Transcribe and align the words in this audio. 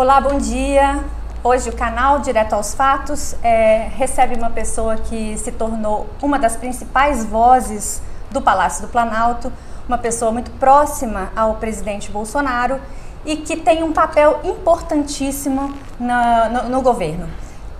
Olá, 0.00 0.18
bom 0.18 0.38
dia. 0.38 1.04
Hoje 1.44 1.68
o 1.68 1.76
canal 1.76 2.20
Direto 2.20 2.54
aos 2.54 2.72
Fatos 2.72 3.36
é, 3.42 3.90
recebe 3.98 4.34
uma 4.34 4.48
pessoa 4.48 4.96
que 4.96 5.36
se 5.36 5.52
tornou 5.52 6.06
uma 6.22 6.38
das 6.38 6.56
principais 6.56 7.22
vozes 7.22 8.00
do 8.30 8.40
Palácio 8.40 8.80
do 8.86 8.88
Planalto, 8.90 9.52
uma 9.86 9.98
pessoa 9.98 10.32
muito 10.32 10.50
próxima 10.52 11.30
ao 11.36 11.56
presidente 11.56 12.10
Bolsonaro 12.10 12.80
e 13.26 13.36
que 13.36 13.58
tem 13.58 13.82
um 13.82 13.92
papel 13.92 14.40
importantíssimo 14.42 15.74
na, 15.98 16.48
no, 16.48 16.68
no, 16.70 16.80
governo. 16.80 17.28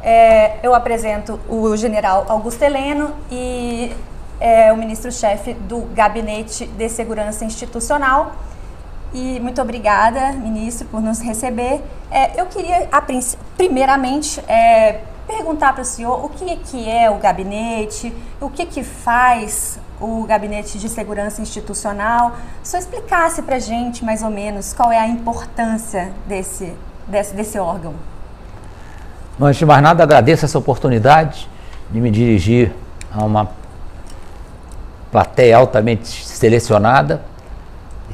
É, 0.02 0.59
eu 0.62 0.75
apresento 0.75 1.41
o 1.48 1.75
general 1.75 2.27
Augusto 2.29 2.62
Heleno 2.62 3.14
e 3.30 3.96
é 4.39 4.71
o 4.71 4.77
ministro-chefe 4.77 5.55
do 5.55 5.89
Gabinete 5.95 6.66
de 6.66 6.89
Segurança 6.91 7.46
Institucional. 7.46 8.34
E 9.13 9.41
muito 9.41 9.61
obrigada, 9.61 10.32
ministro, 10.32 10.87
por 10.89 11.00
nos 11.00 11.21
receber. 11.21 11.82
É, 12.11 12.41
eu 12.41 12.46
queria, 12.46 12.89
primeiramente, 13.57 14.41
é, 14.49 15.01
perguntar 15.27 15.73
para 15.73 15.82
o 15.82 15.85
senhor 15.85 16.25
o 16.25 16.29
que, 16.29 16.57
que 16.57 16.89
é 16.89 17.11
o 17.11 17.18
gabinete, 17.18 18.15
o 18.41 18.49
que, 18.49 18.67
que 18.67 18.85
faz 18.85 19.79
o 20.01 20.25
Gabinete 20.25 20.79
de 20.79 20.89
Segurança 20.89 21.43
Institucional. 21.43 22.37
Se 22.63 22.79
explicasse 22.79 23.43
para 23.43 23.57
a 23.57 23.59
gente, 23.59 24.04
mais 24.04 24.23
ou 24.23 24.31
menos, 24.31 24.73
qual 24.73 24.91
é 24.91 24.99
a 24.99 25.07
importância 25.07 26.11
desse, 26.27 26.73
desse, 27.07 27.35
desse 27.35 27.59
órgão. 27.59 27.95
antes 29.40 29.59
de 29.59 29.67
mais 29.67 29.82
nada, 29.82 30.03
agradeço 30.03 30.45
essa 30.45 30.59
oportunidade 30.59 31.49
de 31.90 32.01
me 32.01 32.11
dirigir 32.11 32.73
a 33.12 33.25
uma 33.25 33.51
plateia 35.11 35.56
altamente 35.56 36.27
selecionada 36.27 37.20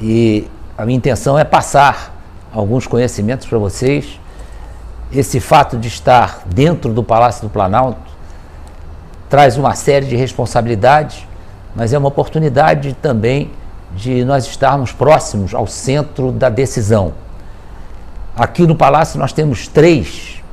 e 0.01 0.49
a 0.77 0.85
minha 0.85 0.97
intenção 0.97 1.39
é 1.39 1.43
passar 1.43 2.15
alguns 2.53 2.85
conhecimentos 2.85 3.47
para 3.47 3.57
vocês. 3.57 4.19
Esse 5.11 5.39
fato 5.39 5.75
de 5.75 5.87
estar 5.87 6.43
dentro 6.45 6.93
do 6.93 7.01
Palácio 7.01 7.47
do 7.47 7.49
Planalto 7.49 7.99
traz 9.27 9.57
uma 9.57 9.73
série 9.73 10.05
de 10.05 10.15
responsabilidades, 10.15 11.25
mas 11.75 11.93
é 11.93 11.97
uma 11.97 12.09
oportunidade 12.09 12.93
também 13.01 13.49
de 13.95 14.23
nós 14.23 14.45
estarmos 14.45 14.91
próximos 14.91 15.55
ao 15.55 15.65
centro 15.65 16.31
da 16.31 16.47
decisão. 16.47 17.13
Aqui 18.35 18.67
no 18.67 18.75
Palácio 18.75 19.19
nós 19.19 19.33
temos 19.33 19.67
três 19.67 20.43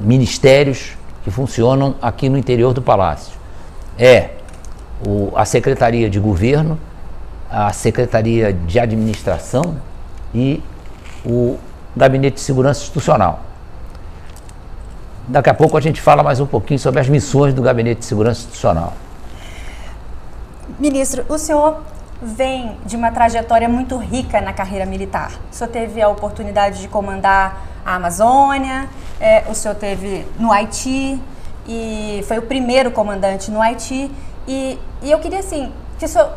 ministérios 0.00 0.92
que 1.24 1.30
funcionam 1.30 1.94
aqui 2.00 2.30
no 2.30 2.38
interior 2.38 2.72
do 2.72 2.80
Palácio. 2.80 3.34
É 3.98 4.30
o, 5.06 5.30
a 5.36 5.44
Secretaria 5.44 6.08
de 6.08 6.18
Governo, 6.18 6.78
a 7.52 7.70
Secretaria 7.72 8.50
de 8.50 8.80
Administração 8.80 9.76
e 10.34 10.62
o 11.24 11.58
Gabinete 11.94 12.36
de 12.36 12.40
Segurança 12.40 12.80
Institucional. 12.80 13.40
Daqui 15.28 15.50
a 15.50 15.54
pouco 15.54 15.76
a 15.76 15.80
gente 15.80 16.00
fala 16.00 16.22
mais 16.22 16.40
um 16.40 16.46
pouquinho 16.46 16.80
sobre 16.80 17.00
as 17.00 17.08
missões 17.08 17.52
do 17.52 17.60
Gabinete 17.60 18.00
de 18.00 18.06
Segurança 18.06 18.40
Institucional. 18.40 18.94
Ministro, 20.78 21.24
o 21.28 21.36
senhor 21.36 21.82
vem 22.22 22.76
de 22.86 22.96
uma 22.96 23.10
trajetória 23.10 23.68
muito 23.68 23.98
rica 23.98 24.40
na 24.40 24.52
carreira 24.52 24.86
militar. 24.86 25.32
O 25.50 25.54
senhor 25.54 25.70
teve 25.70 26.00
a 26.00 26.08
oportunidade 26.08 26.80
de 26.80 26.88
comandar 26.88 27.66
a 27.84 27.96
Amazônia, 27.96 28.88
é, 29.20 29.44
o 29.48 29.54
senhor 29.54 29.74
teve 29.74 30.26
no 30.38 30.50
Haiti 30.50 31.20
e 31.68 32.24
foi 32.26 32.38
o 32.38 32.42
primeiro 32.42 32.90
comandante 32.90 33.50
no 33.50 33.60
Haiti. 33.60 34.10
E, 34.48 34.78
e 35.02 35.10
eu 35.10 35.18
queria 35.18 35.40
assim 35.40 35.70
que 35.98 36.06
o 36.06 36.08
senhor 36.08 36.30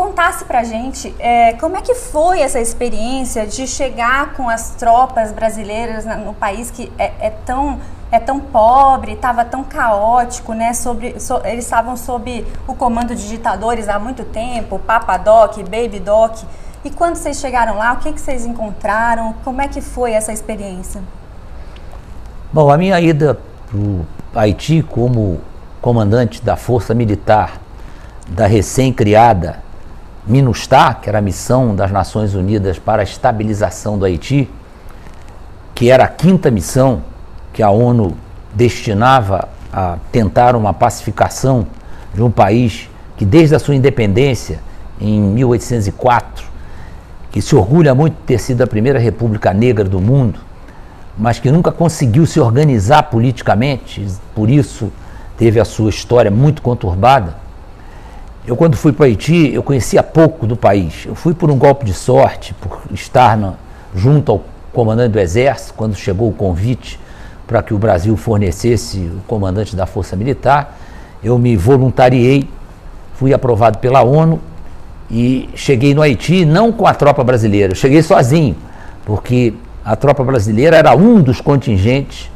contasse 0.00 0.46
para 0.46 0.60
a 0.60 0.64
gente 0.64 1.14
é, 1.18 1.52
como 1.52 1.76
é 1.76 1.82
que 1.82 1.94
foi 1.94 2.40
essa 2.40 2.58
experiência 2.58 3.46
de 3.46 3.66
chegar 3.66 4.32
com 4.32 4.48
as 4.48 4.70
tropas 4.70 5.30
brasileiras 5.30 6.06
no 6.24 6.32
país 6.32 6.70
que 6.70 6.90
é, 6.98 7.12
é 7.20 7.30
tão 7.44 7.78
é 8.10 8.18
tão 8.18 8.40
pobre, 8.40 9.12
estava 9.12 9.44
tão 9.44 9.62
caótico, 9.62 10.52
né? 10.52 10.72
Sobre, 10.72 11.20
so, 11.20 11.40
eles 11.44 11.64
estavam 11.64 11.96
sob 11.96 12.44
o 12.66 12.74
comando 12.74 13.14
de 13.14 13.28
ditadores 13.28 13.88
há 13.88 14.00
muito 14.00 14.24
tempo, 14.24 14.80
Papa 14.80 15.16
Doc, 15.16 15.58
Baby 15.58 16.00
Doc. 16.00 16.38
E 16.84 16.90
quando 16.90 17.14
vocês 17.14 17.38
chegaram 17.38 17.76
lá, 17.76 17.92
o 17.92 17.98
que, 17.98 18.12
que 18.12 18.20
vocês 18.20 18.44
encontraram? 18.44 19.34
Como 19.44 19.62
é 19.62 19.68
que 19.68 19.80
foi 19.80 20.10
essa 20.12 20.32
experiência? 20.32 21.00
Bom, 22.52 22.68
a 22.68 22.76
minha 22.76 22.98
ida 23.00 23.38
para 23.68 23.78
o 23.78 24.04
Haiti 24.34 24.82
como 24.82 25.40
comandante 25.80 26.42
da 26.42 26.56
Força 26.56 26.92
Militar 26.92 27.60
da 28.28 28.48
recém-criada 28.48 29.69
MINUSTAH, 30.26 30.94
que 30.94 31.08
era 31.08 31.18
a 31.18 31.22
missão 31.22 31.74
das 31.74 31.90
Nações 31.90 32.34
Unidas 32.34 32.78
para 32.78 33.02
a 33.02 33.04
estabilização 33.04 33.98
do 33.98 34.04
Haiti, 34.04 34.50
que 35.74 35.90
era 35.90 36.04
a 36.04 36.08
quinta 36.08 36.50
missão 36.50 37.02
que 37.52 37.62
a 37.62 37.70
ONU 37.70 38.16
destinava 38.54 39.48
a 39.72 39.96
tentar 40.12 40.54
uma 40.54 40.74
pacificação 40.74 41.66
de 42.14 42.22
um 42.22 42.30
país 42.30 42.88
que 43.16 43.24
desde 43.24 43.54
a 43.54 43.58
sua 43.58 43.74
independência 43.74 44.60
em 45.00 45.20
1804, 45.20 46.46
que 47.30 47.40
se 47.40 47.54
orgulha 47.54 47.94
muito 47.94 48.14
de 48.14 48.22
ter 48.22 48.38
sido 48.38 48.62
a 48.62 48.66
primeira 48.66 48.98
república 48.98 49.54
negra 49.54 49.84
do 49.84 50.00
mundo, 50.00 50.40
mas 51.16 51.38
que 51.38 51.50
nunca 51.50 51.72
conseguiu 51.72 52.26
se 52.26 52.40
organizar 52.40 53.04
politicamente, 53.04 54.06
por 54.34 54.50
isso 54.50 54.92
teve 55.38 55.60
a 55.60 55.64
sua 55.64 55.90
história 55.90 56.30
muito 56.30 56.60
conturbada 56.60 57.36
eu, 58.50 58.56
quando 58.56 58.76
fui 58.76 58.90
para 58.90 59.06
Haiti, 59.06 59.52
eu 59.54 59.62
conhecia 59.62 60.02
pouco 60.02 60.44
do 60.44 60.56
país. 60.56 61.04
Eu 61.06 61.14
fui 61.14 61.32
por 61.32 61.52
um 61.52 61.56
golpe 61.56 61.84
de 61.84 61.94
sorte, 61.94 62.52
por 62.54 62.80
estar 62.92 63.36
na, 63.36 63.54
junto 63.94 64.32
ao 64.32 64.44
comandante 64.72 65.12
do 65.12 65.20
Exército, 65.20 65.72
quando 65.74 65.94
chegou 65.94 66.28
o 66.28 66.32
convite 66.32 66.98
para 67.46 67.62
que 67.62 67.72
o 67.72 67.78
Brasil 67.78 68.16
fornecesse 68.16 68.98
o 68.98 69.20
comandante 69.28 69.76
da 69.76 69.86
Força 69.86 70.16
Militar. 70.16 70.76
Eu 71.22 71.38
me 71.38 71.56
voluntariei, 71.56 72.50
fui 73.14 73.32
aprovado 73.32 73.78
pela 73.78 74.02
ONU 74.02 74.40
e 75.08 75.48
cheguei 75.54 75.94
no 75.94 76.02
Haiti 76.02 76.44
não 76.44 76.72
com 76.72 76.88
a 76.88 76.92
tropa 76.92 77.22
brasileira, 77.22 77.70
eu 77.70 77.76
cheguei 77.76 78.02
sozinho, 78.02 78.56
porque 79.04 79.54
a 79.84 79.94
tropa 79.94 80.24
brasileira 80.24 80.76
era 80.76 80.96
um 80.96 81.22
dos 81.22 81.40
contingentes 81.40 82.28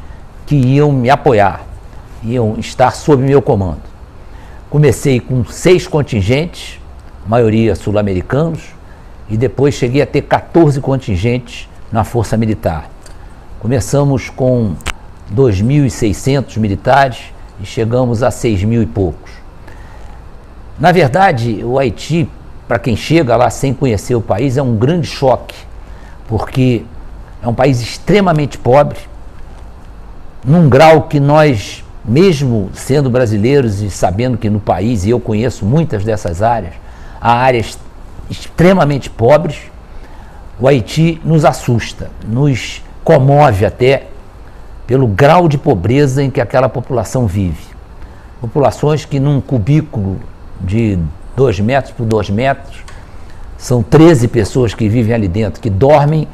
que 0.45 0.55
iam 0.55 0.93
me 0.93 1.09
apoiar, 1.09 1.65
iam 2.23 2.55
estar 2.57 2.91
sob 2.91 3.21
meu 3.21 3.41
comando. 3.41 3.94
Comecei 4.75 5.21
com 5.21 5.45
seis 5.45 5.87
contingentes, 5.87 6.81
maioria 7.25 7.77
sul-americanos, 7.77 8.59
e 9.29 9.37
depois 9.37 9.73
cheguei 9.73 10.01
a 10.01 10.05
ter 10.05 10.23
14 10.23 10.81
contingentes 10.81 11.69
na 11.89 12.03
Força 12.03 12.35
Militar. 12.35 12.89
Começamos 13.57 14.29
com 14.29 14.75
2.600 15.33 16.57
militares 16.57 17.19
e 17.61 17.65
chegamos 17.65 18.21
a 18.21 18.29
6 18.29 18.65
mil 18.65 18.83
e 18.83 18.85
poucos. 18.85 19.31
Na 20.77 20.91
verdade, 20.91 21.63
o 21.63 21.79
Haiti, 21.79 22.29
para 22.67 22.77
quem 22.77 22.97
chega 22.97 23.37
lá 23.37 23.49
sem 23.49 23.73
conhecer 23.73 24.15
o 24.15 24.21
país, 24.21 24.57
é 24.57 24.61
um 24.61 24.75
grande 24.75 25.07
choque, 25.07 25.55
porque 26.27 26.83
é 27.41 27.47
um 27.47 27.53
país 27.53 27.79
extremamente 27.79 28.57
pobre, 28.57 28.99
num 30.43 30.67
grau 30.67 31.03
que 31.03 31.17
nós 31.17 31.84
mesmo 32.07 32.69
sendo 32.73 33.09
brasileiros 33.09 33.81
e 33.81 33.89
sabendo 33.89 34.37
que 34.37 34.49
no 34.49 34.59
país, 34.59 35.05
e 35.05 35.09
eu 35.09 35.19
conheço 35.19 35.65
muitas 35.65 36.03
dessas 36.03 36.41
áreas, 36.41 36.73
há 37.19 37.33
áreas 37.33 37.77
extremamente 38.29 39.09
pobres, 39.09 39.57
o 40.59 40.67
Haiti 40.67 41.19
nos 41.23 41.43
assusta, 41.43 42.09
nos 42.27 42.83
comove 43.03 43.65
até 43.65 44.07
pelo 44.87 45.07
grau 45.07 45.47
de 45.47 45.57
pobreza 45.57 46.23
em 46.23 46.29
que 46.29 46.39
aquela 46.39 46.69
população 46.69 47.25
vive. 47.25 47.75
Populações 48.39 49.03
que 49.03 49.19
num 49.19 49.41
cubículo 49.41 50.17
de 50.61 50.99
2 51.35 51.59
metros 51.59 51.93
por 51.93 52.05
2 52.05 52.29
metros, 52.29 52.83
são 53.57 53.81
13 53.81 54.27
pessoas 54.27 54.73
que 54.73 54.87
vivem 54.87 55.13
ali 55.13 55.27
dentro, 55.27 55.59
que 55.61 55.69
dormem 55.69 56.27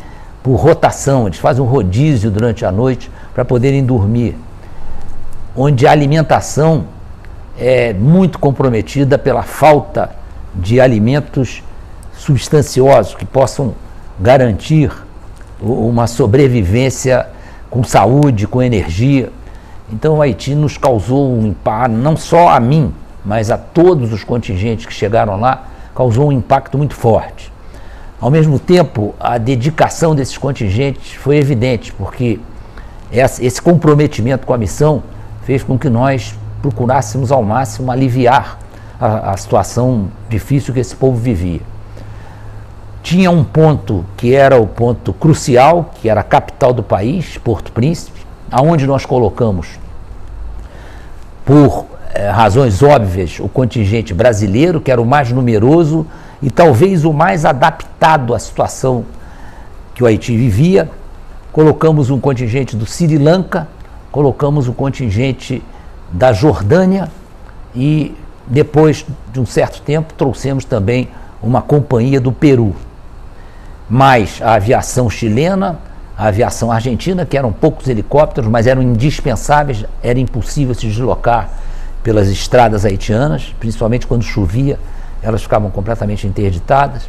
por 0.43 0.55
rotação, 0.55 1.27
eles 1.27 1.39
fazem 1.39 1.63
um 1.63 1.67
rodízio 1.67 2.29
durante 2.29 2.65
a 2.65 2.71
noite 2.71 3.09
para 3.33 3.45
poderem 3.45 3.85
dormir 3.85 4.35
onde 5.55 5.85
a 5.85 5.91
alimentação 5.91 6.85
é 7.57 7.93
muito 7.93 8.39
comprometida 8.39 9.17
pela 9.17 9.43
falta 9.43 10.11
de 10.53 10.79
alimentos 10.79 11.63
substanciosos 12.13 13.15
que 13.15 13.25
possam 13.25 13.73
garantir 14.19 14.91
uma 15.61 16.07
sobrevivência 16.07 17.27
com 17.69 17.83
saúde, 17.83 18.47
com 18.47 18.61
energia. 18.61 19.31
Então 19.91 20.15
o 20.15 20.21
Haiti 20.21 20.55
nos 20.55 20.77
causou 20.77 21.31
um 21.31 21.47
impacto, 21.47 21.93
não 21.93 22.15
só 22.15 22.49
a 22.49 22.59
mim, 22.59 22.93
mas 23.23 23.51
a 23.51 23.57
todos 23.57 24.11
os 24.13 24.23
contingentes 24.23 24.85
que 24.85 24.93
chegaram 24.93 25.39
lá, 25.39 25.67
causou 25.93 26.29
um 26.29 26.31
impacto 26.31 26.77
muito 26.77 26.95
forte. 26.95 27.51
Ao 28.19 28.29
mesmo 28.29 28.59
tempo, 28.59 29.15
a 29.19 29.37
dedicação 29.37 30.15
desses 30.15 30.37
contingentes 30.37 31.13
foi 31.13 31.37
evidente, 31.37 31.91
porque 31.93 32.39
esse 33.11 33.61
comprometimento 33.61 34.45
com 34.45 34.53
a 34.53 34.57
missão 34.57 35.03
fez 35.43 35.63
com 35.63 35.77
que 35.77 35.89
nós 35.89 36.37
procurássemos 36.61 37.31
ao 37.31 37.43
máximo 37.43 37.91
aliviar 37.91 38.59
a, 38.99 39.31
a 39.31 39.37
situação 39.37 40.09
difícil 40.29 40.73
que 40.73 40.79
esse 40.79 40.95
povo 40.95 41.17
vivia. 41.17 41.61
tinha 43.01 43.31
um 43.31 43.43
ponto 43.43 44.05
que 44.15 44.35
era 44.35 44.61
o 44.61 44.67
ponto 44.67 45.11
crucial, 45.11 45.89
que 45.95 46.07
era 46.07 46.21
a 46.21 46.23
capital 46.23 46.71
do 46.71 46.83
país, 46.83 47.37
Porto 47.37 47.71
Príncipe, 47.71 48.21
aonde 48.51 48.85
nós 48.85 49.05
colocamos, 49.05 49.79
por 51.43 51.87
eh, 52.13 52.29
razões 52.29 52.83
óbvias, 52.83 53.39
o 53.39 53.49
contingente 53.49 54.13
brasileiro, 54.13 54.79
que 54.79 54.91
era 54.91 55.01
o 55.01 55.05
mais 55.05 55.31
numeroso 55.31 56.05
e 56.41 56.51
talvez 56.51 57.03
o 57.05 57.11
mais 57.11 57.43
adaptado 57.45 58.35
à 58.35 58.39
situação 58.39 59.05
que 59.95 60.03
o 60.03 60.07
Haiti 60.07 60.37
vivia. 60.37 60.89
Colocamos 61.51 62.09
um 62.09 62.19
contingente 62.19 62.75
do 62.75 62.85
Sri 62.85 63.17
Lanka, 63.17 63.67
colocamos 64.11 64.67
um 64.67 64.73
contingente 64.73 65.63
da 66.11 66.33
Jordânia 66.33 67.09
e 67.73 68.15
depois 68.45 69.05
de 69.31 69.39
um 69.39 69.45
certo 69.45 69.81
tempo 69.81 70.13
trouxemos 70.13 70.65
também 70.65 71.07
uma 71.41 71.61
companhia 71.61 72.19
do 72.19 72.31
Peru. 72.31 72.75
Mais 73.89 74.41
a 74.41 74.53
aviação 74.53 75.09
chilena, 75.09 75.79
a 76.17 76.27
aviação 76.27 76.71
argentina, 76.71 77.25
que 77.25 77.37
eram 77.37 77.51
poucos 77.51 77.87
helicópteros, 77.87 78.49
mas 78.49 78.67
eram 78.67 78.81
indispensáveis, 78.81 79.85
era 80.03 80.19
impossível 80.19 80.75
se 80.75 80.87
deslocar 80.87 81.49
pelas 82.03 82.27
estradas 82.27 82.85
haitianas, 82.85 83.55
principalmente 83.59 84.07
quando 84.07 84.23
chovia, 84.23 84.77
elas 85.21 85.41
ficavam 85.41 85.69
completamente 85.69 86.27
interditadas. 86.27 87.03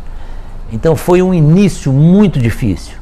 Então 0.73 0.97
foi 0.97 1.23
um 1.23 1.35
início 1.35 1.93
muito 1.93 2.39
difícil. 2.39 3.02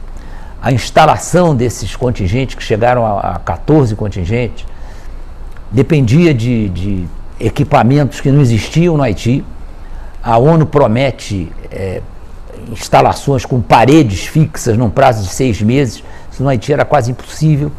A 0.63 0.71
instalação 0.71 1.55
desses 1.55 1.97
contingentes, 1.97 2.55
que 2.55 2.63
chegaram 2.63 3.07
a, 3.07 3.21
a 3.21 3.39
14 3.39 3.97
contingentes, 3.97 4.67
dependia 5.71 6.35
de, 6.35 6.69
de, 6.69 7.09
equipamentos 7.39 8.21
que 8.21 8.31
não 8.31 8.43
existiam 8.43 8.97
no 8.97 9.03
Haiti. 9.03 9.43
A 10.23 10.37
ONU 10.37 10.67
promete 10.67 11.51
é, 11.71 12.03
instalações 12.71 13.47
com 13.47 13.61
paredes 13.61 14.27
fixas 14.27 14.77
num 14.77 14.91
prazo 14.91 15.23
de 15.27 15.33
seis 15.33 15.63
meses. 15.63 16.05
Isso 16.31 16.43
no 16.43 16.49
Haiti 16.51 16.73
era 16.73 16.85
quase 16.85 17.11
impossível. 17.11 17.73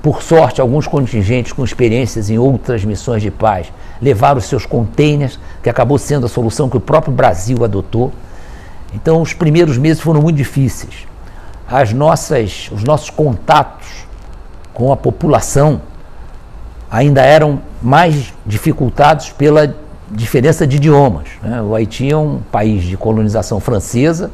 Por 0.00 0.22
sorte, 0.22 0.60
alguns 0.60 0.86
contingentes 0.86 1.52
com 1.52 1.64
experiências 1.64 2.30
em 2.30 2.38
outras 2.38 2.84
missões 2.84 3.20
de 3.20 3.32
paz 3.32 3.72
levaram 4.00 4.40
seus 4.40 4.64
containers, 4.64 5.40
que 5.60 5.68
acabou 5.68 5.98
sendo 5.98 6.26
a 6.26 6.28
solução 6.28 6.68
que 6.68 6.76
o 6.76 6.80
próprio 6.80 7.12
Brasil 7.12 7.64
adotou. 7.64 8.12
Então, 8.94 9.20
os 9.20 9.32
primeiros 9.32 9.76
meses 9.76 10.00
foram 10.00 10.22
muito 10.22 10.36
difíceis. 10.36 11.08
As 11.70 11.92
nossas, 11.92 12.70
os 12.72 12.82
nossos 12.82 13.10
contatos 13.10 14.06
com 14.72 14.92
a 14.92 14.96
população 14.96 15.82
ainda 16.90 17.22
eram 17.22 17.60
mais 17.82 18.32
dificultados 18.46 19.30
pela 19.30 19.74
diferença 20.10 20.66
de 20.66 20.76
idiomas. 20.76 21.28
Né? 21.42 21.60
O 21.60 21.74
Haiti 21.74 22.10
é 22.10 22.16
um 22.16 22.40
país 22.50 22.84
de 22.84 22.96
colonização 22.96 23.60
francesa, 23.60 24.30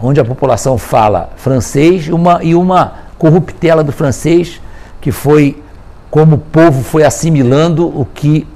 onde 0.00 0.18
a 0.18 0.24
população 0.24 0.78
fala 0.78 1.30
francês 1.36 2.06
e 2.06 2.12
uma, 2.12 2.42
e 2.42 2.54
uma 2.54 2.94
corruptela 3.18 3.84
do 3.84 3.92
francês 3.92 4.60
que 5.00 5.12
foi 5.12 5.62
como 6.10 6.36
o 6.36 6.38
povo 6.38 6.82
foi 6.82 7.04
assimilando 7.04 7.86
o 7.86 8.06
que 8.06 8.46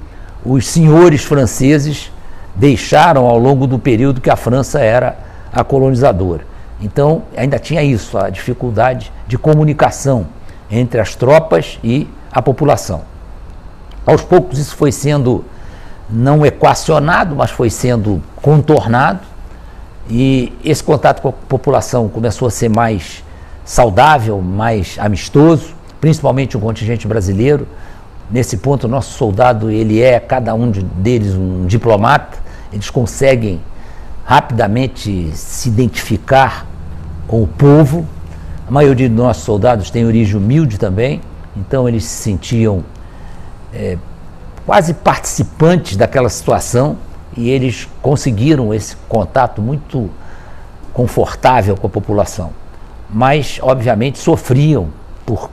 os 0.45 0.67
senhores 0.67 1.23
franceses 1.23 2.11
deixaram 2.55 3.27
ao 3.27 3.39
longo 3.39 3.67
do 3.67 3.79
período 3.79 4.21
que 4.21 4.31
a 4.31 4.37
França 4.37 4.81
era 4.81 5.19
a 5.53 5.63
colonizadora. 5.63 6.50
Então, 6.81 7.23
ainda 7.37 7.59
tinha 7.59 7.83
isso, 7.83 8.17
a 8.17 8.31
dificuldade 8.31 9.13
de 9.27 9.37
comunicação 9.37 10.27
entre 10.71 11.01
as 11.01 11.15
tropas 11.15 11.79
e 11.85 12.09
a 12.33 12.41
população. 12.41 13.03
Aos 14.07 14.23
poucos 14.23 14.59
isso 14.59 14.77
foi 14.77 14.91
sendo 14.91 15.45
não 16.09 16.45
equacionado, 16.45 17.37
mas 17.37 17.51
foi 17.51 17.71
sendo 17.71 18.23
contornado 18.43 19.21
e 20.09 20.53
esse 20.65 20.83
contato 20.83 21.21
com 21.23 21.29
a 21.29 21.33
população 21.33 22.09
começou 22.09 22.49
a 22.49 22.51
ser 22.51 22.69
mais 22.69 23.23
saudável, 23.65 24.41
mais 24.41 24.97
amistoso, 24.99 25.75
principalmente 26.01 26.57
o 26.57 26.61
contingente 26.61 27.07
brasileiro. 27.07 27.69
Nesse 28.31 28.57
ponto, 28.57 28.85
o 28.85 28.89
nosso 28.89 29.17
soldado, 29.17 29.71
ele 29.71 30.01
é, 30.01 30.19
cada 30.19 30.55
um 30.55 30.71
deles, 30.71 31.35
um 31.35 31.67
diplomata, 31.67 32.39
eles 32.73 32.89
conseguem 32.89 33.61
rapidamente 34.25 35.31
se 35.35 35.69
identificar 35.69 36.67
com 37.31 37.45
o 37.45 37.47
povo. 37.47 38.05
A 38.67 38.73
maioria 38.73 39.09
dos 39.09 39.17
nossos 39.17 39.45
soldados 39.45 39.89
tem 39.89 40.05
origem 40.05 40.35
humilde 40.35 40.79
também, 40.79 41.21
então 41.57 41.89
eles 41.89 42.03
se 42.03 42.25
sentiam 42.25 42.83
é, 43.73 43.97
quase 44.67 44.95
participantes 44.95 45.97
daquela 45.97 46.29
situação 46.29 46.97
e 47.37 47.49
eles 47.49 47.89
conseguiram 48.03 48.75
esse 48.75 48.97
contato 49.09 49.63
muito 49.63 50.11
confortável 50.93 51.77
com 51.77 51.87
a 51.87 51.91
população. 51.91 52.51
Mas, 53.09 53.61
obviamente, 53.63 54.19
sofriam 54.19 54.89
por 55.25 55.51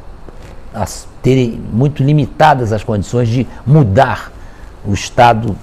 as, 0.74 1.08
terem 1.22 1.62
muito 1.72 2.02
limitadas 2.02 2.74
as 2.74 2.84
condições 2.84 3.30
de 3.30 3.46
mudar 3.68 4.32
o 4.84 4.94
estado 4.94 5.56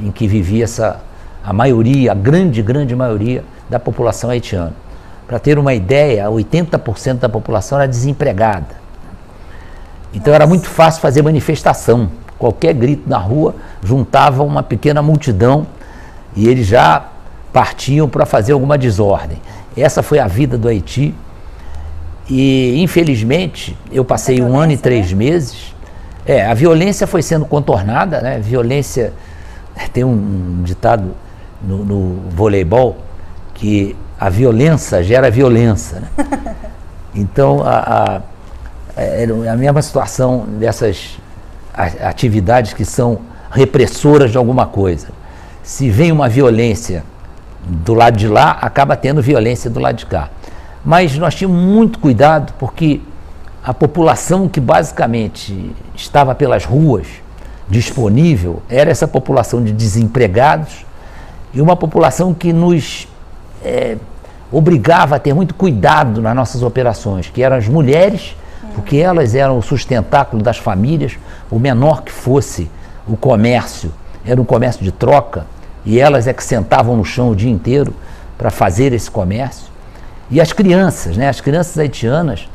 em 0.00 0.12
que 0.12 0.28
vivia 0.28 0.62
essa, 0.62 1.00
a 1.44 1.52
maioria, 1.52 2.12
a 2.12 2.14
grande, 2.14 2.62
grande 2.62 2.94
maioria 2.94 3.44
da 3.68 3.80
população 3.80 4.30
haitiana. 4.30 4.87
Para 5.28 5.38
ter 5.38 5.58
uma 5.58 5.74
ideia, 5.74 6.24
80% 6.24 7.18
da 7.18 7.28
população 7.28 7.78
era 7.78 7.86
desempregada. 7.86 8.74
Então 10.14 10.32
era 10.32 10.46
muito 10.46 10.66
fácil 10.66 11.02
fazer 11.02 11.20
manifestação. 11.20 12.10
Qualquer 12.38 12.72
grito 12.72 13.06
na 13.06 13.18
rua 13.18 13.54
juntava 13.84 14.42
uma 14.42 14.62
pequena 14.62 15.02
multidão 15.02 15.66
e 16.34 16.48
eles 16.48 16.66
já 16.66 17.08
partiam 17.52 18.08
para 18.08 18.24
fazer 18.24 18.52
alguma 18.52 18.78
desordem. 18.78 19.38
Essa 19.76 20.02
foi 20.02 20.18
a 20.18 20.26
vida 20.26 20.56
do 20.56 20.66
Haiti. 20.66 21.14
E 22.30 22.80
infelizmente 22.82 23.76
eu 23.92 24.04
passei 24.04 24.40
um 24.40 24.58
ano 24.58 24.72
e 24.72 24.78
três 24.78 25.10
né? 25.10 25.18
meses. 25.18 25.74
É, 26.24 26.46
a 26.46 26.54
violência 26.54 27.06
foi 27.06 27.20
sendo 27.20 27.44
contornada, 27.44 28.22
né? 28.22 28.38
Violência 28.38 29.12
tem 29.92 30.04
um, 30.04 30.62
ditado 30.62 31.14
no, 31.62 31.84
no 31.84 32.30
voleibol 32.30 32.96
que 33.52 33.94
a 34.18 34.28
violência 34.28 35.02
gera 35.02 35.30
violência. 35.30 36.00
Né? 36.00 36.56
Então 37.14 37.62
a, 37.64 37.78
a 37.78 38.20
é, 38.98 39.24
é 39.24 39.48
a 39.48 39.56
mesma 39.56 39.80
situação 39.80 40.44
dessas 40.58 41.18
atividades 41.72 42.72
que 42.72 42.84
são 42.84 43.20
repressoras 43.50 44.32
de 44.32 44.36
alguma 44.36 44.66
coisa. 44.66 45.08
Se 45.62 45.88
vem 45.88 46.10
uma 46.10 46.28
violência 46.28 47.04
do 47.64 47.94
lado 47.94 48.16
de 48.16 48.26
lá, 48.26 48.58
acaba 48.60 48.96
tendo 48.96 49.22
violência 49.22 49.70
do 49.70 49.78
lado 49.78 49.96
de 49.96 50.06
cá. 50.06 50.30
Mas 50.84 51.16
nós 51.16 51.34
tínhamos 51.34 51.60
muito 51.60 51.98
cuidado 52.00 52.52
porque 52.58 53.00
a 53.64 53.72
população 53.72 54.48
que 54.48 54.60
basicamente 54.60 55.72
estava 55.94 56.34
pelas 56.34 56.64
ruas 56.64 57.06
disponível 57.68 58.62
era 58.68 58.90
essa 58.90 59.06
população 59.06 59.62
de 59.62 59.72
desempregados 59.72 60.86
e 61.52 61.60
uma 61.60 61.76
população 61.76 62.34
que 62.34 62.52
nos 62.52 63.06
é, 63.64 63.96
obrigava 64.50 65.16
a 65.16 65.18
ter 65.18 65.34
muito 65.34 65.54
cuidado 65.54 66.22
nas 66.22 66.34
nossas 66.34 66.62
operações, 66.62 67.28
que 67.28 67.42
eram 67.42 67.56
as 67.56 67.68
mulheres 67.68 68.34
porque 68.78 68.96
elas 68.96 69.34
eram 69.34 69.58
o 69.58 69.62
sustentáculo 69.62 70.40
das 70.40 70.56
famílias, 70.56 71.18
o 71.50 71.58
menor 71.58 72.02
que 72.02 72.12
fosse 72.12 72.70
o 73.08 73.16
comércio, 73.16 73.92
era 74.24 74.40
um 74.40 74.44
comércio 74.44 74.84
de 74.84 74.92
troca, 74.92 75.46
e 75.84 75.98
elas 75.98 76.28
é 76.28 76.32
que 76.32 76.44
sentavam 76.44 76.96
no 76.96 77.04
chão 77.04 77.30
o 77.30 77.34
dia 77.34 77.50
inteiro 77.50 77.92
para 78.36 78.50
fazer 78.50 78.92
esse 78.92 79.10
comércio. 79.10 79.66
E 80.30 80.40
as 80.40 80.52
crianças, 80.52 81.16
né, 81.16 81.28
as 81.28 81.40
crianças 81.40 81.76
haitianas, 81.76 82.48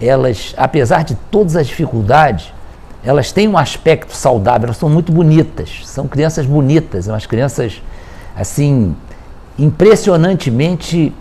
elas, 0.00 0.54
apesar 0.58 1.04
de 1.04 1.14
todas 1.30 1.56
as 1.56 1.66
dificuldades, 1.66 2.52
elas 3.02 3.32
têm 3.32 3.48
um 3.48 3.56
aspecto 3.56 4.14
saudável, 4.14 4.66
elas 4.66 4.76
são 4.76 4.90
muito 4.90 5.10
bonitas, 5.10 5.80
são 5.86 6.06
crianças 6.06 6.44
bonitas, 6.44 7.06
são 7.06 7.14
as 7.14 7.24
crianças, 7.24 7.80
assim, 8.36 8.94
impressionantemente 9.58 11.12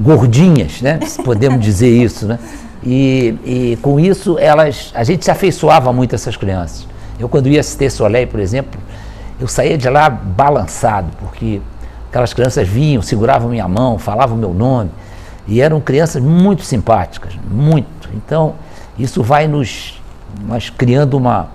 gordinhas, 0.00 0.82
né, 0.82 1.00
se 1.06 1.22
podemos 1.22 1.60
dizer 1.60 1.88
isso, 2.02 2.26
né? 2.26 2.38
E, 2.82 3.34
e, 3.44 3.78
com 3.82 3.98
isso 3.98 4.38
elas, 4.38 4.92
a 4.94 5.02
gente 5.02 5.24
se 5.24 5.30
afeiçoava 5.30 5.92
muito 5.92 6.14
essas 6.14 6.36
crianças. 6.36 6.86
Eu 7.18 7.28
quando 7.28 7.48
ia 7.48 7.60
assistir 7.60 7.90
Soleil, 7.90 8.28
por 8.28 8.38
exemplo, 8.38 8.80
eu 9.40 9.48
saía 9.48 9.76
de 9.76 9.88
lá 9.88 10.08
balançado, 10.08 11.08
porque 11.18 11.60
aquelas 12.08 12.32
crianças 12.32 12.66
vinham, 12.66 13.02
seguravam 13.02 13.50
minha 13.50 13.66
mão, 13.66 13.98
falavam 13.98 14.36
meu 14.36 14.54
nome, 14.54 14.90
e 15.46 15.60
eram 15.60 15.80
crianças 15.80 16.22
muito 16.22 16.62
simpáticas, 16.62 17.32
muito. 17.50 18.08
Então, 18.14 18.54
isso 18.98 19.22
vai 19.22 19.48
nos, 19.48 20.00
nos 20.40 20.70
criando 20.70 21.14
uma, 21.16 21.48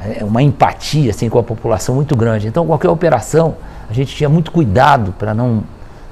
é, 0.00 0.24
uma 0.24 0.42
empatia 0.42 1.10
assim, 1.10 1.28
com 1.28 1.38
a 1.38 1.42
população 1.42 1.94
muito 1.94 2.16
grande. 2.16 2.48
Então, 2.48 2.66
qualquer 2.66 2.88
operação, 2.88 3.56
a 3.90 3.92
gente 3.92 4.14
tinha 4.14 4.28
muito 4.28 4.52
cuidado 4.52 5.12
para 5.18 5.34
não, 5.34 5.64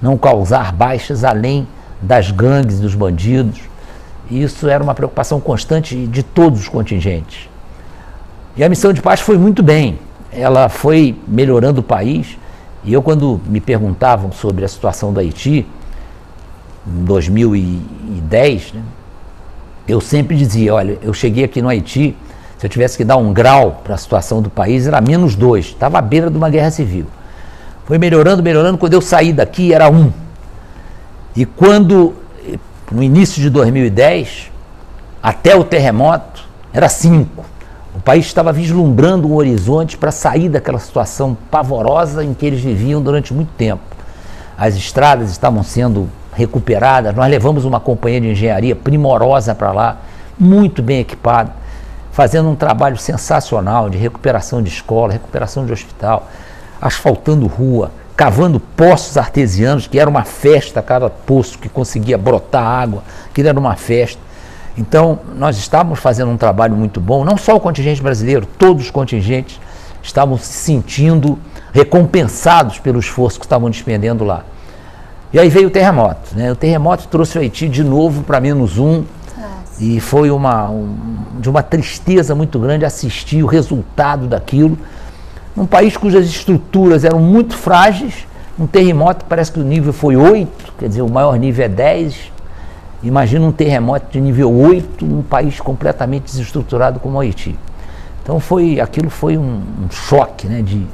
não 0.02 0.18
causar 0.18 0.73
baixas 0.73 1.23
além 1.23 1.64
das 2.02 2.28
gangues, 2.32 2.80
dos 2.80 2.92
bandidos. 2.97 3.61
E 4.28 4.42
isso 4.42 4.68
era 4.68 4.82
uma 4.82 4.94
preocupação 4.94 5.40
constante 5.40 5.94
de 6.08 6.25
todos 6.25 6.58
os 6.58 6.68
contingentes. 6.68 7.49
E 8.56 8.64
a 8.64 8.68
missão 8.68 8.92
de 8.92 9.00
paz 9.00 9.20
foi 9.20 9.38
muito 9.38 9.62
bem. 9.62 9.97
Ela 10.32 10.68
foi 10.68 11.16
melhorando 11.28 11.80
o 11.80 11.85
país. 11.85 12.37
E 12.82 12.92
eu, 12.92 13.00
quando 13.00 13.40
me 13.47 13.61
perguntavam 13.61 14.32
sobre 14.32 14.64
a 14.64 14.68
situação 14.68 15.12
do 15.12 15.20
Haiti, 15.20 15.64
em 16.85 17.04
2010, 17.04 18.73
né, 18.73 18.82
eu 19.87 20.00
sempre 20.00 20.37
dizia, 20.37 20.75
olha, 20.75 20.99
eu 21.00 21.14
cheguei 21.14 21.44
aqui 21.44 21.62
no 21.62 21.68
Haiti, 21.68 22.16
se 22.58 22.66
eu 22.66 22.70
tivesse 22.70 22.97
que 22.97 23.04
dar 23.04 23.18
um 23.18 23.32
grau 23.32 23.82
para 23.85 23.94
a 23.94 23.99
situação 23.99 24.42
do 24.42 24.50
país, 24.50 24.88
era 24.88 25.00
menos 25.00 25.37
dois, 25.37 25.66
estava 25.66 25.99
à 25.99 26.02
beira 26.02 26.28
de 26.28 26.37
uma 26.37 26.50
guerra 26.50 26.73
civil. 26.73 27.06
Foi 27.88 27.97
melhorando, 27.97 28.42
melhorando, 28.42 28.76
quando 28.76 28.92
eu 28.92 29.00
saí 29.00 29.33
daqui 29.33 29.73
era 29.73 29.88
um. 29.88 30.12
E 31.35 31.47
quando, 31.47 32.14
no 32.92 33.02
início 33.02 33.40
de 33.40 33.49
2010, 33.49 34.52
até 35.23 35.57
o 35.57 35.64
terremoto, 35.64 36.45
era 36.71 36.87
cinco. 36.87 37.47
O 37.95 38.00
país 38.00 38.26
estava 38.26 38.52
vislumbrando 38.52 39.26
um 39.26 39.35
horizonte 39.35 39.97
para 39.97 40.12
sair 40.12 40.50
daquela 40.50 40.78
situação 40.78 41.35
pavorosa 41.50 42.23
em 42.23 42.35
que 42.35 42.45
eles 42.45 42.61
viviam 42.61 43.00
durante 43.00 43.33
muito 43.33 43.52
tempo. 43.57 43.80
As 44.59 44.76
estradas 44.76 45.30
estavam 45.30 45.62
sendo 45.62 46.11
recuperadas, 46.35 47.14
nós 47.14 47.30
levamos 47.30 47.64
uma 47.64 47.80
companhia 47.80 48.21
de 48.21 48.28
engenharia 48.33 48.76
primorosa 48.76 49.54
para 49.54 49.73
lá, 49.73 49.97
muito 50.38 50.83
bem 50.83 51.00
equipada, 51.00 51.52
fazendo 52.12 52.50
um 52.50 52.54
trabalho 52.54 52.99
sensacional 52.99 53.88
de 53.88 53.97
recuperação 53.97 54.62
de 54.62 54.68
escola, 54.68 55.14
recuperação 55.14 55.64
de 55.64 55.73
hospital, 55.73 56.28
asfaltando 56.80 57.47
rua, 57.47 57.90
cavando 58.16 58.58
poços 58.58 59.16
artesianos, 59.16 59.87
que 59.87 59.99
era 59.99 60.08
uma 60.08 60.25
festa 60.25 60.82
cada 60.82 61.08
poço 61.08 61.58
que 61.58 61.68
conseguia 61.68 62.18
brotar 62.18 62.64
água, 62.64 63.02
que 63.32 63.42
era 63.42 63.58
uma 63.58 63.76
festa. 63.76 64.20
Então, 64.76 65.18
nós 65.37 65.58
estávamos 65.58 65.99
fazendo 65.99 66.30
um 66.30 66.37
trabalho 66.37 66.76
muito 66.76 67.00
bom, 67.00 67.25
não 67.25 67.37
só 67.37 67.56
o 67.56 67.61
contingente 67.61 68.02
brasileiro, 68.02 68.47
todos 68.58 68.85
os 68.85 68.90
contingentes 68.90 69.61
estavam 70.02 70.38
se 70.38 70.52
sentindo 70.52 71.38
recompensados 71.73 72.78
pelo 72.78 72.99
esforço 72.99 73.38
que 73.38 73.44
estavam 73.44 73.70
despendendo 73.70 74.25
lá. 74.25 74.44
E 75.32 75.38
aí 75.38 75.49
veio 75.49 75.68
o 75.68 75.70
terremoto. 75.70 76.35
Né? 76.35 76.50
O 76.50 76.56
terremoto 76.56 77.06
trouxe 77.08 77.37
o 77.37 77.40
Haiti 77.40 77.68
de 77.68 77.85
novo 77.85 78.23
para 78.23 78.40
menos 78.40 78.78
um. 78.78 79.04
Nossa. 79.37 79.82
E 79.82 80.00
foi 80.00 80.30
uma, 80.30 80.70
um, 80.70 80.97
de 81.38 81.50
uma 81.50 81.62
tristeza 81.62 82.35
muito 82.35 82.58
grande 82.58 82.85
assistir 82.85 83.42
o 83.42 83.47
resultado 83.47 84.26
daquilo. 84.26 84.78
Num 85.59 85.67
país 85.67 85.97
cujas 85.97 86.25
estruturas 86.25 87.05
eram 87.05 87.19
muito 87.19 87.57
frágeis, 87.57 88.27
um 88.59 88.67
terremoto 88.67 89.25
parece 89.29 89.50
que 89.50 89.59
o 89.59 89.65
nível 89.65 89.93
foi 89.93 90.17
8, 90.17 90.73
quer 90.79 90.88
dizer, 90.88 91.03
o 91.03 91.11
maior 91.11 91.37
nível 91.37 91.65
é 91.65 91.69
10, 91.69 92.38
Imagina 93.03 93.47
um 93.47 93.53
terremoto 93.53 94.07
de 94.11 94.21
nível 94.21 94.53
8 94.53 95.05
num 95.05 95.23
país 95.23 95.61
completamente 95.61 96.25
desestruturado 96.25 96.99
como 96.99 97.17
o 97.17 97.21
Haiti. 97.21 97.57
Então 98.23 98.41
foi, 98.41 98.81
aquilo 98.81 99.09
foi 99.09 99.38
um, 99.38 99.62
um 99.85 99.91
choque, 99.91 100.49
né, 100.49 100.62
de, 100.62 100.85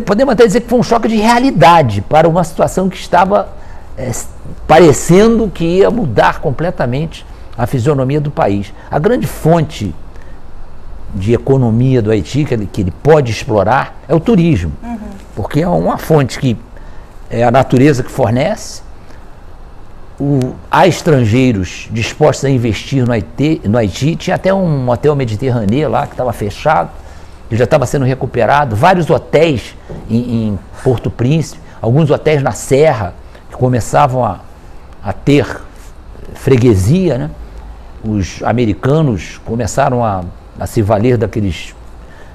podemos 0.00 0.32
até 0.32 0.46
dizer 0.46 0.62
que 0.62 0.68
foi 0.68 0.78
um 0.78 0.82
choque 0.82 1.06
de 1.06 1.16
realidade 1.16 2.00
para 2.00 2.26
uma 2.26 2.42
situação 2.42 2.88
que 2.88 2.96
estava 2.96 3.48
é, 3.96 4.10
parecendo 4.66 5.50
que 5.52 5.64
ia 5.64 5.90
mudar 5.90 6.40
completamente 6.40 7.26
a 7.56 7.66
fisionomia 7.66 8.20
do 8.20 8.30
país. 8.30 8.72
A 8.90 8.98
grande 8.98 9.26
fonte 9.26 9.94
de 11.14 11.32
economia 11.32 12.02
do 12.02 12.10
Haiti 12.10 12.44
que 12.44 12.54
ele, 12.54 12.66
que 12.70 12.80
ele 12.80 12.90
pode 12.90 13.30
explorar 13.30 14.00
é 14.08 14.14
o 14.14 14.20
turismo, 14.20 14.72
uhum. 14.82 14.98
porque 15.36 15.60
é 15.60 15.68
uma 15.68 15.96
fonte 15.96 16.38
que 16.38 16.56
é 17.30 17.44
a 17.44 17.50
natureza 17.50 18.02
que 18.02 18.10
fornece, 18.10 18.82
o, 20.18 20.54
há 20.70 20.86
estrangeiros 20.86 21.88
dispostos 21.90 22.44
a 22.44 22.50
investir 22.50 23.04
no 23.04 23.12
Haiti, 23.12 23.60
no 23.64 23.76
Haiti. 23.76 24.14
Tinha 24.16 24.36
até 24.36 24.54
um 24.54 24.88
hotel 24.88 25.16
mediterrâneo 25.16 25.88
lá 25.88 26.06
que 26.06 26.12
estava 26.12 26.32
fechado, 26.32 26.90
que 27.48 27.56
já 27.56 27.64
estava 27.64 27.86
sendo 27.86 28.04
recuperado. 28.04 28.76
Vários 28.76 29.10
hotéis 29.10 29.74
em, 30.08 30.48
em, 30.48 30.58
Porto 30.82 31.10
Príncipe, 31.10 31.60
alguns 31.80 32.10
hotéis 32.10 32.42
na 32.42 32.52
Serra, 32.52 33.14
que 33.50 33.56
começavam 33.56 34.24
a, 34.24 34.40
a 35.02 35.12
ter 35.12 35.60
freguesia. 36.34 37.18
Né? 37.18 37.30
Os 38.04 38.42
americanos 38.44 39.40
começaram 39.44 40.04
a, 40.04 40.22
a 40.58 40.66
se 40.66 40.82
valer 40.82 41.16
daqueles 41.16 41.74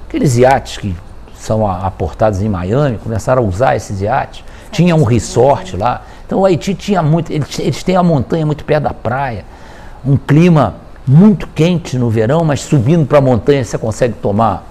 aqueles 0.06 0.36
iates 0.36 0.76
que 0.76 0.94
são 1.34 1.66
aportados 1.66 2.42
em 2.42 2.48
Miami, 2.48 2.98
começaram 2.98 3.42
a 3.42 3.46
usar 3.46 3.76
esses 3.76 4.00
iates. 4.02 4.44
Tinha 4.70 4.94
um 4.94 5.04
resort 5.04 5.76
lá. 5.76 6.02
Então 6.26 6.40
o 6.40 6.44
Haiti 6.44 6.74
tinha 6.74 7.02
muito, 7.02 7.32
eles, 7.32 7.58
eles 7.58 7.82
têm 7.82 7.96
a 7.96 8.02
montanha 8.02 8.44
muito 8.44 8.64
perto 8.64 8.84
da 8.84 8.94
praia, 8.94 9.44
um 10.04 10.16
clima 10.16 10.74
muito 11.06 11.46
quente 11.48 11.98
no 11.98 12.10
verão, 12.10 12.44
mas 12.44 12.60
subindo 12.60 13.06
para 13.06 13.18
a 13.18 13.20
montanha 13.20 13.64
você 13.64 13.78
consegue 13.78 14.14
tomar 14.14 14.64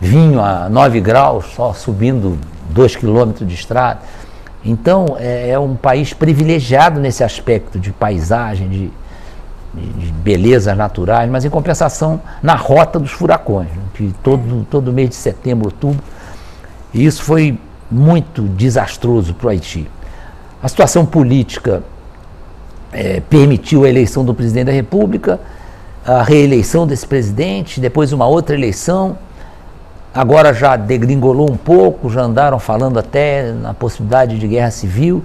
vinho 0.00 0.40
a 0.40 0.68
9 0.68 1.00
graus, 1.00 1.46
só 1.54 1.72
subindo 1.72 2.38
2 2.70 2.96
quilômetros 2.96 3.46
de 3.46 3.54
estrada. 3.54 4.00
Então 4.64 5.16
é, 5.18 5.50
é, 5.50 5.58
um 5.58 5.76
país 5.76 6.12
privilegiado 6.12 6.98
nesse 6.98 7.22
aspecto 7.22 7.78
de 7.78 7.92
paisagem, 7.92 8.68
de, 8.68 8.92
de, 9.76 10.12
belezas 10.12 10.76
naturais, 10.76 11.30
mas 11.30 11.44
em 11.44 11.50
compensação 11.50 12.20
na 12.42 12.54
rota 12.54 12.98
dos 12.98 13.12
furacões, 13.12 13.68
né, 13.68 13.82
que 13.94 14.14
todo, 14.22 14.66
todo 14.70 14.92
mês 14.92 15.10
de 15.10 15.14
setembro, 15.14 15.66
outubro, 15.66 16.02
e 16.92 17.04
isso 17.04 17.22
foi 17.22 17.58
muito 17.90 18.42
desastroso 18.42 19.34
para 19.34 19.46
o 19.46 19.50
Haiti. 19.50 19.88
A 20.62 20.68
situação 20.68 21.06
política 21.06 21.82
é, 22.92 23.20
permitiu 23.20 23.84
a 23.84 23.88
eleição 23.88 24.24
do 24.24 24.34
presidente 24.34 24.66
da 24.66 24.72
República, 24.72 25.38
a 26.04 26.22
reeleição 26.22 26.86
desse 26.86 27.06
presidente, 27.06 27.80
depois 27.80 28.12
uma 28.12 28.26
outra 28.26 28.54
eleição. 28.54 29.18
Agora 30.14 30.54
já 30.54 30.76
degringolou 30.76 31.50
um 31.50 31.56
pouco, 31.56 32.08
já 32.08 32.22
andaram 32.22 32.58
falando 32.58 32.98
até 32.98 33.52
na 33.52 33.74
possibilidade 33.74 34.38
de 34.38 34.48
guerra 34.48 34.70
civil. 34.70 35.22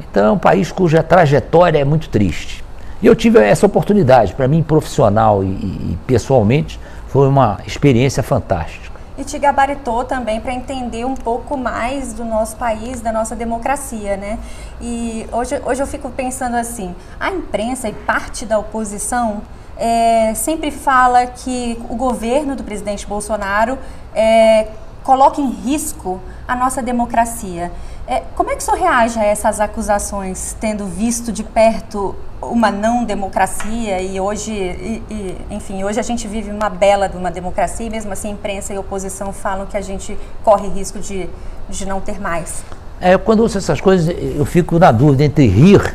Então 0.00 0.26
é 0.26 0.30
um 0.30 0.38
país 0.38 0.70
cuja 0.70 1.02
trajetória 1.02 1.78
é 1.78 1.84
muito 1.84 2.08
triste. 2.08 2.64
E 3.00 3.06
eu 3.06 3.14
tive 3.14 3.38
essa 3.38 3.66
oportunidade, 3.66 4.34
para 4.34 4.48
mim, 4.48 4.62
profissional 4.62 5.44
e, 5.44 5.46
e 5.46 5.98
pessoalmente, 6.06 6.80
foi 7.06 7.28
uma 7.28 7.58
experiência 7.66 8.22
fantástica 8.22 8.88
e 9.18 9.24
te 9.24 9.36
gabaritou 9.36 10.04
também 10.04 10.40
para 10.40 10.52
entender 10.52 11.04
um 11.04 11.16
pouco 11.16 11.56
mais 11.56 12.14
do 12.14 12.24
nosso 12.24 12.56
país, 12.56 13.00
da 13.00 13.10
nossa 13.10 13.34
democracia, 13.34 14.16
né? 14.16 14.38
E 14.80 15.26
hoje, 15.32 15.60
hoje 15.64 15.82
eu 15.82 15.86
fico 15.88 16.08
pensando 16.08 16.54
assim, 16.54 16.94
a 17.18 17.28
imprensa 17.32 17.88
e 17.88 17.92
parte 17.92 18.46
da 18.46 18.60
oposição 18.60 19.42
é, 19.76 20.32
sempre 20.34 20.70
fala 20.70 21.26
que 21.26 21.76
o 21.90 21.96
governo 21.96 22.54
do 22.54 22.62
presidente 22.62 23.04
Bolsonaro 23.08 23.76
é, 24.14 24.68
coloca 25.02 25.40
em 25.40 25.50
risco 25.50 26.20
a 26.46 26.54
nossa 26.54 26.80
democracia. 26.80 27.72
É, 28.06 28.22
como 28.36 28.50
é 28.50 28.56
que 28.56 28.62
o 28.62 28.64
senhor 28.64 28.78
reage 28.78 29.18
a 29.18 29.24
essas 29.24 29.60
acusações, 29.60 30.56
tendo 30.60 30.86
visto 30.86 31.32
de 31.32 31.42
perto 31.42 32.14
uma 32.40 32.70
não 32.70 33.04
democracia 33.04 34.00
e 34.00 34.20
hoje, 34.20 34.52
e, 34.52 35.02
e, 35.10 35.38
enfim, 35.50 35.82
hoje 35.84 35.98
a 35.98 36.02
gente 36.02 36.28
vive 36.28 36.50
uma 36.50 36.68
bela 36.68 37.08
de 37.08 37.16
uma 37.16 37.30
democracia 37.30 37.86
e 37.86 37.90
mesmo 37.90 38.12
assim 38.12 38.30
imprensa 38.30 38.72
e 38.72 38.78
oposição 38.78 39.32
falam 39.32 39.66
que 39.66 39.76
a 39.76 39.80
gente 39.80 40.16
corre 40.44 40.68
risco 40.68 40.98
de, 40.98 41.28
de 41.68 41.86
não 41.86 42.00
ter 42.00 42.20
mais? 42.20 42.62
É, 43.00 43.16
quando 43.16 43.40
ouço 43.40 43.58
essas 43.58 43.80
coisas, 43.80 44.14
eu 44.36 44.44
fico 44.44 44.78
na 44.78 44.92
dúvida 44.92 45.24
entre 45.24 45.46
rir 45.46 45.94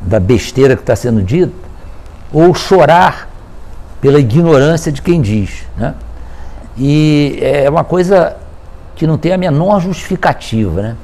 da 0.00 0.20
besteira 0.20 0.76
que 0.76 0.82
está 0.82 0.94
sendo 0.94 1.22
dita 1.22 1.52
ou 2.32 2.52
chorar 2.54 3.28
pela 4.00 4.18
ignorância 4.18 4.90
de 4.92 5.00
quem 5.00 5.20
diz. 5.20 5.64
Né? 5.76 5.94
E 6.76 7.38
é 7.40 7.70
uma 7.70 7.84
coisa 7.84 8.36
que 8.96 9.06
não 9.06 9.16
tem 9.16 9.32
a 9.32 9.38
menor 9.38 9.80
justificativa. 9.80 10.82
Né? 10.82 10.96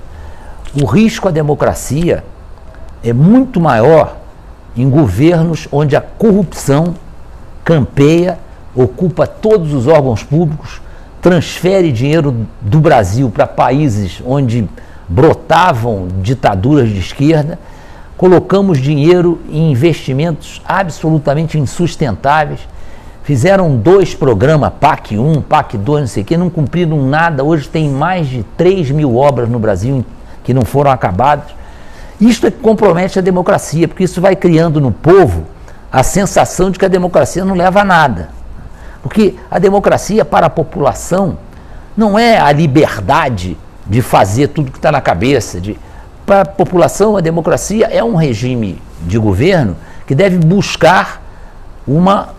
o 0.75 0.85
risco 0.85 1.29
à 1.29 1.31
democracia 1.31 2.23
é 3.03 3.13
muito 3.13 3.61
maior 3.61 4.17
em 4.77 4.89
governos 4.89 5.69
onde 5.73 5.97
a 5.97 6.01
corrupção 6.01 6.95
campeia, 7.65 8.39
ocupa 8.75 9.27
todos 9.27 9.73
os 9.73 9.87
órgãos 9.87 10.23
públicos, 10.23 10.81
transfere 11.21 11.93
dinheiro 11.93 12.47
do 12.61 12.81
Brasil 12.81 13.31
para 13.31 13.47
países 13.47 14.23
onde 14.25 14.69
brotavam 15.09 16.09
ditaduras 16.23 16.89
de 16.89 16.99
esquerda, 16.99 17.59
colocamos 18.17 18.79
dinheiro 18.79 19.41
em 19.51 19.73
investimentos 19.73 20.63
absolutamente 20.65 21.59
insustentáveis. 21.59 22.61
Fizeram 23.23 23.77
dois 23.77 24.15
programas, 24.15 24.73
PAC 24.81 25.19
1, 25.19 25.43
PAC 25.43 25.77
2, 25.77 26.01
não 26.01 26.07
sei 26.07 26.23
o 26.23 26.27
quê, 26.27 26.37
não 26.37 26.51
cumpriram 26.51 27.07
nada. 27.07 27.45
Hoje 27.45 27.69
tem 27.69 27.89
mais 27.89 28.29
de 28.29 28.43
3 28.57 28.91
mil 28.91 29.17
obras 29.17 29.49
no 29.49 29.59
Brasil 29.59 30.05
que 30.43 30.55
não 30.55 30.65
foram 30.65 30.91
acabados. 30.91 31.60
Isto 32.21 32.47
é 32.47 32.51
que 32.51 32.59
compromete 32.59 33.19
a 33.19 33.23
democracia, 33.23 33.89
porque 33.89 34.05
isso 34.05 34.21
vai 34.21 34.37
criando 34.37 34.81
no 34.81 34.93
povo 34.93 35.47
a 35.91 36.03
sensação 36.03 36.71
de 36.71 36.79
que 36.79 36.85
a 36.85 36.89
democracia 36.89 37.45
não 37.45 37.55
leva 37.55 37.81
a 37.81 37.85
nada. 37.85 38.29
Porque 39.03 39.37
a 39.51 39.59
democracia 39.59 40.25
para 40.25 40.47
a 40.47 40.51
população 40.51 41.39
não 41.97 42.19
é 42.19 42.39
a 42.39 42.53
liberdade 42.53 43.57
de 43.87 44.03
fazer 44.03 44.49
tudo 44.49 44.71
que 44.71 44.79
está 44.79 44.93
na 44.93 45.01
cabeça. 45.01 45.61
De, 45.61 45.79
para 46.27 46.43
a 46.43 46.45
população, 46.45 47.17
a 47.17 47.21
democracia 47.21 47.87
é 47.87 48.05
um 48.05 48.15
regime 48.15 48.81
de 49.03 49.19
governo 49.19 49.77
que 50.07 50.15
deve 50.15 50.37
buscar 50.39 51.23
uma 51.87 52.31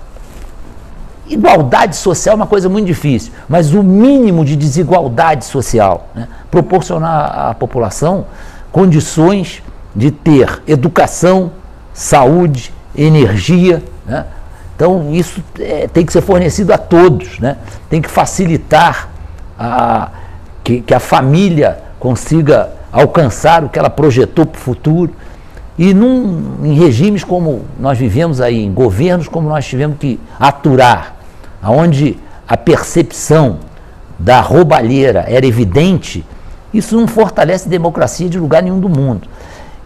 igualdade 1.28 1.96
social 1.96 2.36
uma 2.36 2.46
coisa 2.46 2.70
muito 2.70 2.86
difícil, 2.86 3.32
mas 3.48 3.74
o 3.74 3.82
mínimo 3.82 4.44
de 4.44 4.56
desigualdade 4.56 5.46
social, 5.46 6.10
né? 6.14 6.28
proporcionar 6.50 7.50
à 7.50 7.54
população 7.54 8.26
condições 8.72 9.64
de 9.96 10.12
ter 10.12 10.62
educação, 10.68 11.52
saúde, 11.94 12.74
energia. 12.96 13.84
Né? 14.06 14.26
Então, 14.76 15.14
isso 15.14 15.44
é, 15.60 15.88
tem 15.88 16.06
que 16.06 16.14
ser 16.14 16.22
fornecido 16.22 16.74
a 16.74 16.78
todos, 16.78 17.40
né? 17.40 17.58
tem 17.90 18.02
que 18.02 18.10
facilitar 18.10 19.10
a, 19.58 20.10
que, 20.64 20.82
que 20.82 20.94
a 20.94 21.00
família 21.00 21.80
consiga 22.00 22.72
alcançar 22.92 23.64
o 23.64 23.70
que 23.70 23.78
ela 23.78 23.90
projetou 23.90 24.46
para 24.46 24.58
o 24.58 24.62
futuro. 24.62 25.14
E 25.78 25.94
num, 25.94 26.58
em 26.64 26.74
regimes 26.74 27.24
como 27.24 27.66
nós 27.80 27.98
vivemos 27.98 28.42
aí, 28.42 28.64
em 28.64 28.74
governos 28.74 29.28
como 29.28 29.48
nós 29.48 29.66
tivemos 29.66 29.98
que 29.98 30.20
aturar, 30.40 31.16
onde 31.64 32.18
a 32.48 32.58
percepção 32.58 33.60
da 34.20 34.42
roubalheira 34.42 35.26
era 35.28 35.46
evidente, 35.46 36.26
isso 36.74 36.96
não 36.96 37.08
fortalece 37.08 37.68
democracia 37.68 38.30
de 38.30 38.40
lugar 38.40 38.62
nenhum 38.62 38.80
do 38.80 38.90
mundo. 38.90 39.28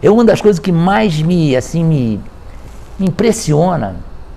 É 0.02 0.10
uma 0.10 0.24
das 0.24 0.40
coisas 0.40 0.58
que 0.58 0.72
mais 0.72 1.20
me, 1.22 1.56
assim, 1.56 1.82
me, 1.82 2.20
me 2.98 3.06
impressiona 3.06 3.96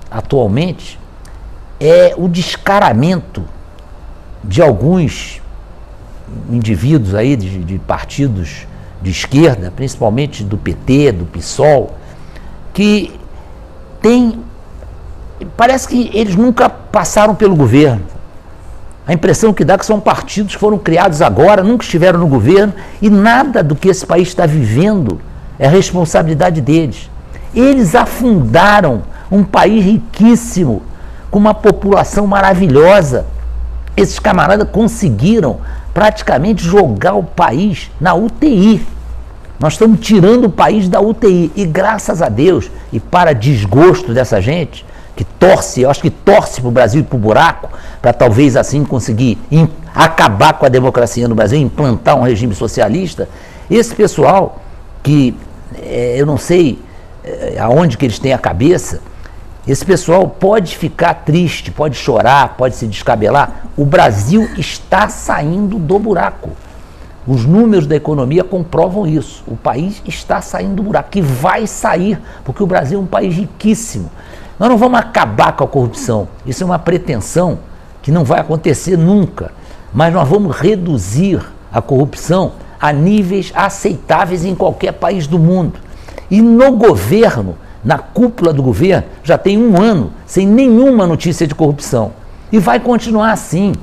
atualmente 0.10 1.00
é 1.80 2.14
o 2.18 2.28
descaramento 2.28 3.44
de 4.44 4.62
alguns 4.62 5.42
indivíduos 6.50 7.16
aí, 7.16 7.36
de, 7.36 7.64
de 7.64 7.80
partidos 7.80 8.68
de 9.02 9.12
esquerda, 9.12 9.72
principalmente 9.74 10.44
do 10.44 10.58
PT, 10.58 11.14
do 11.14 11.26
PSOL, 11.26 11.96
que 12.74 13.18
tem. 14.02 14.42
Parece 15.56 15.88
que 15.88 16.12
eles 16.14 16.36
nunca 16.36 16.70
passaram 16.70 17.34
pelo 17.34 17.56
governo. 17.56 18.04
A 19.08 19.14
impressão 19.14 19.54
que 19.54 19.64
dá 19.64 19.74
é 19.74 19.78
que 19.78 19.86
são 19.86 20.00
partidos 20.00 20.54
que 20.54 20.60
foram 20.60 20.78
criados 20.78 21.22
agora, 21.22 21.64
nunca 21.64 21.84
estiveram 21.84 22.20
no 22.20 22.28
governo, 22.28 22.74
e 23.02 23.10
nada 23.10 23.64
do 23.64 23.76
que 23.76 23.88
esse 23.88 24.06
país 24.06 24.28
está 24.28 24.46
vivendo 24.46 25.20
é 25.60 25.68
responsabilidade 25.68 26.62
deles. 26.62 27.12
Eles 27.54 27.94
afundaram 27.94 29.04
um 29.30 29.44
país 29.44 29.84
riquíssimo, 29.84 30.82
com 31.30 31.38
uma 31.38 31.54
população 31.54 32.26
maravilhosa. 32.26 33.26
Esses 33.96 34.18
camaradas 34.18 34.68
conseguiram 34.72 35.58
praticamente 35.94 36.64
jogar 36.64 37.14
o 37.14 37.24
país 37.24 37.92
na 38.00 38.16
UTI. 38.16 38.86
Nós 39.60 39.74
estamos 39.74 40.00
tirando 40.00 40.46
o 40.46 40.50
país 40.50 40.88
da 40.88 41.02
UTI. 41.02 41.52
E 41.56 41.66
graças 41.66 42.22
a 42.22 42.30
Deus, 42.30 42.72
e 42.94 43.00
para 43.00 43.34
desgosto 43.34 44.14
dessa 44.14 44.42
gente, 44.42 44.86
que 45.16 45.26
torce, 45.26 45.82
eu 45.82 45.90
acho 45.90 46.02
que 46.02 46.10
torce 46.10 46.62
para 46.62 46.70
o 46.70 46.72
Brasil 46.72 47.02
e 47.02 47.04
para 47.04 47.18
o 47.18 47.20
buraco, 47.20 47.70
para 48.02 48.14
talvez 48.14 48.56
assim 48.56 48.86
conseguir 48.86 49.38
acabar 49.94 50.54
com 50.54 50.66
a 50.66 50.70
democracia 50.70 51.28
no 51.28 51.36
Brasil, 51.36 51.60
implantar 51.60 52.16
um 52.16 52.22
regime 52.22 52.56
socialista, 52.56 53.28
esse 53.70 53.94
pessoal 53.94 54.62
que 55.04 55.36
eu 55.78 56.26
não 56.26 56.38
sei 56.38 56.80
é, 57.24 57.58
aonde 57.60 57.98
que 57.98 58.06
eles 58.06 58.20
têm 58.20 58.34
a 58.34 58.38
cabeça, 58.38 59.02
esse 59.68 59.86
pessoal 59.86 60.28
pode 60.28 60.76
ficar 60.78 61.14
triste, 61.14 61.70
pode 61.70 61.96
chorar, 61.96 62.56
pode 62.58 62.76
se 62.76 62.88
descabelar. 62.88 63.66
O 63.78 63.86
Brasil 63.86 64.50
está 64.58 65.10
saindo 65.10 65.78
do 65.78 66.00
buraco. 66.00 66.50
Os 67.28 67.46
números 67.46 67.86
da 67.86 67.96
economia 67.96 68.44
comprovam 68.44 69.06
isso. 69.06 69.44
O 69.46 69.56
país 69.56 70.02
está 70.06 70.42
saindo 70.42 70.76
do 70.76 70.84
buraco, 70.84 71.12
que 71.12 71.22
vai 71.22 71.68
sair, 71.68 72.20
porque 72.44 72.64
o 72.64 72.66
Brasil 72.66 72.98
é 72.98 73.02
um 73.04 73.06
país 73.06 73.36
riquíssimo. 73.36 74.10
Nós 74.58 74.70
não 74.70 74.78
vamos 74.78 75.00
acabar 75.00 75.52
com 75.52 75.64
a 75.64 75.68
corrupção. 75.68 76.28
Isso 76.46 76.64
é 76.64 76.66
uma 76.66 76.80
pretensão 76.80 77.60
que 78.02 78.12
não 78.12 78.24
vai 78.24 78.40
acontecer 78.40 78.98
nunca. 78.98 79.52
Mas 79.94 80.12
nós 80.14 80.28
vamos 80.28 80.56
reduzir 80.58 81.46
a 81.72 81.82
corrupção 81.82 82.54
a 82.80 82.94
níveis 82.94 83.52
aceitáveis 83.56 84.46
em 84.46 84.56
qualquer 84.56 84.94
país 84.94 85.28
do 85.28 85.38
mundo. 85.38 85.80
E 86.30 86.42
no 86.42 86.72
governo, 86.74 87.58
na 87.84 87.98
cúpula 87.98 88.54
do 88.54 88.62
governo, 88.64 89.06
já 89.24 89.38
tem 89.38 89.58
um 89.58 89.82
ano 89.82 90.12
sem 90.26 90.48
nenhuma 90.48 91.06
notícia 91.08 91.48
de 91.48 91.56
corrupção. 91.56 92.12
E 92.52 92.60
vai 92.60 92.80
continuar 92.80 93.32
assim. 93.32 93.74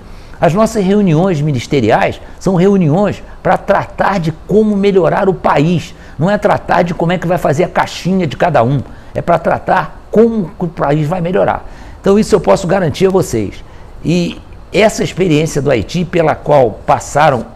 As 0.41 0.53
nossas 0.53 0.85
reuniões 0.85 1.41
ministeriais 1.41 2.21
são 2.39 2.57
reuniões 2.57 3.23
para 3.43 3.57
tratar 3.57 4.21
de 4.21 4.33
como 4.47 4.77
melhorar 4.77 5.29
o 5.29 5.35
país. 5.35 5.95
Não 6.19 6.31
é 6.31 6.37
tratar 6.37 6.83
de 6.83 6.95
como 6.95 7.13
é 7.13 7.19
que 7.19 7.27
vai 7.27 7.39
fazer 7.39 7.65
a 7.65 7.69
caixinha 7.69 8.27
de 8.27 8.37
cada 8.37 8.63
um. 8.63 8.81
É 9.15 9.23
para 9.23 9.39
tratar 9.39 10.03
como 10.11 10.51
o 10.59 10.67
país 10.67 11.07
vai 11.07 11.21
melhorar. 11.21 11.65
Então, 12.01 12.19
isso 12.19 12.35
eu 12.35 12.41
posso 12.41 12.67
garantir 12.67 13.07
a 13.07 13.11
vocês. 13.11 13.65
E 14.05 14.41
essa 14.73 15.03
experiência 15.03 15.63
do 15.63 15.71
Haiti, 15.71 16.05
pela 16.05 16.35
qual 16.35 16.79
passaram 16.87 17.47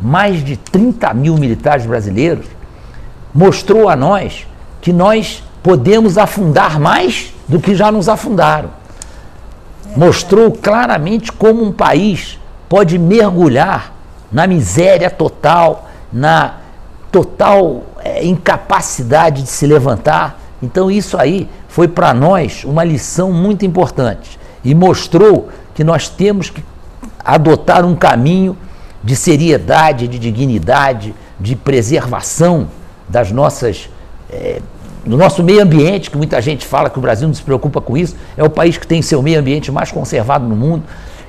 mais 0.00 0.44
de 0.44 0.56
30 0.56 1.12
mil 1.14 1.36
militares 1.36 1.86
brasileiros, 1.86 2.46
mostrou 3.34 3.88
a 3.88 3.96
nós 3.96 4.46
que 4.80 4.92
nós 4.92 5.42
podemos 5.62 6.18
afundar 6.18 6.78
mais 6.78 7.32
do 7.48 7.58
que 7.58 7.74
já 7.74 7.90
nos 7.90 8.08
afundaram. 8.08 8.70
Mostrou 9.96 10.52
claramente 10.52 11.32
como 11.32 11.64
um 11.64 11.72
país 11.72 12.38
pode 12.68 12.98
mergulhar 12.98 13.92
na 14.30 14.46
miséria 14.46 15.08
total, 15.10 15.88
na 16.12 16.56
total 17.10 17.84
é, 18.00 18.24
incapacidade 18.24 19.42
de 19.42 19.48
se 19.48 19.66
levantar. 19.66 20.40
Então, 20.60 20.90
isso 20.90 21.16
aí 21.16 21.48
foi 21.68 21.86
para 21.86 22.12
nós 22.12 22.64
uma 22.64 22.82
lição 22.82 23.32
muito 23.32 23.64
importante 23.64 24.38
e 24.64 24.74
mostrou 24.74 25.48
que 25.74 25.84
nós 25.84 26.08
temos 26.08 26.50
que 26.50 26.64
adotar 27.24 27.84
um 27.84 27.94
caminho 27.94 28.56
de 29.04 29.14
seriedade, 29.14 30.08
de 30.08 30.18
dignidade, 30.18 31.14
de 31.38 31.54
preservação 31.54 32.68
das 33.08 33.30
nossas 33.30 33.90
é, 34.30 34.60
no 35.04 35.18
nosso 35.18 35.42
meio 35.42 35.62
ambiente, 35.62 36.10
que 36.10 36.16
muita 36.16 36.40
gente 36.40 36.66
fala 36.66 36.88
que 36.88 36.98
o 36.98 37.02
Brasil 37.02 37.28
não 37.28 37.34
se 37.34 37.42
preocupa 37.42 37.78
com 37.78 37.94
isso, 37.94 38.16
é 38.36 38.42
o 38.42 38.48
país 38.48 38.78
que 38.78 38.86
tem 38.86 39.02
seu 39.02 39.22
meio 39.22 39.38
ambiente 39.38 39.70
mais 39.70 39.92
conservado 39.92 40.46
no 40.46 40.56
mundo. 40.56 40.82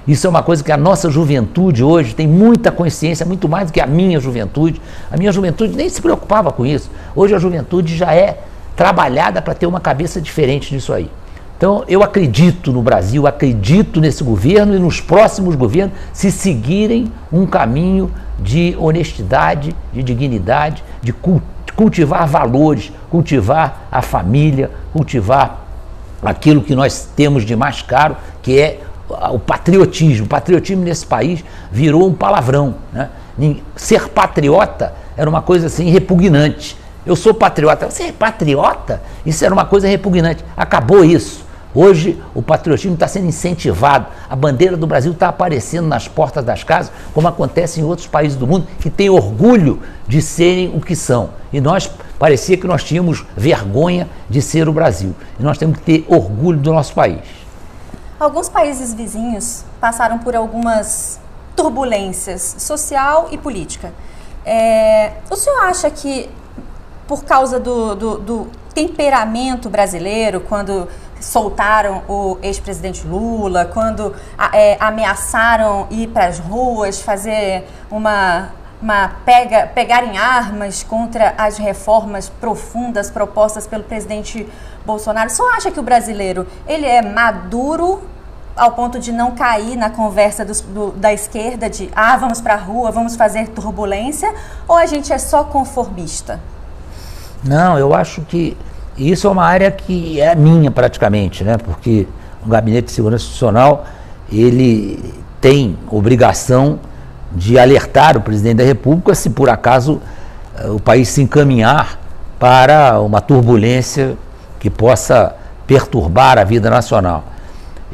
Isso 0.07 0.25
é 0.25 0.29
uma 0.29 0.43
coisa 0.43 0.63
que 0.63 0.71
a 0.71 0.77
nossa 0.77 1.09
juventude 1.09 1.83
hoje 1.83 2.15
tem 2.15 2.27
muita 2.27 2.71
consciência, 2.71 3.25
muito 3.25 3.49
mais 3.49 3.67
do 3.67 3.73
que 3.73 3.81
a 3.81 3.87
minha 3.87 4.19
juventude. 4.19 4.79
A 5.11 5.17
minha 5.17 5.31
juventude 5.31 5.75
nem 5.75 5.89
se 5.89 6.01
preocupava 6.01 6.51
com 6.51 6.65
isso. 6.65 6.89
Hoje 7.15 7.35
a 7.35 7.39
juventude 7.39 7.97
já 7.97 8.13
é 8.13 8.37
trabalhada 8.75 9.41
para 9.41 9.53
ter 9.53 9.65
uma 9.65 9.79
cabeça 9.79 10.21
diferente 10.21 10.69
disso 10.69 10.93
aí. 10.93 11.09
Então 11.57 11.83
eu 11.87 12.03
acredito 12.03 12.71
no 12.71 12.81
Brasil, 12.81 13.25
acredito 13.25 14.01
nesse 14.01 14.23
governo 14.23 14.75
e 14.75 14.79
nos 14.79 14.99
próximos 14.99 15.55
governos 15.55 15.95
se 16.11 16.31
seguirem 16.31 17.11
um 17.31 17.45
caminho 17.45 18.11
de 18.39 18.75
honestidade, 18.77 19.75
de 19.93 20.03
dignidade, 20.03 20.83
de 21.01 21.13
cultivar 21.75 22.27
valores, 22.27 22.91
cultivar 23.09 23.87
a 23.91 24.01
família, 24.01 24.69
cultivar 24.91 25.65
aquilo 26.21 26.61
que 26.61 26.75
nós 26.75 27.09
temos 27.15 27.45
de 27.45 27.55
mais 27.55 27.81
caro, 27.81 28.17
que 28.41 28.59
é 28.59 28.81
o 29.31 29.39
patriotismo. 29.39 30.25
O 30.25 30.29
patriotismo 30.29 30.83
nesse 30.83 31.05
país 31.05 31.43
virou 31.71 32.07
um 32.07 32.13
palavrão. 32.13 32.75
Né? 32.91 33.09
Ser 33.75 34.09
patriota 34.09 34.93
era 35.15 35.29
uma 35.29 35.41
coisa 35.41 35.67
assim 35.67 35.89
repugnante. 35.89 36.75
Eu 37.05 37.15
sou 37.15 37.33
patriota. 37.33 37.89
Você 37.89 38.03
é 38.03 38.11
patriota? 38.11 39.01
Isso 39.25 39.45
era 39.45 39.53
uma 39.53 39.65
coisa 39.65 39.87
repugnante. 39.87 40.43
Acabou 40.57 41.05
isso. 41.05 41.44
Hoje 41.75 42.23
o 42.33 42.41
patriotismo 42.41 42.93
está 42.93 43.05
sendo 43.05 43.27
incentivado. 43.27 44.07
A 44.29 44.35
bandeira 44.35 44.77
do 44.77 44.87
Brasil 44.87 45.11
está 45.11 45.27
aparecendo 45.27 45.87
nas 45.87 46.07
portas 46.07 46.43
das 46.43 46.63
casas, 46.63 46.91
como 47.13 47.27
acontece 47.27 47.81
em 47.81 47.83
outros 47.83 48.07
países 48.07 48.37
do 48.37 48.47
mundo, 48.47 48.65
que 48.79 48.89
têm 48.89 49.09
orgulho 49.09 49.81
de 50.07 50.21
serem 50.21 50.73
o 50.73 50.79
que 50.79 50.95
são. 50.95 51.31
E 51.51 51.59
nós 51.59 51.91
parecia 52.17 52.55
que 52.55 52.65
nós 52.65 52.81
tínhamos 52.83 53.25
vergonha 53.35 54.07
de 54.29 54.41
ser 54.41 54.69
o 54.69 54.73
Brasil. 54.73 55.13
E 55.37 55.43
nós 55.43 55.57
temos 55.57 55.77
que 55.79 55.83
ter 55.83 56.05
orgulho 56.07 56.59
do 56.59 56.71
nosso 56.71 56.93
país. 56.93 57.19
Alguns 58.17 58.47
países 58.47 58.93
vizinhos 58.93 59.65
passaram 59.81 60.19
por 60.19 60.33
algumas 60.33 61.19
turbulências 61.57 62.55
social 62.59 63.27
e 63.31 63.37
política. 63.37 63.91
É, 64.45 65.13
o 65.29 65.35
senhor 65.35 65.59
acha 65.63 65.89
que, 65.89 66.29
por 67.07 67.25
causa 67.25 67.59
do, 67.59 67.95
do, 67.95 68.17
do 68.19 68.47
temperamento 68.73 69.69
brasileiro, 69.69 70.41
quando 70.41 70.87
soltaram 71.25 72.03
o 72.07 72.37
ex-presidente 72.41 73.05
Lula, 73.05 73.65
quando 73.65 74.13
é, 74.53 74.77
ameaçaram 74.79 75.87
ir 75.89 76.07
para 76.07 76.27
as 76.27 76.37
ruas, 76.37 77.01
fazer 77.01 77.67
uma, 77.89 78.49
uma 78.79 79.11
pega, 79.25 79.67
pegarem 79.73 80.17
armas 80.17 80.83
contra 80.83 81.33
as 81.35 81.57
reformas 81.57 82.29
profundas 82.29 83.09
propostas 83.09 83.65
pelo 83.65 83.83
presidente 83.83 84.47
Bolsonaro. 84.85 85.29
Só 85.31 85.51
acha 85.55 85.71
que 85.71 85.79
o 85.79 85.83
brasileiro 85.83 86.45
ele 86.67 86.85
é 86.85 87.01
maduro 87.01 88.03
ao 88.55 88.71
ponto 88.71 88.99
de 88.99 89.11
não 89.11 89.31
cair 89.31 89.75
na 89.75 89.89
conversa 89.89 90.45
do, 90.45 90.91
da 90.91 91.11
esquerda 91.11 91.69
de 91.69 91.89
ah, 91.95 92.15
vamos 92.17 92.39
para 92.39 92.53
a 92.53 92.57
rua, 92.57 92.91
vamos 92.91 93.15
fazer 93.15 93.49
turbulência, 93.49 94.31
ou 94.67 94.77
a 94.77 94.85
gente 94.85 95.11
é 95.11 95.17
só 95.17 95.43
conformista? 95.43 96.39
Não, 97.43 97.77
eu 97.77 97.93
acho 97.93 98.21
que 98.21 98.55
isso 98.97 99.27
é 99.27 99.29
uma 99.29 99.45
área 99.45 99.69
que 99.71 100.19
é 100.21 100.33
minha 100.35 100.71
praticamente, 100.71 101.43
né? 101.43 101.57
Porque 101.57 102.07
o 102.45 102.49
Gabinete 102.49 102.85
de 102.85 102.91
Segurança 102.91 103.23
Institucional, 103.23 103.85
ele 104.31 105.13
tem 105.41 105.77
obrigação 105.89 106.79
de 107.31 107.59
alertar 107.59 108.15
o 108.17 108.21
presidente 108.21 108.57
da 108.57 108.63
República 108.63 109.13
se 109.13 109.29
por 109.29 109.49
acaso 109.49 110.01
eh, 110.57 110.69
o 110.69 110.79
país 110.79 111.09
se 111.09 111.21
encaminhar 111.21 111.99
para 112.39 112.99
uma 113.01 113.19
turbulência 113.19 114.15
que 114.59 114.69
possa 114.69 115.35
perturbar 115.67 116.37
a 116.37 116.43
vida 116.43 116.69
nacional. 116.69 117.25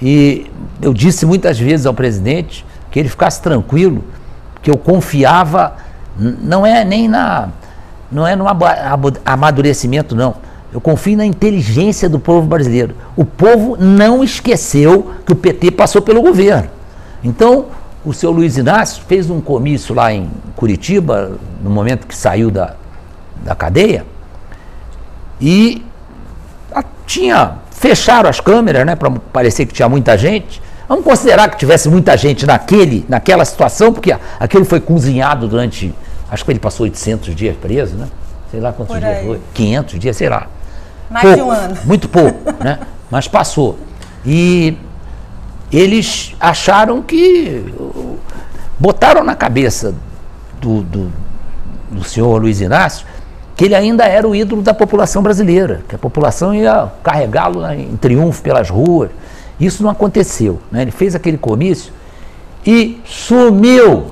E 0.01 0.49
eu 0.81 0.93
disse 0.93 1.25
muitas 1.25 1.59
vezes 1.59 1.85
ao 1.85 1.93
presidente 1.93 2.65
que 2.89 2.99
ele 2.99 3.09
ficasse 3.09 3.41
tranquilo, 3.41 4.03
que 4.61 4.69
eu 4.69 4.77
confiava, 4.77 5.75
não 6.17 6.65
é 6.65 6.83
nem 6.83 7.07
na. 7.07 7.49
não 8.11 8.27
é 8.27 8.35
no 8.35 8.45
amadurecimento, 9.25 10.15
não. 10.15 10.35
Eu 10.73 10.79
confio 10.79 11.17
na 11.17 11.25
inteligência 11.25 12.07
do 12.07 12.19
povo 12.19 12.47
brasileiro. 12.47 12.95
O 13.15 13.25
povo 13.25 13.75
não 13.77 14.23
esqueceu 14.23 15.11
que 15.25 15.33
o 15.33 15.35
PT 15.35 15.71
passou 15.71 16.01
pelo 16.01 16.21
governo. 16.21 16.69
Então, 17.23 17.65
o 18.05 18.13
seu 18.13 18.31
Luiz 18.31 18.57
Inácio 18.57 19.03
fez 19.07 19.29
um 19.29 19.41
comício 19.41 19.93
lá 19.93 20.13
em 20.13 20.29
Curitiba, 20.55 21.33
no 21.61 21.69
momento 21.69 22.07
que 22.07 22.15
saiu 22.15 22.49
da, 22.49 22.75
da 23.43 23.53
cadeia, 23.53 24.05
e 25.39 25.83
tinha 27.05 27.57
fecharam 27.71 28.29
as 28.29 28.39
câmeras, 28.39 28.85
né, 28.85 28.95
para 28.95 29.09
parecer 29.09 29.65
que 29.65 29.73
tinha 29.73 29.89
muita 29.89 30.15
gente. 30.17 30.61
Vamos 30.87 31.03
considerar 31.03 31.49
que 31.49 31.57
tivesse 31.57 31.89
muita 31.89 32.15
gente 32.15 32.45
naquele, 32.45 33.05
naquela 33.09 33.43
situação, 33.43 33.91
porque 33.91 34.15
aquilo 34.39 34.63
foi 34.63 34.79
cozinhado 34.79 35.47
durante, 35.47 35.93
acho 36.29 36.45
que 36.45 36.51
ele 36.51 36.59
passou 36.59 36.83
800 36.83 37.35
dias 37.35 37.57
preso, 37.57 37.95
né? 37.95 38.07
Sei 38.51 38.59
lá 38.59 38.71
quantos 38.71 38.99
dias 38.99 39.25
foi, 39.25 39.39
500 39.53 39.99
dias, 39.99 40.15
sei 40.15 40.29
lá. 40.29 40.47
Mais 41.11 41.23
pouco, 41.23 41.37
de 41.37 41.43
um 41.43 41.51
ano. 41.51 41.77
Muito 41.85 42.09
pouco, 42.09 42.39
né? 42.63 42.79
Mas 43.09 43.27
passou. 43.27 43.77
E 44.25 44.77
eles 45.71 46.35
acharam 46.39 47.01
que 47.01 47.65
botaram 48.79 49.23
na 49.23 49.35
cabeça 49.35 49.93
do, 50.59 50.81
do, 50.81 51.11
do 51.91 52.03
senhor 52.03 52.41
Luiz 52.41 52.61
Inácio 52.61 53.05
que 53.61 53.65
ele 53.65 53.75
ainda 53.75 54.05
era 54.05 54.27
o 54.27 54.35
ídolo 54.35 54.63
da 54.63 54.73
população 54.73 55.21
brasileira, 55.21 55.81
que 55.87 55.93
a 55.93 55.97
população 55.99 56.51
ia 56.51 56.91
carregá-lo 57.03 57.63
em 57.71 57.95
triunfo 57.95 58.41
pelas 58.41 58.71
ruas. 58.71 59.11
Isso 59.59 59.83
não 59.83 59.91
aconteceu. 59.91 60.59
Né? 60.71 60.81
Ele 60.81 60.89
fez 60.89 61.13
aquele 61.13 61.37
comício 61.37 61.93
e 62.65 62.99
sumiu. 63.05 64.07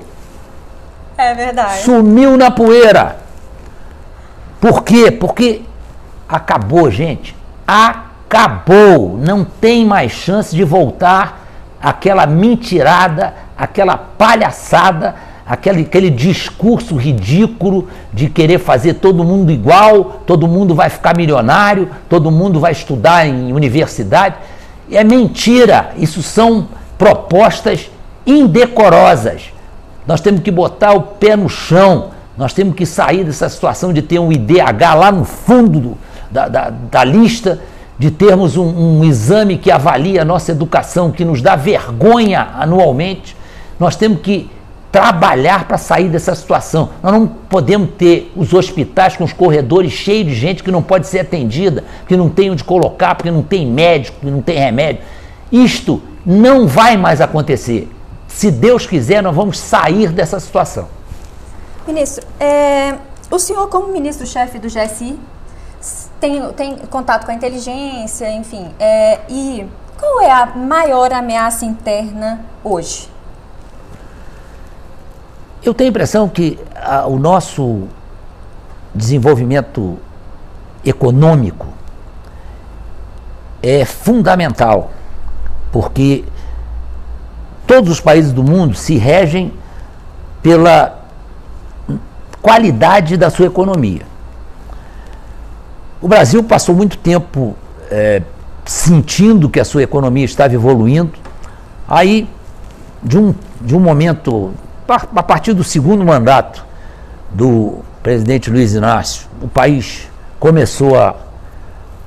É 1.18 1.34
verdade. 1.34 1.82
Sumiu 1.82 2.36
na 2.36 2.52
poeira. 2.52 3.16
Por 4.60 4.84
quê? 4.84 5.10
Porque 5.10 5.62
acabou, 6.36 6.90
gente. 6.90 7.34
Acabou. 7.66 9.18
Não 9.18 9.44
tem 9.44 9.84
mais 9.84 10.12
chance 10.12 10.54
de 10.54 10.64
voltar 10.64 11.46
aquela 11.82 12.26
mentirada, 12.26 13.34
aquela 13.56 13.96
palhaçada 13.96 15.14
aquele, 15.50 15.82
aquele 15.82 16.10
discurso 16.10 16.94
ridículo 16.94 17.88
de 18.12 18.28
querer 18.28 18.60
fazer 18.60 18.94
todo 18.94 19.24
mundo 19.24 19.50
igual, 19.50 20.22
todo 20.24 20.46
mundo 20.46 20.76
vai 20.76 20.88
ficar 20.88 21.16
milionário, 21.16 21.90
todo 22.08 22.30
mundo 22.30 22.60
vai 22.60 22.70
estudar 22.70 23.26
em 23.26 23.52
universidade. 23.52 24.36
É 24.88 25.02
mentira, 25.02 25.90
isso 25.96 26.22
são 26.22 26.68
propostas 26.96 27.90
indecorosas. 28.24 29.52
Nós 30.06 30.20
temos 30.20 30.40
que 30.40 30.52
botar 30.52 30.92
o 30.92 31.02
pé 31.02 31.34
no 31.34 31.48
chão, 31.48 32.10
nós 32.38 32.52
temos 32.52 32.76
que 32.76 32.86
sair 32.86 33.24
dessa 33.24 33.48
situação 33.48 33.92
de 33.92 34.02
ter 34.02 34.20
um 34.20 34.30
IDH 34.30 34.94
lá 34.96 35.10
no 35.10 35.24
fundo 35.24 35.80
do, 35.80 35.98
da, 36.30 36.48
da, 36.48 36.70
da, 36.70 37.04
lista, 37.04 37.60
de 37.98 38.10
termos 38.10 38.56
um, 38.56 38.98
um 38.98 39.04
exame 39.04 39.58
que 39.58 39.70
avalia 39.70 40.22
a 40.22 40.24
nossa 40.24 40.52
educação, 40.52 41.10
que 41.10 41.24
nos 41.24 41.42
dá 41.42 41.56
vergonha 41.56 42.48
anualmente. 42.54 43.36
Nós 43.78 43.96
temos 43.96 44.20
que 44.20 44.50
trabalhar 44.90 45.66
para 45.66 45.78
sair 45.78 46.08
dessa 46.08 46.34
situação. 46.34 46.90
Nós 47.02 47.12
não 47.12 47.26
podemos 47.26 47.90
ter 47.96 48.32
os 48.34 48.52
hospitais 48.52 49.16
com 49.16 49.24
os 49.24 49.32
corredores 49.32 49.92
cheios 49.92 50.26
de 50.28 50.34
gente 50.34 50.62
que 50.62 50.70
não 50.70 50.82
pode 50.82 51.06
ser 51.06 51.20
atendida, 51.20 51.84
que 52.08 52.16
não 52.16 52.28
tem 52.28 52.50
onde 52.50 52.64
colocar, 52.64 53.14
porque 53.14 53.30
não 53.30 53.42
tem 53.42 53.66
médico, 53.66 54.18
que 54.20 54.30
não 54.30 54.42
tem 54.42 54.58
remédio. 54.58 55.02
Isto 55.52 56.02
não 56.24 56.66
vai 56.66 56.96
mais 56.96 57.20
acontecer. 57.20 57.88
Se 58.26 58.50
Deus 58.50 58.86
quiser, 58.86 59.22
nós 59.22 59.34
vamos 59.34 59.58
sair 59.58 60.10
dessa 60.10 60.38
situação. 60.40 60.88
Ministro, 61.86 62.24
é, 62.38 62.94
o 63.30 63.38
senhor, 63.38 63.68
como 63.68 63.92
ministro-chefe 63.92 64.58
do 64.58 64.68
GSI, 64.68 65.18
tem, 66.20 66.52
tem 66.52 66.76
contato 66.76 67.24
com 67.24 67.32
a 67.32 67.34
inteligência, 67.34 68.30
enfim, 68.32 68.70
é, 68.78 69.20
e 69.28 69.66
qual 69.98 70.20
é 70.20 70.30
a 70.30 70.46
maior 70.46 71.12
ameaça 71.12 71.64
interna 71.64 72.40
hoje? 72.62 73.08
Eu 75.62 75.74
tenho 75.74 75.88
a 75.88 75.90
impressão 75.90 76.28
que 76.28 76.58
a, 76.74 77.06
o 77.06 77.18
nosso 77.18 77.88
desenvolvimento 78.94 79.98
econômico 80.84 81.68
é 83.62 83.84
fundamental, 83.84 84.90
porque 85.70 86.24
todos 87.66 87.90
os 87.90 88.00
países 88.00 88.32
do 88.32 88.42
mundo 88.42 88.74
se 88.74 88.96
regem 88.96 89.52
pela 90.42 90.98
qualidade 92.40 93.16
da 93.16 93.28
sua 93.28 93.46
economia. 93.46 94.09
O 96.02 96.08
Brasil 96.08 96.42
passou 96.42 96.74
muito 96.74 96.96
tempo 96.96 97.54
é, 97.90 98.22
sentindo 98.64 99.50
que 99.50 99.60
a 99.60 99.64
sua 99.64 99.82
economia 99.82 100.24
estava 100.24 100.54
evoluindo, 100.54 101.12
aí, 101.86 102.26
de 103.02 103.18
um, 103.18 103.34
de 103.60 103.76
um 103.76 103.80
momento 103.80 104.52
a 104.88 105.22
partir 105.22 105.52
do 105.52 105.62
segundo 105.62 106.04
mandato 106.04 106.64
do 107.30 107.80
presidente 108.02 108.50
Luiz 108.50 108.72
Inácio, 108.72 109.28
o 109.42 109.46
país 109.46 110.08
começou 110.38 110.98
a, 110.98 111.14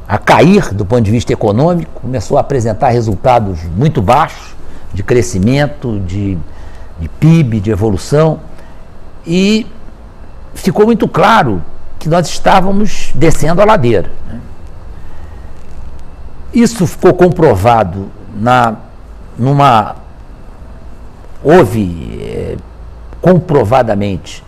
a 0.08 0.18
cair 0.18 0.74
do 0.74 0.84
ponto 0.84 1.04
de 1.04 1.12
vista 1.12 1.32
econômico, 1.32 2.02
começou 2.02 2.38
a 2.38 2.42
apresentar 2.42 2.90
resultados 2.90 3.60
muito 3.78 4.02
baixos 4.02 4.56
de 4.94 5.04
crescimento, 5.04 6.00
de, 6.00 6.38
de 7.00 7.08
PIB, 7.08 7.60
de 7.60 7.72
evolução, 7.72 8.40
e 9.26 9.68
ficou 10.54 10.86
muito 10.86 11.08
claro 11.08 11.62
que 12.04 12.10
nós 12.10 12.28
estávamos 12.28 13.12
descendo 13.16 13.62
a 13.62 13.66
ladeira. 13.66 14.12
Né? 14.28 14.42
Isso 16.54 16.86
ficou 16.86 17.14
comprovado 17.14 18.12
na, 18.36 18.76
numa. 19.40 19.96
Houve 21.42 22.20
é, 22.22 22.58
comprovadamente 23.22 24.44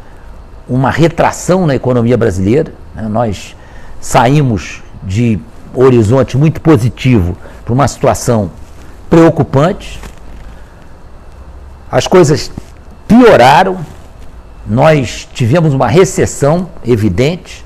uma 0.67 0.91
retração 0.91 1.65
na 1.65 1.75
economia 1.75 2.17
brasileira. 2.17 2.73
Né? 2.93 3.03
Nós 3.03 3.55
saímos 4.01 4.83
de 5.01 5.39
horizonte 5.73 6.37
muito 6.37 6.59
positivo 6.59 7.37
para 7.63 7.73
uma 7.73 7.87
situação 7.87 8.51
preocupante. 9.09 10.01
As 11.89 12.05
coisas 12.05 12.51
pioraram, 13.07 13.77
nós 14.67 15.28
tivemos 15.34 15.73
uma 15.73 15.88
recessão 15.88 16.69
evidente 16.84 17.63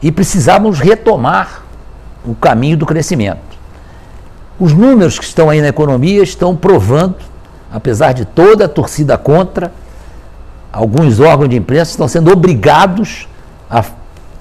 e 0.00 0.12
precisávamos 0.12 0.78
retomar 0.78 1.62
o 2.24 2.34
caminho 2.34 2.76
do 2.76 2.86
crescimento. 2.86 3.40
Os 4.58 4.72
números 4.72 5.18
que 5.18 5.24
estão 5.24 5.50
aí 5.50 5.60
na 5.60 5.68
economia 5.68 6.22
estão 6.22 6.54
provando, 6.54 7.16
apesar 7.72 8.12
de 8.12 8.24
toda 8.24 8.66
a 8.66 8.68
torcida 8.68 9.18
contra, 9.18 9.72
alguns 10.72 11.18
órgãos 11.18 11.48
de 11.48 11.56
imprensa 11.56 11.90
estão 11.90 12.06
sendo 12.06 12.30
obrigados 12.30 13.28
a, 13.68 13.84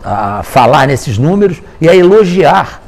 a 0.04 0.44
falar 0.44 0.88
nesses 0.88 1.18
números 1.18 1.62
e 1.80 1.90
a 1.90 1.96
elogiar 1.96 2.82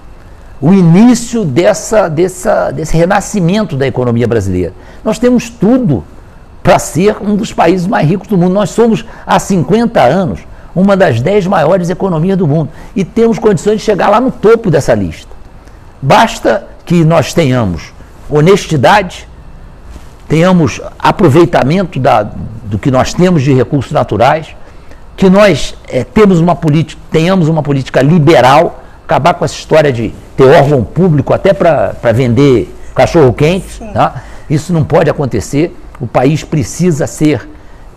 o 0.62 0.72
início 0.72 1.44
dessa, 1.44 2.08
dessa, 2.08 2.72
desse 2.72 2.96
renascimento 2.96 3.76
da 3.76 3.86
economia 3.88 4.28
brasileira. 4.28 4.74
Nós 5.04 5.20
temos 5.20 5.50
tudo 5.50 6.04
para 6.64 6.80
ser 6.80 7.18
um 7.22 7.36
dos 7.36 7.52
países 7.52 7.86
mais 7.86 8.08
ricos 8.08 8.28
do 8.28 8.38
mundo. 8.38 8.54
Nós 8.54 8.70
somos, 8.70 9.06
há 9.28 9.38
50 9.38 10.02
anos, 10.02 10.40
uma 10.74 10.98
das 10.98 11.22
10 11.22 11.46
maiores 11.48 11.90
economias 11.90 12.38
do 12.38 12.48
mundo 12.48 12.70
e 12.96 13.04
temos 13.04 13.38
condições 13.38 13.80
de 13.80 13.84
chegar 13.84 14.10
lá 14.10 14.20
no 14.20 14.32
topo 14.32 14.72
dessa 14.72 14.96
lista. 14.96 15.32
Basta 16.02 16.68
que 16.86 17.04
nós 17.04 17.34
tenhamos 17.34 17.94
honestidade, 18.30 19.28
tenhamos 20.28 20.82
aproveitamento 20.98 22.00
da, 22.00 22.24
do 22.24 22.80
que 22.80 22.90
nós 22.90 23.14
temos 23.14 23.44
de 23.44 23.54
recursos 23.54 23.92
naturais, 23.92 24.56
que 25.16 25.30
nós 25.30 25.76
é, 25.88 26.04
temos 26.04 26.40
uma 26.40 26.56
política, 26.56 27.00
tenhamos 27.12 27.48
uma 27.48 27.62
política 27.62 28.02
liberal, 28.02 28.84
acabar 29.06 29.36
com 29.36 29.46
essa 29.46 29.54
história 29.54 29.92
de 29.92 30.14
ter 30.36 30.46
órgão 30.46 30.84
público 30.84 31.34
até 31.34 31.54
para 31.54 32.12
vender 32.14 32.74
cachorro-quente. 32.96 33.80
Tá? 33.94 34.24
Isso 34.50 34.74
não 34.74 34.84
pode 34.84 35.10
acontecer. 35.10 35.76
O 36.00 36.08
país 36.08 36.44
precisa 36.44 37.08
ser 37.08 37.48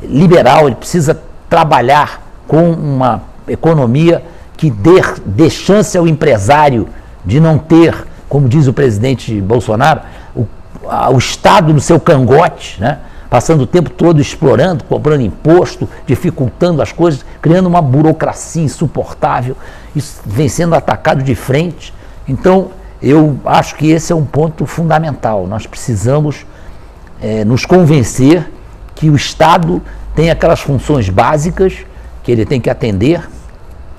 liberal, 0.02 0.66
ele 0.66 0.76
precisa 0.76 1.20
trabalhar 1.48 2.22
com 2.46 2.70
uma 2.70 3.22
economia 3.48 4.22
que 4.56 4.70
dê, 4.70 5.00
dê 5.24 5.50
chance 5.50 5.96
ao 5.96 6.06
empresário 6.06 6.88
de 7.24 7.40
não 7.40 7.58
ter, 7.58 8.06
como 8.28 8.48
diz 8.48 8.66
o 8.66 8.72
presidente 8.72 9.40
Bolsonaro, 9.40 10.00
o, 10.34 10.46
a, 10.88 11.10
o 11.10 11.18
Estado 11.18 11.72
no 11.72 11.80
seu 11.80 11.98
cangote, 12.00 12.80
né? 12.80 12.98
passando 13.28 13.62
o 13.62 13.66
tempo 13.66 13.90
todo 13.90 14.20
explorando, 14.20 14.84
cobrando 14.84 15.22
imposto, 15.22 15.88
dificultando 16.06 16.80
as 16.80 16.92
coisas, 16.92 17.24
criando 17.42 17.66
uma 17.66 17.82
burocracia 17.82 18.62
insuportável, 18.62 19.56
isso 19.94 20.20
vem 20.24 20.48
sendo 20.48 20.74
atacado 20.74 21.22
de 21.22 21.34
frente. 21.34 21.92
Então, 22.28 22.70
eu 23.02 23.38
acho 23.44 23.74
que 23.74 23.90
esse 23.90 24.12
é 24.12 24.16
um 24.16 24.24
ponto 24.24 24.64
fundamental. 24.64 25.46
Nós 25.46 25.66
precisamos 25.66 26.46
é, 27.20 27.44
nos 27.44 27.64
convencer 27.64 28.50
que 28.94 29.10
o 29.10 29.16
Estado 29.16 29.82
tem 30.14 30.30
aquelas 30.30 30.60
funções 30.60 31.08
básicas 31.08 31.74
que 32.22 32.32
ele 32.32 32.44
tem 32.44 32.60
que 32.60 32.70
atender 32.70 33.28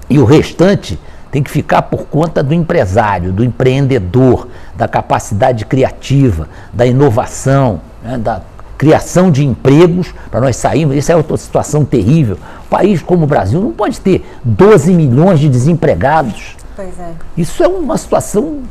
e 0.09 0.19
o 0.19 0.25
restante 0.25 0.99
tem 1.31 1.43
que 1.43 1.51
ficar 1.51 1.83
por 1.83 2.05
conta 2.05 2.41
do 2.41 2.53
empresário, 2.53 3.31
do 3.31 3.43
empreendedor, 3.43 4.47
da 4.75 4.87
capacidade 4.87 5.65
criativa, 5.65 6.47
da 6.73 6.85
inovação, 6.85 7.81
né, 8.03 8.17
da 8.17 8.41
criação 8.77 9.31
de 9.31 9.45
empregos 9.45 10.13
para 10.31 10.39
nós 10.39 10.55
sairmos. 10.55 10.95
Isso 10.95 11.11
é 11.11 11.15
outra 11.15 11.35
situação 11.37 11.83
terrível. 11.83 12.37
Um 12.65 12.69
país 12.69 13.01
como 13.01 13.23
o 13.23 13.27
Brasil 13.27 13.59
não 13.61 13.71
pode 13.71 13.99
ter 13.99 14.25
12 14.43 14.93
milhões 14.93 15.39
de 15.39 15.49
desempregados. 15.49 16.55
Pois 16.75 16.97
é. 16.99 17.11
Isso 17.35 17.63
é 17.63 17.67
uma 17.67 17.97
situação 17.97 18.61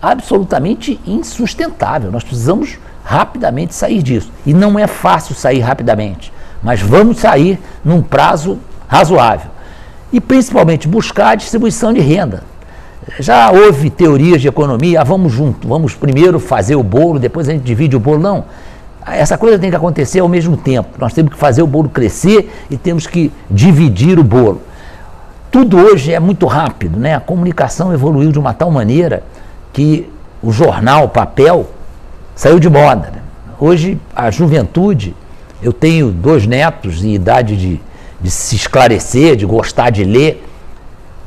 absolutamente 0.00 1.00
insustentável. 1.06 2.12
Nós 2.12 2.22
precisamos 2.22 2.78
rapidamente 3.04 3.74
sair 3.74 4.02
disso. 4.02 4.32
E 4.46 4.54
não 4.54 4.78
é 4.78 4.86
fácil 4.86 5.34
sair 5.34 5.60
rapidamente, 5.60 6.32
mas 6.62 6.80
vamos 6.80 7.18
sair 7.18 7.60
num 7.84 8.00
prazo 8.00 8.58
razoável. 8.88 9.50
E 10.12 10.20
principalmente 10.20 10.88
buscar 10.88 11.30
a 11.30 11.34
distribuição 11.34 11.92
de 11.92 12.00
renda. 12.00 12.42
Já 13.20 13.50
houve 13.50 13.90
teorias 13.90 14.40
de 14.40 14.48
economia, 14.48 15.02
ah, 15.02 15.04
vamos 15.04 15.30
junto, 15.30 15.68
vamos 15.68 15.94
primeiro 15.94 16.40
fazer 16.40 16.74
o 16.74 16.82
bolo, 16.82 17.18
depois 17.18 17.48
a 17.48 17.52
gente 17.52 17.62
divide 17.62 17.94
o 17.94 18.00
bolo. 18.00 18.18
Não. 18.18 18.44
Essa 19.06 19.36
coisa 19.36 19.58
tem 19.58 19.68
que 19.68 19.76
acontecer 19.76 20.20
ao 20.20 20.28
mesmo 20.28 20.56
tempo. 20.56 20.88
Nós 20.98 21.12
temos 21.12 21.34
que 21.34 21.38
fazer 21.38 21.62
o 21.62 21.66
bolo 21.66 21.90
crescer 21.90 22.50
e 22.70 22.76
temos 22.78 23.06
que 23.06 23.30
dividir 23.50 24.18
o 24.18 24.24
bolo. 24.24 24.62
Tudo 25.50 25.78
hoje 25.78 26.12
é 26.12 26.18
muito 26.18 26.46
rápido, 26.46 26.98
né? 26.98 27.14
A 27.14 27.20
comunicação 27.20 27.92
evoluiu 27.92 28.32
de 28.32 28.38
uma 28.38 28.54
tal 28.54 28.70
maneira 28.70 29.22
que 29.72 30.10
o 30.42 30.50
jornal, 30.50 31.04
o 31.04 31.08
papel, 31.08 31.68
saiu 32.34 32.58
de 32.58 32.68
moda. 32.68 33.10
Né? 33.10 33.22
Hoje 33.58 33.98
a 34.14 34.30
juventude, 34.30 35.14
eu 35.62 35.72
tenho 35.72 36.10
dois 36.10 36.46
netos 36.46 37.04
em 37.04 37.14
idade 37.14 37.56
de, 37.56 37.80
de 38.20 38.30
se 38.30 38.56
esclarecer, 38.56 39.36
de 39.36 39.46
gostar 39.46 39.90
de 39.90 40.04
ler. 40.04 40.44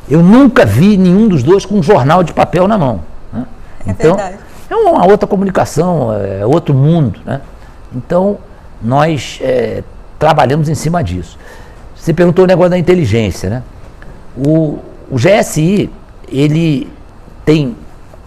Eu 0.10 0.22
nunca 0.22 0.66
vi 0.66 0.98
nenhum 0.98 1.28
dos 1.28 1.44
dois 1.44 1.66
com 1.66 1.76
um 1.76 1.84
jornal 1.84 2.24
de 2.24 2.34
papel 2.34 2.68
na 2.68 2.78
mão. 2.78 3.02
Né? 3.32 3.46
É 3.86 3.92
então, 3.92 4.16
verdade. 4.16 4.38
é 4.70 4.76
uma 4.76 5.06
outra 5.06 5.28
comunicação, 5.28 6.14
é 6.14 6.46
outro 6.46 6.74
mundo. 6.74 7.20
Né? 7.26 7.42
Então, 7.96 8.38
nós 8.82 9.40
é, 9.42 9.84
trabalhamos 10.20 10.70
em 10.70 10.76
cima 10.76 11.04
disso. 11.04 11.38
Você 11.96 12.14
perguntou 12.14 12.46
o 12.46 12.48
negócio 12.48 12.70
da 12.70 12.78
inteligência, 12.78 13.50
né? 13.50 13.64
O, 14.38 14.80
o 15.10 15.16
GSI, 15.16 15.90
ele 16.30 16.90
tem 17.44 17.76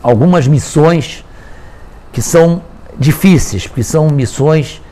algumas 0.02 0.46
missões 0.48 1.24
que 2.12 2.20
são 2.20 2.62
difíceis, 3.00 3.66
porque 3.66 3.82
são 3.82 4.08
missões 4.10 4.82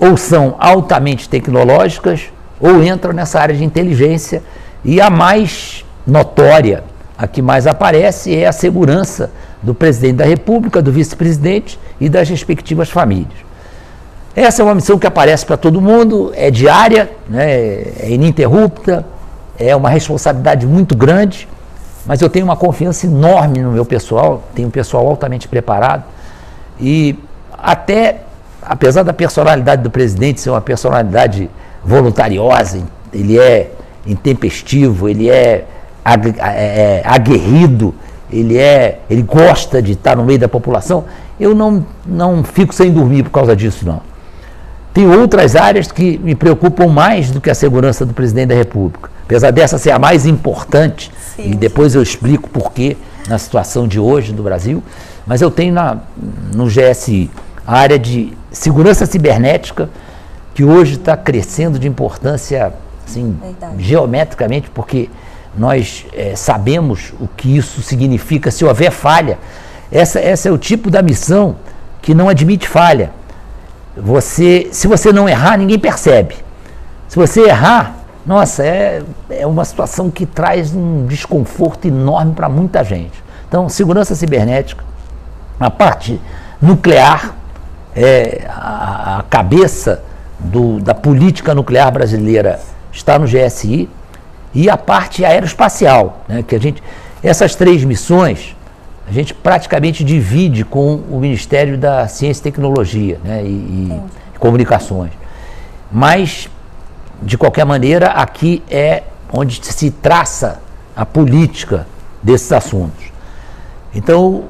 ou 0.00 0.16
são 0.16 0.56
altamente 0.58 1.28
tecnológicas 1.28 2.24
ou 2.60 2.82
entram 2.82 3.12
nessa 3.12 3.40
área 3.40 3.54
de 3.54 3.64
inteligência 3.64 4.42
e 4.84 5.00
a 5.00 5.08
mais 5.08 5.84
notória, 6.04 6.82
a 7.16 7.28
que 7.28 7.40
mais 7.40 7.66
aparece 7.66 8.34
é 8.34 8.46
a 8.46 8.52
segurança 8.52 9.30
do 9.62 9.72
presidente 9.72 10.16
da 10.16 10.24
República, 10.24 10.82
do 10.82 10.90
vice-presidente 10.90 11.78
e 12.00 12.08
das 12.08 12.28
respectivas 12.28 12.90
famílias. 12.90 13.46
Essa 14.34 14.62
é 14.62 14.64
uma 14.64 14.74
missão 14.74 14.98
que 14.98 15.06
aparece 15.06 15.46
para 15.46 15.56
todo 15.56 15.80
mundo, 15.80 16.32
é 16.34 16.50
diária, 16.50 17.10
né, 17.28 17.50
é 18.00 18.08
ininterrupta, 18.10 19.04
é 19.58 19.74
uma 19.74 19.90
responsabilidade 19.90 20.66
muito 20.66 20.96
grande, 20.96 21.48
mas 22.06 22.20
eu 22.20 22.28
tenho 22.28 22.44
uma 22.44 22.56
confiança 22.56 23.06
enorme 23.06 23.60
no 23.60 23.72
meu 23.72 23.84
pessoal, 23.84 24.44
tenho 24.54 24.68
um 24.68 24.70
pessoal 24.70 25.06
altamente 25.06 25.48
preparado 25.48 26.04
e 26.80 27.18
até, 27.58 28.20
apesar 28.62 29.02
da 29.02 29.12
personalidade 29.12 29.82
do 29.82 29.90
presidente 29.90 30.40
ser 30.40 30.50
uma 30.50 30.60
personalidade 30.60 31.50
voluntariosa, 31.84 32.80
ele 33.12 33.38
é 33.38 33.72
intempestivo, 34.06 35.08
ele 35.08 35.28
é, 35.28 35.66
é, 36.04 37.00
é 37.00 37.02
aguerrido, 37.04 37.94
ele 38.30 38.56
é, 38.56 39.00
ele 39.10 39.22
gosta 39.22 39.82
de 39.82 39.92
estar 39.92 40.16
no 40.16 40.24
meio 40.24 40.38
da 40.38 40.48
população, 40.48 41.04
eu 41.40 41.54
não, 41.54 41.84
não 42.06 42.44
fico 42.44 42.74
sem 42.74 42.92
dormir 42.92 43.24
por 43.24 43.30
causa 43.30 43.56
disso 43.56 43.84
não. 43.86 44.00
Tem 44.92 45.06
outras 45.06 45.54
áreas 45.54 45.92
que 45.92 46.18
me 46.18 46.34
preocupam 46.34 46.88
mais 46.88 47.30
do 47.30 47.40
que 47.40 47.50
a 47.50 47.54
segurança 47.54 48.04
do 48.04 48.12
presidente 48.12 48.48
da 48.48 48.54
República. 48.54 49.10
Apesar 49.24 49.50
dessa 49.50 49.78
ser 49.78 49.90
a 49.90 49.98
mais 49.98 50.26
importante, 50.26 51.10
Sim. 51.36 51.52
e 51.52 51.54
depois 51.54 51.94
eu 51.94 52.02
explico 52.02 52.48
por 52.48 52.72
quê 52.72 52.96
na 53.28 53.38
situação 53.38 53.86
de 53.86 54.00
hoje 54.00 54.32
do 54.32 54.42
Brasil, 54.42 54.82
mas 55.26 55.42
eu 55.42 55.50
tenho 55.50 55.74
na, 55.74 55.98
no 56.54 56.66
GSI 56.66 57.30
a 57.68 57.76
área 57.76 57.98
de 57.98 58.32
segurança 58.50 59.04
cibernética, 59.04 59.90
que 60.54 60.64
hoje 60.64 60.94
está 60.94 61.14
crescendo 61.18 61.78
de 61.78 61.86
importância 61.86 62.72
assim, 63.06 63.38
geometricamente, 63.78 64.70
porque 64.70 65.10
nós 65.54 66.06
é, 66.14 66.34
sabemos 66.34 67.12
o 67.20 67.28
que 67.28 67.58
isso 67.58 67.82
significa 67.82 68.50
se 68.50 68.64
houver 68.64 68.90
falha. 68.90 69.38
Essa, 69.92 70.18
essa 70.18 70.48
é 70.48 70.50
o 70.50 70.56
tipo 70.56 70.90
da 70.90 71.02
missão 71.02 71.56
que 72.00 72.14
não 72.14 72.30
admite 72.30 72.66
falha. 72.66 73.10
Você, 73.94 74.68
se 74.72 74.88
você 74.88 75.12
não 75.12 75.28
errar, 75.28 75.58
ninguém 75.58 75.78
percebe. 75.78 76.36
Se 77.06 77.16
você 77.16 77.42
errar, 77.42 77.96
nossa, 78.24 78.64
é, 78.64 79.02
é 79.28 79.46
uma 79.46 79.66
situação 79.66 80.10
que 80.10 80.24
traz 80.24 80.74
um 80.74 81.04
desconforto 81.06 81.86
enorme 81.86 82.32
para 82.32 82.48
muita 82.48 82.82
gente. 82.82 83.22
Então, 83.46 83.68
segurança 83.68 84.14
cibernética, 84.14 84.82
a 85.60 85.70
parte 85.70 86.18
nuclear, 86.62 87.34
é, 87.94 88.46
a, 88.48 89.18
a 89.18 89.22
cabeça 89.24 90.02
do, 90.38 90.78
da 90.80 90.94
política 90.94 91.54
nuclear 91.54 91.90
brasileira 91.90 92.60
está 92.92 93.18
no 93.18 93.26
GSI, 93.26 93.88
e 94.54 94.68
a 94.70 94.76
parte 94.76 95.24
aeroespacial, 95.24 96.24
né, 96.26 96.42
que 96.42 96.54
a 96.54 96.60
gente, 96.60 96.82
essas 97.22 97.54
três 97.54 97.84
missões, 97.84 98.56
a 99.06 99.12
gente 99.12 99.32
praticamente 99.32 100.04
divide 100.04 100.64
com 100.64 100.96
o 101.10 101.18
Ministério 101.20 101.78
da 101.78 102.06
Ciência 102.08 102.40
e 102.40 102.44
Tecnologia 102.44 103.20
né, 103.24 103.42
e, 103.42 103.46
e 103.46 104.02
Comunicações. 104.38 105.12
Mas, 105.90 106.48
de 107.22 107.36
qualquer 107.36 107.64
maneira, 107.64 108.08
aqui 108.08 108.62
é 108.70 109.04
onde 109.32 109.60
se 109.64 109.90
traça 109.90 110.60
a 110.94 111.04
política 111.04 111.86
desses 112.22 112.50
assuntos. 112.52 113.06
Então, 113.94 114.44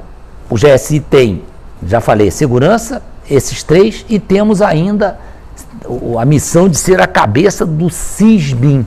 o 0.49 0.55
GSI 0.55 0.99
tem, 0.99 1.43
já 1.85 2.01
falei, 2.01 2.29
segurança, 2.29 3.01
esses 3.29 3.63
três, 3.63 4.05
e 4.09 4.19
temos 4.19 4.61
ainda 4.61 5.19
a 6.19 6.25
missão 6.25 6.67
de 6.67 6.77
ser 6.77 7.01
a 7.01 7.07
cabeça 7.07 7.65
do 7.65 7.89
SISBIM, 7.89 8.85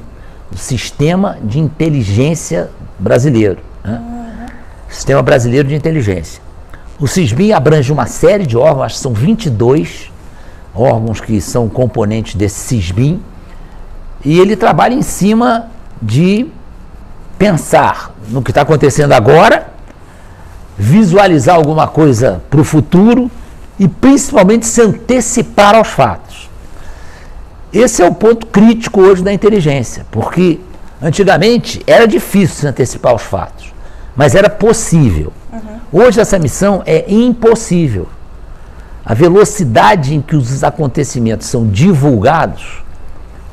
o 0.52 0.58
Sistema 0.58 1.38
de 1.42 1.58
Inteligência 1.58 2.70
Brasileiro. 2.98 3.58
Né? 3.84 4.00
Sistema 4.88 5.22
Brasileiro 5.22 5.68
de 5.68 5.74
Inteligência. 5.74 6.42
O 7.00 7.06
SISBIM 7.06 7.52
abrange 7.52 7.92
uma 7.92 8.06
série 8.06 8.46
de 8.46 8.56
órgãos, 8.56 8.86
acho 8.86 8.94
que 8.96 9.00
são 9.00 9.12
22 9.12 10.12
órgãos 10.74 11.20
que 11.20 11.40
são 11.40 11.68
componentes 11.68 12.34
desse 12.34 12.60
SISBIM, 12.60 13.22
e 14.24 14.38
ele 14.38 14.56
trabalha 14.56 14.94
em 14.94 15.02
cima 15.02 15.68
de 16.00 16.46
pensar 17.38 18.14
no 18.28 18.42
que 18.42 18.50
está 18.50 18.62
acontecendo 18.62 19.12
agora, 19.12 19.68
visualizar 20.78 21.56
alguma 21.56 21.88
coisa 21.88 22.42
para 22.48 22.60
o 22.60 22.64
futuro 22.64 23.30
e 23.78 23.88
principalmente 23.88 24.66
se 24.66 24.80
antecipar 24.80 25.74
aos 25.74 25.88
fatos. 25.88 26.50
Esse 27.72 28.02
é 28.02 28.06
o 28.06 28.14
ponto 28.14 28.46
crítico 28.46 29.00
hoje 29.00 29.22
da 29.22 29.32
inteligência, 29.32 30.06
porque 30.10 30.60
antigamente 31.00 31.82
era 31.86 32.06
difícil 32.06 32.56
se 32.56 32.66
antecipar 32.66 33.12
aos 33.12 33.22
fatos 33.22 33.72
mas 34.16 34.34
era 34.34 34.50
possível. 34.50 35.32
Uhum. 35.52 36.04
Hoje 36.04 36.20
essa 36.20 36.38
missão 36.38 36.82
é 36.86 37.04
impossível. 37.08 38.08
A 39.04 39.14
velocidade 39.14 40.14
em 40.14 40.20
que 40.20 40.36
os 40.36 40.62
acontecimentos 40.62 41.48
são 41.48 41.66
divulgados 41.66 42.82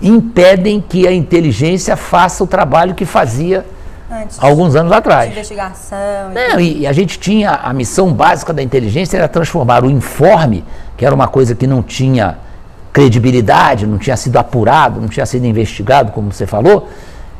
impedem 0.01 0.79
que 0.79 1.08
a 1.08 1.12
inteligência 1.12 1.97
faça 1.97 2.43
o 2.43 2.47
trabalho 2.47 2.95
que 2.95 3.05
fazia 3.05 3.65
Antes, 4.11 4.37
alguns 4.41 4.75
anos 4.75 4.91
atrás. 4.91 5.31
investigação. 5.31 5.97
Não, 6.33 6.59
e, 6.59 6.79
e 6.79 6.87
a 6.87 6.91
gente 6.91 7.19
tinha 7.19 7.51
a 7.51 7.71
missão 7.73 8.11
básica 8.11 8.51
da 8.51 8.63
inteligência 8.63 9.17
era 9.17 9.27
transformar 9.27 9.83
o 9.83 9.89
informe, 9.89 10.63
que 10.97 11.05
era 11.05 11.13
uma 11.13 11.27
coisa 11.27 11.53
que 11.53 11.67
não 11.67 11.83
tinha 11.83 12.37
credibilidade, 12.91 13.85
não 13.85 13.97
tinha 13.97 14.17
sido 14.17 14.37
apurado, 14.37 14.99
não 14.99 15.07
tinha 15.07 15.25
sido 15.25 15.45
investigado, 15.45 16.11
como 16.11 16.31
você 16.31 16.47
falou, 16.47 16.89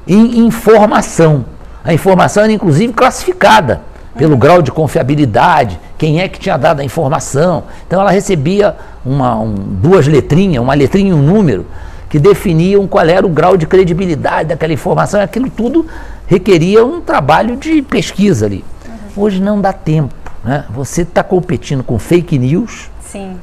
em 0.08 0.40
informação. 0.40 1.44
A 1.84 1.94
informação 1.94 2.44
era 2.44 2.52
inclusive 2.52 2.94
classificada 2.94 3.82
pelo 4.16 4.34
uhum. 4.34 4.40
grau 4.40 4.62
de 4.62 4.72
confiabilidade, 4.72 5.80
quem 5.98 6.22
é 6.22 6.28
que 6.28 6.40
tinha 6.40 6.58
dado 6.58 6.82
a 6.82 6.84
informação. 6.84 7.64
Então 7.88 8.02
ela 8.02 8.12
recebia 8.12 8.76
um, 9.06 9.16
uma, 9.16 9.40
um, 9.40 9.54
duas 9.54 10.08
letrinhas, 10.08 10.62
uma 10.62 10.74
letrinha 10.74 11.12
e 11.12 11.14
um 11.14 11.22
número, 11.22 11.66
que 12.10 12.20
definiam 12.20 12.88
qual 12.88 13.06
era 13.06 13.26
o 13.26 13.30
grau 13.30 13.56
de 13.56 13.68
credibilidade 13.68 14.50
daquela 14.50 14.74
informação. 14.74 15.22
Aquilo 15.22 15.50
tudo 15.50 15.86
requeria 16.30 16.86
um 16.86 17.02
trabalho 17.02 17.58
de 17.58 17.82
pesquisa 17.82 18.46
ali. 18.46 18.64
Uhum. 18.86 19.24
Hoje 19.24 19.42
não 19.42 19.60
dá 19.60 19.74
tempo. 19.74 20.14
Né? 20.44 20.64
Você 20.70 21.02
está 21.02 21.24
competindo 21.24 21.84
com 21.84 21.98
fake 21.98 22.38
news, 22.38 22.90
Sim. 23.02 23.38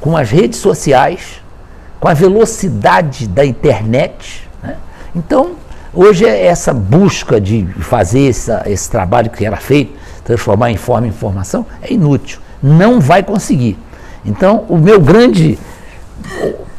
com 0.00 0.16
as 0.16 0.30
redes 0.30 0.60
sociais, 0.60 1.42
com 1.98 2.06
a 2.06 2.14
velocidade 2.14 3.26
da 3.26 3.44
internet. 3.44 4.48
Né? 4.62 4.76
Então, 5.16 5.56
hoje 5.92 6.24
é 6.24 6.46
essa 6.46 6.72
busca 6.72 7.40
de 7.40 7.66
fazer 7.80 8.30
essa, 8.30 8.62
esse 8.66 8.88
trabalho 8.88 9.30
que 9.30 9.44
era 9.44 9.56
feito, 9.56 9.98
transformar 10.24 10.70
em 10.70 10.76
forma 10.76 11.08
em 11.08 11.10
informação, 11.10 11.66
é 11.82 11.92
inútil. 11.92 12.38
Não 12.62 13.00
vai 13.00 13.22
conseguir. 13.22 13.76
Então, 14.24 14.64
o 14.68 14.78
meu 14.78 15.00
grande 15.00 15.58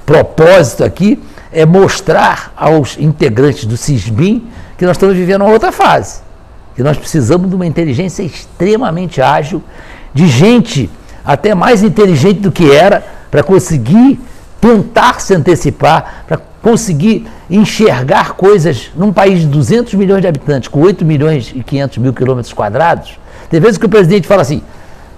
propósito 0.06 0.86
aqui 0.86 1.22
é 1.52 1.66
mostrar 1.66 2.54
aos 2.56 2.98
integrantes 2.98 3.66
do 3.66 3.76
CISBIM 3.76 4.48
que 4.80 4.86
nós 4.86 4.96
estamos 4.96 5.16
vivendo 5.16 5.42
uma 5.42 5.52
outra 5.52 5.74
fase. 5.74 6.22
Que 6.74 6.82
nós 6.82 6.98
precisamos 6.98 7.50
de 7.50 7.56
uma 7.56 7.66
inteligência 7.66 8.24
extremamente 8.24 9.22
ágil, 9.22 9.62
de 10.14 10.26
gente 10.26 10.90
até 11.24 11.54
mais 11.54 11.84
inteligente 11.84 12.40
do 12.40 12.50
que 12.50 12.72
era, 12.72 13.06
para 13.30 13.44
conseguir 13.44 14.18
tentar 14.62 15.20
se 15.20 15.36
antecipar, 15.36 16.24
para 16.26 16.40
conseguir 16.62 17.28
enxergar 17.50 18.36
coisas 18.36 18.90
num 18.96 19.12
país 19.12 19.42
de 19.42 19.48
200 19.48 19.94
milhões 19.96 20.22
de 20.22 20.28
habitantes, 20.28 20.70
com 20.70 20.80
8 20.80 21.04
milhões 21.04 21.52
e 21.54 21.62
500 21.62 21.98
mil 21.98 22.14
quilômetros 22.14 22.54
quadrados. 22.54 23.20
Tem 23.50 23.60
vezes 23.60 23.78
que 23.78 23.86
o 23.86 23.90
presidente 23.90 24.28
fala 24.28 24.44
assim, 24.44 24.64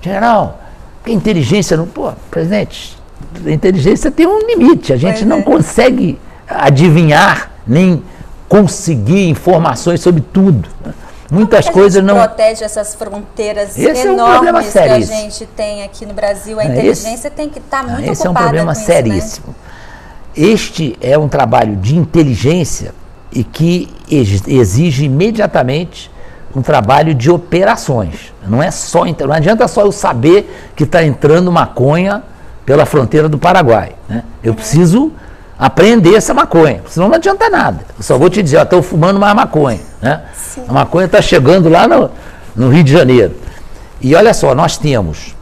general, 0.02 0.60
que 1.06 1.12
inteligência 1.12 1.78
não. 1.78 1.86
Pô, 1.86 2.12
presidente, 2.32 2.98
a 3.46 3.52
inteligência 3.52 4.10
tem 4.10 4.26
um 4.26 4.40
limite. 4.40 4.92
A 4.92 4.98
gente 4.98 5.18
pois 5.18 5.28
não 5.28 5.38
é. 5.38 5.44
consegue 5.44 6.20
adivinhar 6.50 7.52
nem 7.68 8.02
conseguir 8.52 9.30
informações 9.30 10.02
sobre 10.02 10.20
tudo. 10.20 10.68
Muitas 11.32 11.64
Como 11.68 11.78
coisas 11.78 12.04
não. 12.04 12.16
protege 12.16 12.66
essas 12.66 12.94
fronteiras 12.94 13.78
esse 13.78 14.06
enormes 14.06 14.76
é 14.76 14.82
um 14.82 14.88
que 14.88 14.90
a 14.90 15.00
gente 15.00 15.46
tem 15.46 15.84
aqui 15.84 16.06
no 16.06 16.14
Brasil. 16.14 16.60
A 16.60 16.66
inteligência 16.66 17.14
esse, 17.14 17.30
tem 17.30 17.48
que 17.48 17.60
estar 17.60 17.86
tá 17.86 17.88
muito 17.88 18.02
esse. 18.02 18.12
Esse 18.12 18.28
é 18.28 18.30
um 18.30 18.34
problema 18.34 18.76
seríssimo. 18.76 19.22
Isso, 19.24 19.42
né? 19.48 20.52
Este 20.52 20.98
é 21.00 21.18
um 21.18 21.30
trabalho 21.30 21.78
de 21.78 21.96
inteligência 21.96 22.94
e 23.32 23.42
que 23.42 23.88
exige 24.10 25.06
imediatamente 25.06 26.12
um 26.54 26.62
trabalho 26.62 27.16
de 27.16 27.32
operações. 27.32 28.34
Não 28.46 28.62
é 28.62 28.70
só 28.70 29.06
não 29.06 29.34
adianta 29.34 29.66
só 29.70 29.84
eu 29.84 29.94
saber 29.94 30.72
que 30.76 30.84
está 30.84 31.02
entrando 31.02 31.50
maconha 31.50 32.22
pela 32.66 32.86
fronteira 32.86 33.30
do 33.30 33.38
Paraguai. 33.38 33.94
Né? 34.10 34.26
Eu 34.44 34.54
preciso 34.54 35.14
aprender 35.62 36.16
essa 36.16 36.34
maconha, 36.34 36.82
senão 36.90 37.08
não 37.08 37.16
adianta 37.18 37.48
nada. 37.48 37.82
Eu 37.96 38.04
só 38.04 38.18
vou 38.18 38.32
te 38.32 38.42
dizer, 38.42 38.60
estou 38.60 38.82
fumando 38.82 39.20
mais 39.20 39.36
maconha. 39.36 39.80
Né? 40.02 40.20
A 40.68 40.74
maconha 40.74 41.06
está 41.06 41.22
chegando 41.22 41.70
lá 41.70 41.88
no, 41.88 42.10
no 42.56 42.70
Rio 42.70 42.84
de 42.84 42.92
Janeiro. 42.92 43.36
E 44.02 44.16
olha 44.16 44.34
só, 44.34 44.56
nós 44.56 44.76
temos 44.80 45.36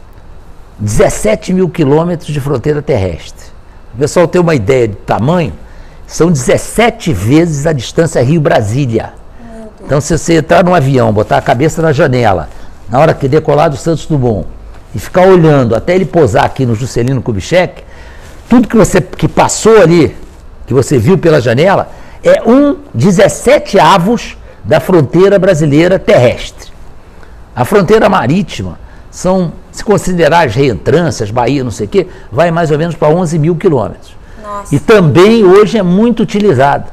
17 0.78 1.54
mil 1.54 1.70
quilômetros 1.70 2.28
de 2.28 2.38
fronteira 2.38 2.82
terrestre. 2.82 3.46
O 3.94 3.98
pessoal 3.98 4.28
tem 4.28 4.38
uma 4.38 4.54
ideia 4.54 4.88
de 4.88 4.96
tamanho, 4.96 5.54
são 6.06 6.30
17 6.30 7.14
vezes 7.14 7.66
a 7.66 7.72
distância 7.72 8.22
Rio-Brasília. 8.22 9.14
Então, 9.82 10.02
se 10.02 10.18
você 10.18 10.36
entrar 10.36 10.62
num 10.62 10.74
avião, 10.74 11.10
botar 11.14 11.38
a 11.38 11.42
cabeça 11.42 11.80
na 11.80 11.92
janela, 11.94 12.50
na 12.90 12.98
hora 12.98 13.14
que 13.14 13.26
decolar 13.26 13.70
do 13.70 13.76
Santos 13.78 14.04
Dumont, 14.04 14.46
e 14.94 14.98
ficar 14.98 15.26
olhando 15.26 15.74
até 15.74 15.94
ele 15.94 16.04
posar 16.04 16.44
aqui 16.44 16.66
no 16.66 16.74
Juscelino 16.74 17.22
Kubitschek, 17.22 17.84
tudo 18.50 18.66
que 18.66 18.76
você 18.76 19.00
que 19.00 19.28
passou 19.28 19.80
ali, 19.80 20.14
que 20.66 20.74
você 20.74 20.98
viu 20.98 21.16
pela 21.16 21.40
janela, 21.40 21.88
é 22.22 22.42
um 22.44 22.78
17 22.92 23.78
avos 23.78 24.36
da 24.64 24.80
fronteira 24.80 25.38
brasileira 25.38 26.00
terrestre. 26.00 26.72
A 27.54 27.64
fronteira 27.64 28.08
marítima 28.08 28.76
são, 29.08 29.52
se 29.70 29.84
considerar 29.84 30.48
as 30.48 30.54
reentrâncias, 30.54 31.30
Bahia, 31.30 31.62
não 31.62 31.70
sei 31.70 31.86
o 31.86 31.88
quê, 31.88 32.08
vai 32.30 32.50
mais 32.50 32.72
ou 32.72 32.78
menos 32.78 32.96
para 32.96 33.08
11 33.08 33.38
mil 33.38 33.54
quilômetros. 33.54 34.16
E 34.72 34.80
também 34.80 35.44
hoje 35.44 35.78
é 35.78 35.82
muito 35.82 36.24
utilizada 36.24 36.86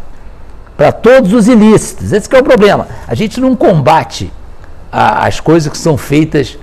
para 0.78 0.92
todos 0.92 1.34
os 1.34 1.48
ilícitos. 1.48 2.14
Esse 2.14 2.34
é 2.36 2.40
o 2.40 2.44
problema. 2.44 2.88
A 3.08 3.16
gente 3.16 3.42
não 3.42 3.56
combate 3.56 4.32
a, 4.92 5.26
as 5.26 5.40
coisas 5.40 5.72
que 5.72 5.78
são 5.78 5.98
feitas 5.98 6.56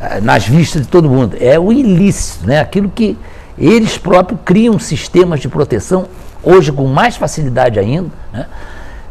a, 0.00 0.22
nas 0.22 0.46
vistas 0.46 0.82
de 0.82 0.88
todo 0.88 1.08
mundo. 1.08 1.36
É 1.38 1.58
o 1.58 1.70
ilícito, 1.70 2.46
né? 2.46 2.60
aquilo 2.60 2.88
que 2.88 3.18
eles 3.58 3.98
próprios 3.98 4.40
criam 4.44 4.78
sistemas 4.78 5.40
de 5.40 5.48
proteção, 5.48 6.06
hoje 6.42 6.70
com 6.72 6.86
mais 6.86 7.16
facilidade 7.16 7.78
ainda, 7.78 8.10
né? 8.32 8.46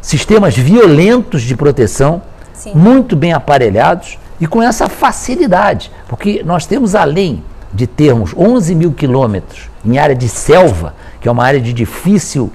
sistemas 0.01 0.55
violentos 0.55 1.41
de 1.41 1.55
proteção, 1.55 2.21
Sim. 2.53 2.73
muito 2.73 3.15
bem 3.15 3.33
aparelhados 3.33 4.17
e 4.39 4.47
com 4.47 4.61
essa 4.61 4.87
facilidade, 4.87 5.91
porque 6.07 6.43
nós 6.45 6.65
temos 6.65 6.95
além 6.95 7.43
de 7.73 7.85
termos 7.85 8.33
11 8.35 8.75
mil 8.75 8.91
quilômetros 8.93 9.69
em 9.85 9.97
área 9.97 10.15
de 10.15 10.29
selva, 10.29 10.95
que 11.19 11.27
é 11.27 11.31
uma 11.31 11.43
área 11.43 11.59
de 11.59 11.73
difícil 11.73 12.51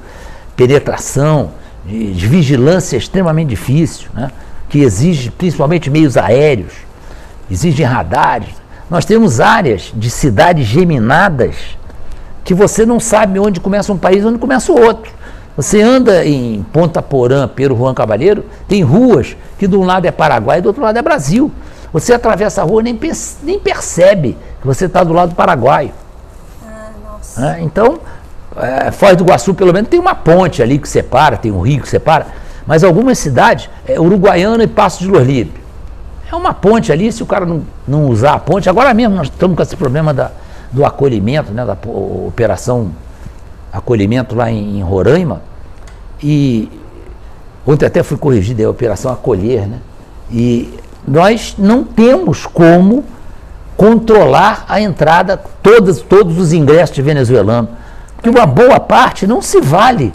penetração, 0.57 1.51
de, 1.85 2.13
de 2.13 2.27
vigilância 2.27 2.97
extremamente 2.97 3.49
difícil, 3.49 4.09
né? 4.15 4.31
que 4.69 4.81
exige 4.81 5.31
principalmente 5.31 5.91
meios 5.91 6.17
aéreos, 6.17 6.73
exige 7.51 7.83
radares. 7.83 8.49
Nós 8.89 9.05
temos 9.05 9.41
áreas 9.41 9.93
de 9.95 10.09
cidades 10.09 10.67
geminadas 10.67 11.57
que 12.45 12.55
você 12.55 12.85
não 12.85 12.99
sabe 12.99 13.39
onde 13.39 13.61
começa 13.61 13.93
um 13.93 13.99
país 13.99 14.23
e 14.23 14.27
onde 14.27 14.39
começa 14.39 14.73
o 14.73 14.81
outro. 14.81 15.13
Você 15.57 15.83
anda 15.83 16.25
em 16.25 16.63
Ponta 16.73 17.03
Porã, 17.03 17.47
Pedro 17.47 17.77
Juan 17.77 17.93
Cavalheiro, 17.93 18.45
tem 18.67 18.83
ruas 18.83 19.37
que 19.59 19.67
de 19.67 19.77
um 19.77 19.85
lado 19.85 20.07
é 20.07 20.11
Paraguai 20.11 20.59
e 20.59 20.63
do 20.63 20.67
outro 20.67 20.83
lado 20.83 20.99
é 20.99 21.03
Brasil. 21.03 21.53
Você 21.93 22.15
atravessa 22.15 22.63
a 22.63 22.65
rua 22.65 22.81
e 22.81 22.85
nem, 22.85 22.99
nem 23.43 23.59
percebe 23.59 24.37
que 24.61 24.67
você 24.67 24.87
está 24.87 25.05
do 25.05 25.13
lado 25.13 25.31
do 25.31 25.35
Paraguai. 25.35 25.93
Ah, 27.37 27.59
é, 27.59 27.63
então, 27.63 27.99
é, 28.57 28.91
Foz 28.91 29.15
do 29.15 29.25
Iguaçu, 29.25 29.53
pelo 29.53 29.73
menos, 29.73 29.91
tem 29.91 30.01
uma 30.01 30.15
ponte 30.15 30.63
ali 30.63 30.79
que 30.79 30.89
separa, 30.89 31.37
tem 31.37 31.53
um 31.53 31.61
rio 31.61 31.83
que 31.83 31.89
separa. 31.89 32.27
Mas 32.67 32.83
algumas 32.83 33.19
cidades, 33.19 33.69
é 33.87 34.01
Uruguaiana 34.01 34.65
e 34.65 34.67
Passo 34.67 35.01
de 35.01 35.11
Luz 35.11 35.27
Livre. 35.27 35.63
É 36.31 36.35
uma 36.35 36.55
ponte 36.55 36.91
ali, 36.91 37.13
se 37.13 37.23
o 37.23 37.27
cara 37.27 37.45
não, 37.45 37.63
não 37.87 38.07
usar 38.07 38.33
a 38.33 38.39
ponte. 38.39 38.71
Agora 38.71 38.95
mesmo 38.95 39.15
nós 39.15 39.29
estamos 39.29 39.55
com 39.55 39.63
esse 39.63 39.77
problema 39.77 40.15
da, 40.15 40.31
do 40.73 40.85
acolhimento, 40.85 41.53
né, 41.53 41.65
da 41.65 41.77
operação 42.27 42.91
acolhimento 43.73 44.35
lá 44.35 44.51
em, 44.51 44.79
em 44.79 44.83
Roraima. 44.83 45.43
E 46.23 46.69
ontem 47.67 47.87
até 47.87 48.03
fui 48.03 48.17
corrigido, 48.17 48.63
é 48.63 48.65
a 48.65 48.71
operação 48.71 49.13
acolher, 49.13 49.67
né? 49.67 49.79
E 50.31 50.79
nós 51.07 51.55
não 51.59 51.85
temos 51.85 52.47
como 52.47 53.05
controlar 53.77 54.65
a 54.69 54.81
entrada, 54.81 55.37
todos, 55.63 56.01
todos 56.01 56.39
os 56.39 56.53
ingressos 56.53 56.95
de 56.95 57.03
venezuelano. 57.03 57.69
Porque 58.15 58.31
uma 58.31 58.47
boa 58.47 58.79
parte 58.79 59.27
não 59.27 59.43
se 59.43 59.61
vale 59.61 60.13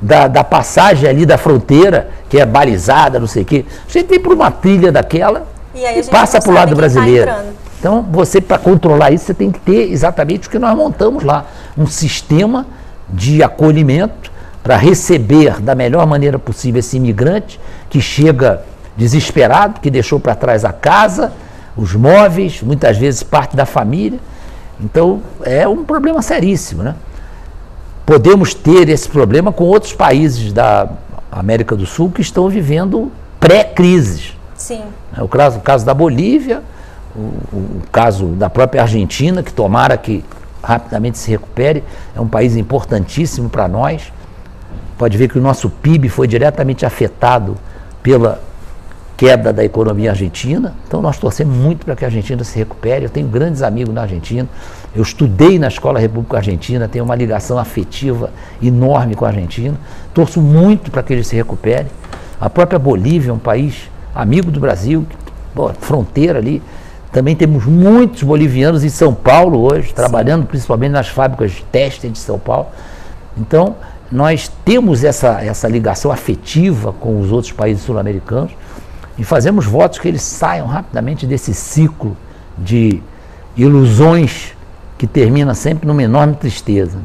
da, 0.00 0.28
da 0.28 0.44
passagem 0.44 1.08
ali 1.08 1.24
da 1.24 1.38
fronteira, 1.38 2.10
que 2.28 2.38
é 2.38 2.46
balizada, 2.46 3.18
não 3.18 3.26
sei 3.26 3.42
o 3.42 3.46
quê. 3.46 3.64
Você 3.88 4.02
vem 4.02 4.20
por 4.20 4.34
uma 4.34 4.50
trilha 4.50 4.92
daquela 4.92 5.46
e, 5.74 5.84
e 5.84 6.04
passa 6.04 6.40
para 6.40 6.50
o 6.50 6.54
lado 6.54 6.70
tá 6.70 6.74
brasileiro. 6.74 7.30
Tá 7.30 7.44
então, 7.80 8.02
você, 8.02 8.42
para 8.42 8.58
controlar 8.58 9.10
isso, 9.10 9.24
você 9.24 9.32
tem 9.32 9.50
que 9.50 9.58
ter 9.58 9.90
exatamente 9.90 10.46
o 10.46 10.50
que 10.50 10.58
nós 10.58 10.76
montamos 10.76 11.24
lá: 11.24 11.46
um 11.78 11.86
sistema 11.86 12.66
de 13.08 13.42
acolhimento 13.42 14.30
para 14.62 14.76
receber 14.76 15.58
da 15.62 15.74
melhor 15.74 16.06
maneira 16.06 16.38
possível 16.38 16.80
esse 16.80 16.98
imigrante 16.98 17.58
que 17.88 17.98
chega 17.98 18.62
desesperado, 18.94 19.80
que 19.80 19.90
deixou 19.90 20.20
para 20.20 20.34
trás 20.34 20.62
a 20.62 20.74
casa, 20.74 21.32
os 21.74 21.94
móveis, 21.94 22.60
muitas 22.62 22.98
vezes 22.98 23.22
parte 23.22 23.56
da 23.56 23.64
família. 23.64 24.20
Então, 24.78 25.22
é 25.42 25.66
um 25.66 25.82
problema 25.82 26.20
seríssimo, 26.20 26.82
né? 26.82 26.94
Podemos 28.04 28.52
ter 28.52 28.90
esse 28.90 29.08
problema 29.08 29.52
com 29.52 29.64
outros 29.64 29.94
países 29.94 30.52
da 30.52 30.86
América 31.32 31.74
do 31.74 31.86
Sul 31.86 32.10
que 32.10 32.20
estão 32.20 32.46
vivendo 32.50 33.10
pré-crises. 33.38 34.36
Sim. 34.54 34.82
É 35.16 35.22
o 35.22 35.28
caso, 35.28 35.58
o 35.58 35.62
caso 35.62 35.86
da 35.86 35.94
Bolívia, 35.94 36.62
o, 37.14 37.56
o, 37.56 37.82
caso 37.90 38.26
da 38.28 38.48
própria 38.48 38.82
Argentina, 38.82 39.42
que 39.42 39.52
tomara 39.52 39.96
que 39.96 40.24
rapidamente 40.62 41.18
se 41.18 41.30
recupere, 41.30 41.82
é 42.14 42.20
um 42.20 42.28
país 42.28 42.56
importantíssimo 42.56 43.48
para 43.48 43.66
nós. 43.66 44.12
Pode 44.98 45.16
ver 45.16 45.28
que 45.28 45.38
o 45.38 45.42
nosso 45.42 45.70
PIB 45.70 46.08
foi 46.08 46.28
diretamente 46.28 46.84
afetado 46.84 47.56
pela 48.02 48.40
queda 49.16 49.52
da 49.52 49.62
economia 49.62 50.10
argentina. 50.10 50.74
Então 50.86 51.02
nós 51.02 51.18
torcemos 51.18 51.54
muito 51.54 51.84
para 51.84 51.94
que 51.94 52.04
a 52.04 52.08
Argentina 52.08 52.42
se 52.42 52.58
recupere. 52.58 53.04
Eu 53.04 53.10
tenho 53.10 53.28
grandes 53.28 53.62
amigos 53.62 53.92
na 53.94 54.02
Argentina. 54.02 54.48
Eu 54.94 55.02
estudei 55.02 55.58
na 55.58 55.68
Escola 55.68 55.98
República 55.98 56.38
Argentina, 56.38 56.88
tenho 56.88 57.04
uma 57.04 57.14
ligação 57.14 57.58
afetiva 57.58 58.30
enorme 58.62 59.14
com 59.14 59.24
a 59.24 59.28
Argentina. 59.28 59.76
Torço 60.14 60.40
muito 60.40 60.90
para 60.90 61.02
que 61.02 61.12
eles 61.12 61.26
se 61.26 61.36
recuperem. 61.36 61.88
A 62.40 62.48
própria 62.48 62.78
Bolívia 62.78 63.30
é 63.30 63.32
um 63.34 63.38
país 63.38 63.90
amigo 64.14 64.50
do 64.50 64.58
Brasil, 64.58 65.06
fronteira 65.80 66.38
ali 66.38 66.62
Também 67.12 67.34
temos 67.34 67.64
muitos 67.64 68.22
bolivianos 68.22 68.84
em 68.84 68.88
São 68.88 69.12
Paulo 69.12 69.60
hoje, 69.60 69.92
trabalhando 69.92 70.46
principalmente 70.46 70.92
nas 70.92 71.08
fábricas 71.08 71.50
de 71.52 71.62
teste 71.64 72.08
de 72.08 72.18
São 72.18 72.38
Paulo. 72.38 72.68
Então, 73.36 73.76
nós 74.10 74.50
temos 74.64 75.02
essa, 75.02 75.42
essa 75.42 75.68
ligação 75.68 76.12
afetiva 76.12 76.92
com 76.92 77.20
os 77.20 77.32
outros 77.32 77.52
países 77.52 77.82
sul-americanos 77.82 78.52
e 79.18 79.24
fazemos 79.24 79.66
votos 79.66 79.98
que 79.98 80.08
eles 80.08 80.22
saiam 80.22 80.66
rapidamente 80.66 81.26
desse 81.26 81.52
ciclo 81.52 82.16
de 82.56 83.02
ilusões 83.56 84.54
que 84.96 85.06
termina 85.06 85.54
sempre 85.54 85.86
numa 85.86 86.02
enorme 86.02 86.36
tristeza. 86.36 86.98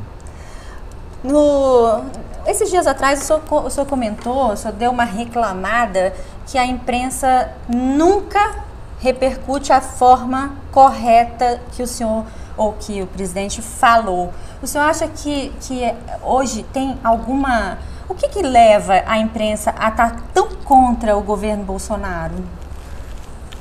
No, 1.23 2.01
esses 2.45 2.69
dias 2.69 2.85
atrás 2.85 3.21
o 3.21 3.25
senhor, 3.25 3.65
o 3.65 3.69
senhor 3.69 3.85
comentou, 3.87 4.51
o 4.51 4.55
senhor 4.55 4.73
deu 4.73 4.91
uma 4.91 5.03
reclamada 5.03 6.13
que 6.45 6.57
a 6.57 6.65
imprensa 6.65 7.49
nunca 7.67 8.64
repercute 9.05 9.71
a 9.71 9.79
forma 9.79 10.53
correta 10.71 11.61
que 11.71 11.83
o 11.83 11.87
senhor 11.87 12.25
ou 12.57 12.73
que 12.73 13.01
o 13.01 13.07
presidente 13.07 13.61
falou. 13.61 14.33
O 14.63 14.67
senhor 14.67 14.85
acha 14.85 15.07
que, 15.07 15.51
que 15.61 15.93
hoje 16.23 16.63
tem 16.73 16.97
alguma. 17.03 17.77
O 18.09 18.15
que, 18.15 18.27
que 18.27 18.41
leva 18.41 19.03
a 19.05 19.17
imprensa 19.19 19.73
a 19.77 19.89
estar 19.89 20.23
tão 20.33 20.49
contra 20.63 21.15
o 21.15 21.21
governo 21.21 21.63
Bolsonaro? 21.63 22.33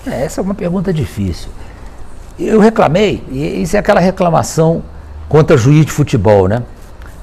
É, 0.07 0.25
essa 0.25 0.41
é 0.41 0.43
uma 0.43 0.55
pergunta 0.55 0.93
difícil. 0.93 1.51
Eu 2.39 2.59
reclamei, 2.59 3.25
e 3.31 3.63
isso 3.63 3.77
é 3.77 3.79
aquela 3.79 4.01
reclamação 4.01 4.83
contra 5.29 5.57
juiz 5.57 5.87
de 5.87 5.93
futebol, 5.93 6.49
né? 6.49 6.63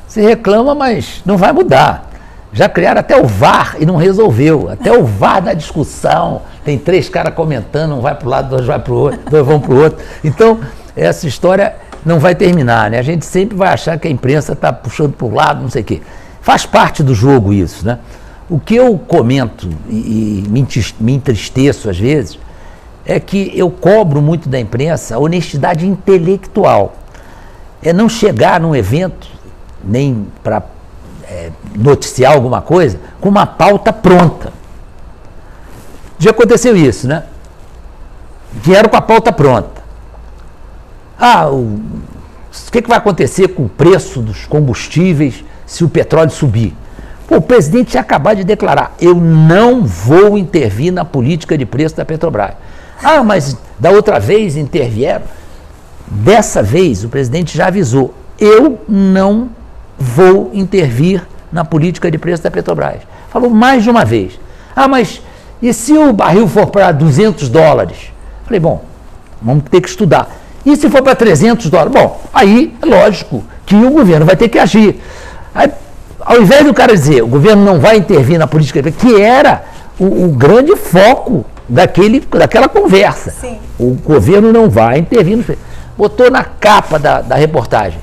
Você 0.07 0.21
reclama, 0.21 0.73
mas 0.75 1.21
não 1.25 1.37
vai 1.37 1.51
mudar. 1.51 2.10
Já 2.53 2.67
criaram 2.67 2.99
até 2.99 3.19
o 3.19 3.25
VAR 3.25 3.77
e 3.79 3.85
não 3.85 3.95
resolveu. 3.95 4.69
Até 4.69 4.91
o 4.91 5.05
VAR 5.05 5.41
da 5.41 5.53
discussão. 5.53 6.41
Tem 6.65 6.77
três 6.77 7.07
caras 7.07 7.33
comentando, 7.33 7.95
um 7.95 8.01
vai 8.01 8.13
para 8.13 8.27
o 8.27 8.29
lado, 8.29 8.49
dois 8.49 8.65
vai 8.65 8.79
para 8.79 8.93
o 8.93 8.95
outro, 8.95 9.19
dois 9.29 9.45
vão 9.45 9.59
para 9.59 9.73
o 9.73 9.81
outro. 9.81 10.03
Então, 10.23 10.59
essa 10.95 11.27
história 11.27 11.75
não 12.05 12.19
vai 12.19 12.35
terminar, 12.35 12.91
né? 12.91 12.99
A 12.99 13.03
gente 13.03 13.25
sempre 13.25 13.55
vai 13.55 13.69
achar 13.69 13.97
que 13.97 14.07
a 14.07 14.11
imprensa 14.11 14.53
está 14.53 14.73
puxando 14.73 15.13
para 15.13 15.25
o 15.25 15.33
lado, 15.33 15.61
não 15.61 15.69
sei 15.69 15.81
o 15.81 15.85
quê. 15.85 16.01
Faz 16.41 16.65
parte 16.65 17.03
do 17.03 17.15
jogo 17.15 17.53
isso, 17.53 17.85
né? 17.85 17.99
O 18.49 18.59
que 18.59 18.75
eu 18.75 18.97
comento 18.97 19.69
e, 19.87 20.43
e 20.45 20.65
me 20.99 21.13
entristeço 21.13 21.89
às 21.89 21.97
vezes 21.97 22.37
é 23.05 23.19
que 23.19 23.51
eu 23.55 23.69
cobro 23.69 24.21
muito 24.21 24.49
da 24.49 24.59
imprensa 24.59 25.15
a 25.15 25.19
honestidade 25.19 25.87
intelectual. 25.87 26.95
É 27.81 27.93
não 27.93 28.09
chegar 28.09 28.59
num 28.59 28.75
evento, 28.75 29.27
nem 29.83 30.27
para 30.43 30.61
é, 31.31 31.49
noticiar 31.75 32.33
alguma 32.33 32.61
coisa, 32.61 32.99
com 33.21 33.29
uma 33.29 33.45
pauta 33.45 33.93
pronta. 33.93 34.51
Já 36.19 36.31
aconteceu 36.31 36.75
isso, 36.75 37.07
né? 37.07 37.23
Vieram 38.51 38.89
com 38.89 38.97
a 38.97 39.01
pauta 39.01 39.31
pronta. 39.31 39.81
Ah, 41.17 41.49
o, 41.49 41.55
o 41.55 42.71
que, 42.71 42.81
que 42.81 42.89
vai 42.89 42.97
acontecer 42.97 43.47
com 43.49 43.63
o 43.63 43.69
preço 43.69 44.21
dos 44.21 44.45
combustíveis 44.45 45.43
se 45.65 45.85
o 45.85 45.89
petróleo 45.89 46.31
subir? 46.31 46.75
Pô, 47.27 47.37
o 47.37 47.41
presidente 47.41 47.91
tinha 47.91 48.01
acabado 48.01 48.37
de 48.37 48.43
declarar: 48.43 48.93
eu 48.99 49.15
não 49.15 49.85
vou 49.85 50.37
intervir 50.37 50.91
na 50.91 51.05
política 51.05 51.57
de 51.57 51.65
preço 51.65 51.95
da 51.95 52.03
Petrobras. 52.03 52.55
Ah, 53.01 53.23
mas 53.23 53.57
da 53.79 53.89
outra 53.89 54.19
vez 54.19 54.57
intervieram. 54.57 55.23
Dessa 56.07 56.61
vez 56.61 57.05
o 57.05 57.09
presidente 57.09 57.57
já 57.57 57.67
avisou: 57.67 58.13
eu 58.37 58.81
não 58.87 59.49
vou 60.01 60.49
intervir 60.53 61.21
na 61.51 61.63
política 61.63 62.09
de 62.09 62.17
preço 62.17 62.41
da 62.41 62.49
Petrobras. 62.49 63.01
Falou 63.29 63.49
mais 63.49 63.83
de 63.83 63.89
uma 63.89 64.03
vez. 64.03 64.39
Ah, 64.75 64.87
mas 64.87 65.21
e 65.61 65.71
se 65.73 65.93
o 65.93 66.11
barril 66.11 66.47
for 66.47 66.67
para 66.67 66.91
200 66.91 67.47
dólares? 67.49 68.11
Falei, 68.45 68.59
bom, 68.59 68.83
vamos 69.41 69.63
ter 69.69 69.79
que 69.79 69.89
estudar. 69.89 70.29
E 70.65 70.75
se 70.75 70.89
for 70.89 71.03
para 71.03 71.15
300 71.15 71.69
dólares? 71.69 71.93
Bom, 71.93 72.19
aí, 72.33 72.75
lógico, 72.83 73.43
que 73.65 73.75
o 73.75 73.91
governo 73.91 74.25
vai 74.25 74.35
ter 74.35 74.49
que 74.49 74.57
agir. 74.57 74.99
Aí, 75.53 75.71
ao 76.19 76.41
invés 76.41 76.65
do 76.65 76.73
cara 76.73 76.93
dizer, 76.93 77.21
o 77.21 77.27
governo 77.27 77.63
não 77.63 77.79
vai 77.79 77.97
intervir 77.97 78.39
na 78.39 78.47
política, 78.47 78.91
que 78.91 79.21
era 79.21 79.63
o, 79.99 80.25
o 80.25 80.27
grande 80.29 80.75
foco 80.75 81.45
daquele, 81.69 82.19
daquela 82.19 82.67
conversa. 82.67 83.31
Sim. 83.31 83.59
O 83.79 83.93
governo 83.93 84.51
não 84.51 84.69
vai 84.69 84.97
intervir. 84.97 85.37
No... 85.37 85.43
Botou 85.97 86.31
na 86.31 86.43
capa 86.43 86.97
da, 86.97 87.21
da 87.21 87.35
reportagem 87.35 87.99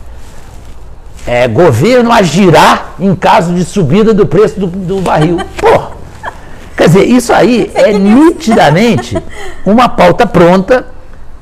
é, 1.29 1.47
governo 1.47 2.11
agirá 2.11 2.87
em 2.99 3.15
caso 3.15 3.53
de 3.53 3.63
subida 3.63 4.15
do 4.15 4.27
preço 4.27 4.59
do, 4.59 4.67
do 4.67 5.03
barril. 5.03 5.37
Pô, 5.59 5.93
quer 6.75 6.87
dizer, 6.87 7.05
isso 7.05 7.35
aí 7.35 7.71
é 7.75 7.93
nitidamente 7.93 9.15
uma 9.67 9.91
pauta 9.91 10.27
pronta 10.27 10.87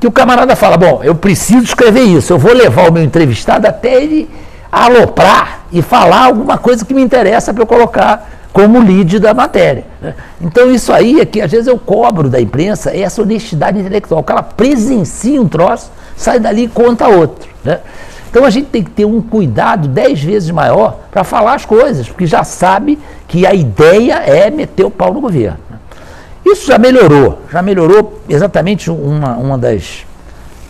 que 0.00 0.06
o 0.08 0.10
camarada 0.10 0.56
fala, 0.56 0.76
bom, 0.76 1.02
eu 1.04 1.14
preciso 1.14 1.62
escrever 1.62 2.02
isso, 2.02 2.32
eu 2.32 2.38
vou 2.38 2.52
levar 2.52 2.90
o 2.90 2.92
meu 2.92 3.04
entrevistado 3.04 3.68
até 3.68 4.02
ele 4.02 4.28
aloprar 4.72 5.60
e 5.72 5.80
falar 5.80 6.24
alguma 6.24 6.58
coisa 6.58 6.84
que 6.84 6.92
me 6.92 7.00
interessa 7.00 7.54
para 7.54 7.62
eu 7.62 7.66
colocar 7.66 8.28
como 8.52 8.80
lead 8.80 9.20
da 9.20 9.32
matéria. 9.32 9.84
Então 10.40 10.68
isso 10.68 10.92
aí 10.92 11.20
é 11.20 11.24
que 11.24 11.40
às 11.40 11.52
vezes 11.52 11.68
eu 11.68 11.78
cobro 11.78 12.28
da 12.28 12.40
imprensa, 12.40 12.90
é 12.90 13.02
essa 13.02 13.22
honestidade 13.22 13.78
intelectual, 13.78 14.24
que 14.24 14.32
ela 14.32 14.42
presencia 14.42 15.40
um 15.40 15.46
troço, 15.46 15.92
sai 16.16 16.40
dali 16.40 16.64
e 16.64 16.68
conta 16.68 17.06
outro. 17.06 17.48
Né? 17.62 17.78
Então 18.30 18.44
a 18.44 18.50
gente 18.50 18.66
tem 18.66 18.82
que 18.82 18.90
ter 18.90 19.04
um 19.04 19.22
cuidado 19.22 19.88
dez 19.88 20.22
vezes 20.22 20.50
maior 20.50 20.98
para 21.10 21.24
falar 21.24 21.54
as 21.54 21.64
coisas, 21.64 22.08
porque 22.08 22.26
já 22.26 22.44
sabe 22.44 22.98
que 23.26 23.46
a 23.46 23.54
ideia 23.54 24.14
é 24.14 24.50
meter 24.50 24.84
o 24.84 24.90
pau 24.90 25.12
no 25.12 25.20
governo. 25.20 25.58
Isso 26.44 26.66
já 26.66 26.78
melhorou, 26.78 27.40
já 27.50 27.62
melhorou 27.62 28.20
exatamente 28.28 28.90
uma, 28.90 29.36
uma 29.36 29.58
das 29.58 30.04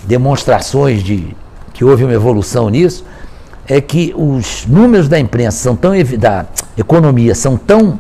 demonstrações 0.04 1.02
de 1.02 1.36
que 1.72 1.84
houve 1.84 2.04
uma 2.04 2.14
evolução 2.14 2.70
nisso, 2.70 3.04
é 3.68 3.80
que 3.80 4.14
os 4.16 4.64
números 4.66 5.08
da 5.08 5.18
imprensa 5.18 5.58
são 5.58 5.76
tão 5.76 5.92
da 6.18 6.46
economia 6.78 7.34
são 7.34 7.56
tão 7.56 7.98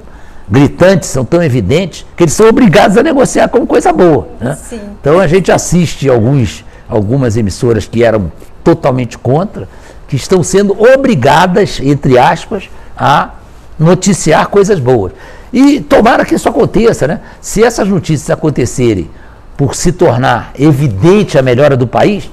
gritantes, 0.48 1.08
são 1.08 1.24
tão 1.24 1.42
evidentes, 1.42 2.06
que 2.16 2.22
eles 2.22 2.32
são 2.32 2.48
obrigados 2.48 2.96
a 2.96 3.02
negociar 3.02 3.48
como 3.48 3.66
coisa 3.66 3.92
boa. 3.92 4.28
Né? 4.40 4.56
Então 5.00 5.18
a 5.18 5.26
gente 5.26 5.50
assiste 5.50 6.08
alguns, 6.08 6.64
algumas 6.88 7.36
emissoras 7.36 7.86
que 7.86 8.04
eram 8.04 8.30
totalmente 8.66 9.16
contra, 9.16 9.68
que 10.08 10.16
estão 10.16 10.42
sendo 10.42 10.76
obrigadas, 10.92 11.78
entre 11.80 12.18
aspas, 12.18 12.68
a 12.96 13.30
noticiar 13.78 14.48
coisas 14.48 14.80
boas. 14.80 15.12
E 15.52 15.80
tomara 15.80 16.24
que 16.24 16.34
isso 16.34 16.48
aconteça, 16.48 17.06
né? 17.06 17.20
Se 17.40 17.62
essas 17.62 17.86
notícias 17.86 18.28
acontecerem 18.28 19.08
por 19.56 19.76
se 19.76 19.92
tornar 19.92 20.50
evidente 20.58 21.38
a 21.38 21.42
melhora 21.42 21.76
do 21.76 21.86
país, 21.86 22.28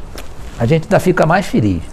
a 0.57 0.65
gente 0.65 0.85
ainda 0.85 0.99
fica 0.99 1.23
mais 1.23 1.45
feliz. 1.45 1.83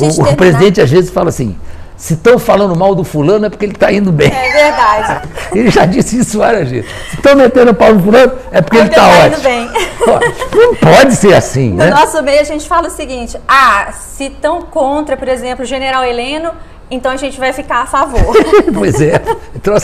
O, 0.00 0.32
o 0.32 0.36
presidente 0.36 0.82
às 0.82 0.90
vezes 0.90 1.08
fala 1.08 1.30
assim: 1.30 1.56
se 1.98 2.14
estão 2.14 2.38
falando 2.38 2.76
mal 2.76 2.94
do 2.94 3.02
fulano 3.02 3.46
é 3.46 3.50
porque 3.50 3.64
ele 3.64 3.72
está 3.72 3.92
indo 3.92 4.12
bem. 4.12 4.32
É 4.32 4.52
verdade. 4.52 5.28
ele 5.52 5.68
já 5.68 5.84
disse 5.84 6.20
isso 6.20 6.38
várias 6.38 6.70
vezes. 6.70 6.88
Se 7.10 7.16
estão 7.16 7.34
metendo 7.34 7.74
pau 7.74 7.92
no 7.92 8.00
fulano 8.00 8.32
é 8.52 8.62
porque, 8.62 8.78
ele 8.78 8.88
está 8.88 9.02
tá 9.02 9.08
ótimo. 9.08 9.34
Indo 9.34 9.42
bem. 9.42 9.68
Não 10.54 10.74
pode 10.76 11.16
ser 11.16 11.34
assim, 11.34 11.70
no 11.70 11.78
né? 11.78 11.90
No 11.90 11.96
nosso 11.96 12.22
meio 12.22 12.40
a 12.40 12.44
gente 12.44 12.68
fala 12.68 12.86
o 12.86 12.90
seguinte, 12.90 13.36
ah, 13.48 13.90
se 13.92 14.26
estão 14.26 14.62
contra, 14.62 15.16
por 15.16 15.26
exemplo, 15.26 15.64
o 15.64 15.66
general 15.66 16.04
Heleno, 16.04 16.52
então 16.88 17.10
a 17.10 17.16
gente 17.16 17.38
vai 17.38 17.52
ficar 17.52 17.82
a 17.82 17.86
favor. 17.86 18.32
pois 18.72 19.00
é. 19.00 19.20
Então, 19.56 19.74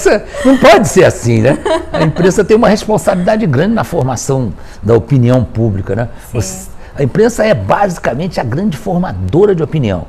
não 0.44 0.56
pode 0.56 0.88
ser 0.88 1.04
assim, 1.04 1.42
né? 1.42 1.58
A 1.92 2.02
imprensa 2.04 2.44
tem 2.44 2.56
uma 2.56 2.68
responsabilidade 2.68 3.44
grande 3.44 3.74
na 3.74 3.82
formação 3.82 4.54
da 4.80 4.94
opinião 4.94 5.42
pública, 5.42 5.96
né? 5.96 6.08
Você, 6.32 6.70
a 6.96 7.02
imprensa 7.02 7.44
é 7.44 7.52
basicamente 7.52 8.38
a 8.38 8.44
grande 8.44 8.76
formadora 8.76 9.52
de 9.52 9.64
opinião. 9.64 10.06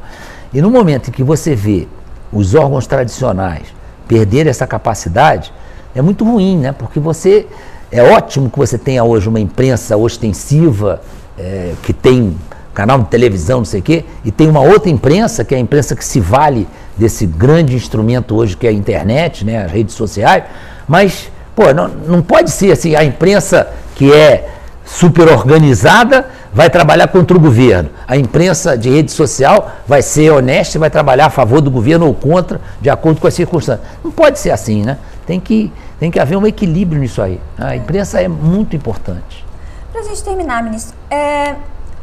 E 0.56 0.62
no 0.62 0.72
momento 0.72 1.10
em 1.10 1.12
que 1.12 1.22
você 1.22 1.54
vê 1.54 1.86
os 2.32 2.56
órgãos 2.56 2.88
tradicionais 2.88 3.64
perderem 4.08 4.50
essa 4.50 4.66
capacidade, 4.66 5.52
é 5.94 6.02
muito 6.02 6.24
ruim, 6.24 6.58
né? 6.58 6.72
Porque 6.72 6.98
você. 6.98 7.46
É 7.92 8.02
ótimo 8.02 8.50
que 8.50 8.58
você 8.58 8.78
tenha 8.78 9.04
hoje 9.04 9.28
uma 9.28 9.40
imprensa 9.40 9.98
ostensiva, 9.98 11.02
é, 11.38 11.74
que 11.84 11.92
tem 11.92 12.36
canal 12.74 13.00
de 13.00 13.06
televisão, 13.10 13.60
não 13.60 13.66
sei 13.66 13.82
o 13.82 13.84
quê, 13.84 14.06
e 14.24 14.32
tem 14.32 14.50
uma 14.50 14.62
outra 14.62 14.90
imprensa, 14.90 15.44
que 15.44 15.54
é 15.54 15.58
a 15.58 15.62
imprensa 15.62 15.94
que 15.94 16.04
se 16.04 16.20
vale 16.22 16.68
desse 16.98 17.26
grande 17.26 17.76
instrumento 17.76 18.36
hoje 18.36 18.56
que 18.58 18.66
é 18.66 18.70
a 18.70 18.74
internet, 18.74 19.46
né, 19.46 19.64
as 19.64 19.72
redes 19.72 19.94
sociais, 19.94 20.44
mas, 20.88 21.32
pô, 21.56 21.74
não, 21.74 21.88
não 21.88 22.22
pode 22.22 22.52
ser 22.52 22.72
assim, 22.72 22.96
a 22.96 23.04
imprensa 23.04 23.68
que 23.96 24.12
é 24.12 24.50
super 24.84 25.30
organizada 25.30 26.28
vai 26.56 26.70
trabalhar 26.70 27.10
contra 27.10 27.36
o 27.36 27.40
governo. 27.40 27.90
A 28.08 28.16
imprensa 28.16 28.78
de 28.78 28.90
rede 28.90 29.12
social 29.12 29.74
vai 29.86 30.02
ser 30.02 30.32
honesta 30.32 30.78
e 30.78 30.80
vai 30.80 30.90
trabalhar 30.90 31.26
a 31.26 31.30
favor 31.30 31.60
do 31.60 31.70
governo 31.70 32.08
ou 32.08 32.14
contra, 32.14 32.62
de 32.80 32.90
acordo 32.90 33.20
com 33.20 33.28
as 33.28 33.34
circunstâncias. 33.34 33.86
Não 34.02 34.10
pode 34.10 34.40
ser 34.40 34.52
assim, 34.52 34.82
né? 34.82 34.98
Tem 35.28 35.38
que, 35.38 35.70
tem 36.00 36.10
que 36.10 36.18
haver 36.18 36.38
um 36.38 36.48
equilíbrio 36.48 37.02
nisso 37.02 37.22
aí. 37.22 37.42
A 37.58 37.76
imprensa 37.76 38.22
é 38.22 38.30
muito 38.30 38.74
importante. 38.74 39.46
Para 39.92 40.00
a 40.00 40.04
gente 40.06 40.24
terminar, 40.24 40.64
ministro, 40.64 40.96
é, 41.12 41.56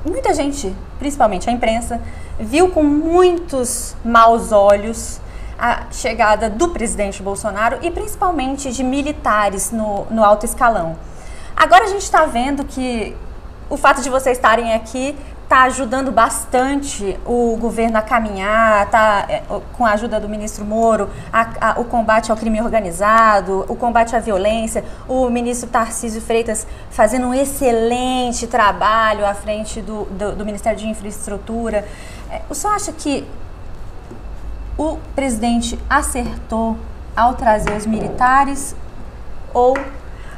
muita 0.04 0.34
gente, 0.34 0.76
principalmente 0.98 1.48
a 1.48 1.52
imprensa, 1.52 1.98
viu 2.38 2.68
com 2.68 2.82
muitos 2.82 3.96
maus 4.04 4.52
olhos 4.52 5.18
a 5.58 5.84
chegada 5.90 6.50
do 6.50 6.68
presidente 6.68 7.22
Bolsonaro 7.22 7.78
e 7.80 7.90
principalmente 7.90 8.70
de 8.70 8.84
militares 8.84 9.72
no, 9.72 10.04
no 10.10 10.22
alto 10.22 10.44
escalão. 10.44 10.96
Agora 11.56 11.84
a 11.84 11.88
gente 11.88 12.02
está 12.02 12.26
vendo 12.26 12.64
que 12.64 13.16
o 13.72 13.76
fato 13.78 14.02
de 14.02 14.10
vocês 14.10 14.36
estarem 14.36 14.74
aqui 14.74 15.16
está 15.44 15.62
ajudando 15.62 16.12
bastante 16.12 17.18
o 17.24 17.56
governo 17.56 17.96
a 17.96 18.02
caminhar, 18.02 18.90
tá, 18.90 19.24
é, 19.26 19.42
com 19.72 19.86
a 19.86 19.92
ajuda 19.92 20.20
do 20.20 20.28
ministro 20.28 20.62
Moro, 20.62 21.08
a, 21.32 21.70
a, 21.70 21.80
o 21.80 21.84
combate 21.86 22.30
ao 22.30 22.36
crime 22.36 22.60
organizado, 22.60 23.64
o 23.66 23.74
combate 23.74 24.14
à 24.14 24.18
violência, 24.18 24.84
o 25.08 25.30
ministro 25.30 25.70
Tarcísio 25.70 26.20
Freitas 26.20 26.66
fazendo 26.90 27.26
um 27.26 27.32
excelente 27.32 28.46
trabalho 28.46 29.24
à 29.24 29.32
frente 29.32 29.80
do, 29.80 30.04
do, 30.04 30.36
do 30.36 30.44
Ministério 30.44 30.78
de 30.78 30.86
Infraestrutura. 30.86 31.88
É, 32.30 32.42
o 32.50 32.54
senhor 32.54 32.74
acha 32.74 32.92
que 32.92 33.26
o 34.76 34.98
presidente 35.14 35.78
acertou 35.88 36.76
ao 37.16 37.34
trazer 37.34 37.74
os 37.74 37.86
militares 37.86 38.76
ou 39.54 39.74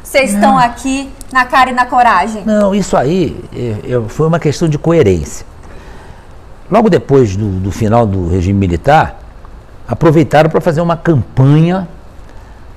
vocês 0.04 0.34
estão 0.34 0.56
aqui 0.58 1.10
na 1.32 1.46
cara 1.46 1.70
e 1.70 1.72
na 1.72 1.86
coragem? 1.86 2.44
Não, 2.44 2.74
isso 2.74 2.94
aí 2.94 3.42
é, 3.52 3.94
é, 3.94 4.08
foi 4.08 4.28
uma 4.28 4.38
questão 4.38 4.68
de 4.68 4.78
coerência. 4.78 5.46
Logo 6.70 6.90
depois 6.90 7.34
do, 7.34 7.48
do 7.58 7.72
final 7.72 8.06
do 8.06 8.28
regime 8.28 8.58
militar, 8.58 9.18
aproveitaram 9.88 10.50
para 10.50 10.60
fazer 10.60 10.82
uma 10.82 10.96
campanha 10.96 11.88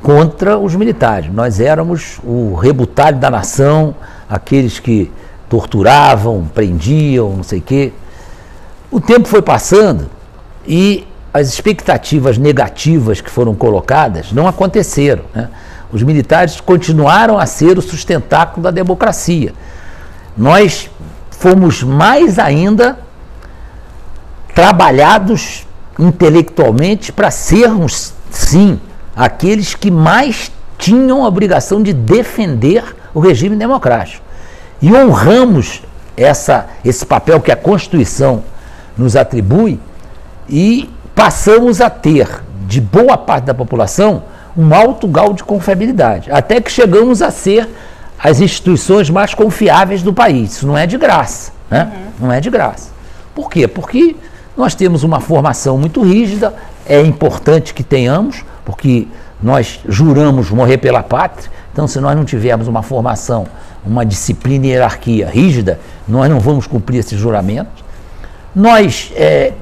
contra 0.01 0.57
os 0.57 0.73
militares. 0.73 1.31
Nós 1.31 1.59
éramos 1.59 2.17
o 2.23 2.55
rebutalho 2.55 3.17
da 3.17 3.29
nação, 3.29 3.93
aqueles 4.29 4.79
que 4.79 5.11
torturavam, 5.49 6.49
prendiam, 6.53 7.31
não 7.31 7.43
sei 7.43 7.59
o 7.59 7.61
quê. 7.61 7.93
O 8.89 9.01
tempo 9.01 9.27
foi 9.27 9.41
passando 9.41 10.09
e 10.65 11.05
as 11.33 11.49
expectativas 11.49 12.37
negativas 12.37 13.19
que 13.19 13.29
foram 13.29 13.53
colocadas 13.53 14.31
não 14.31 14.47
aconteceram. 14.47 15.23
Né? 15.35 15.49
Os 15.91 16.03
militares 16.03 16.59
continuaram 16.59 17.37
a 17.37 17.45
ser 17.45 17.77
o 17.77 17.81
sustentáculo 17.81 18.63
da 18.63 18.71
democracia. 18.71 19.53
Nós 20.37 20.89
fomos 21.31 21.83
mais 21.83 22.37
ainda 22.37 22.99
trabalhados 24.53 25.65
intelectualmente 25.99 27.11
para 27.11 27.31
sermos, 27.31 28.13
sim, 28.29 28.79
aqueles 29.15 29.73
que 29.73 29.89
mais 29.89 30.51
tinham 30.77 31.23
a 31.23 31.27
obrigação 31.27 31.81
de 31.81 31.93
defender 31.93 32.83
o 33.13 33.19
regime 33.19 33.55
democrático. 33.55 34.23
E 34.81 34.93
honramos 34.93 35.81
essa, 36.15 36.67
esse 36.83 37.05
papel 37.05 37.39
que 37.39 37.51
a 37.51 37.55
Constituição 37.55 38.43
nos 38.97 39.15
atribui 39.15 39.79
e 40.49 40.89
passamos 41.15 41.81
a 41.81 41.89
ter, 41.89 42.43
de 42.67 42.81
boa 42.81 43.17
parte 43.17 43.45
da 43.45 43.53
população, 43.53 44.23
um 44.57 44.73
alto 44.73 45.07
grau 45.07 45.33
de 45.33 45.43
confiabilidade, 45.43 46.31
até 46.31 46.59
que 46.59 46.71
chegamos 46.71 47.21
a 47.21 47.29
ser 47.29 47.69
as 48.17 48.41
instituições 48.41 49.09
mais 49.09 49.33
confiáveis 49.33 50.01
do 50.01 50.11
país. 50.11 50.53
Isso 50.53 50.67
não 50.67 50.77
é 50.77 50.87
de 50.87 50.97
graça, 50.97 51.51
né? 51.69 51.91
Uhum. 52.19 52.27
Não 52.27 52.33
é 52.33 52.41
de 52.41 52.49
graça. 52.49 52.89
Por 53.35 53.49
quê? 53.49 53.67
Porque 53.67 54.15
nós 54.55 54.73
temos 54.73 55.03
uma 55.03 55.19
formação 55.19 55.77
muito 55.77 56.01
rígida, 56.01 56.55
é 56.87 56.99
importante 57.01 57.73
que 57.73 57.83
tenhamos, 57.83 58.43
porque 58.65 59.07
nós 59.41 59.79
juramos 59.87 60.49
morrer 60.49 60.79
pela 60.79 61.03
pátria, 61.03 61.51
então 61.71 61.87
se 61.87 61.99
nós 61.99 62.15
não 62.15 62.25
tivermos 62.25 62.67
uma 62.67 62.81
formação, 62.81 63.45
uma 63.85 64.03
disciplina 64.03 64.65
e 64.65 64.69
hierarquia 64.69 65.29
rígida, 65.29 65.79
nós 66.07 66.27
não 66.27 66.39
vamos 66.39 66.65
cumprir 66.65 66.97
esses 66.97 67.19
juramentos. 67.19 67.85
Nós, 68.55 69.11
é, 69.15 69.53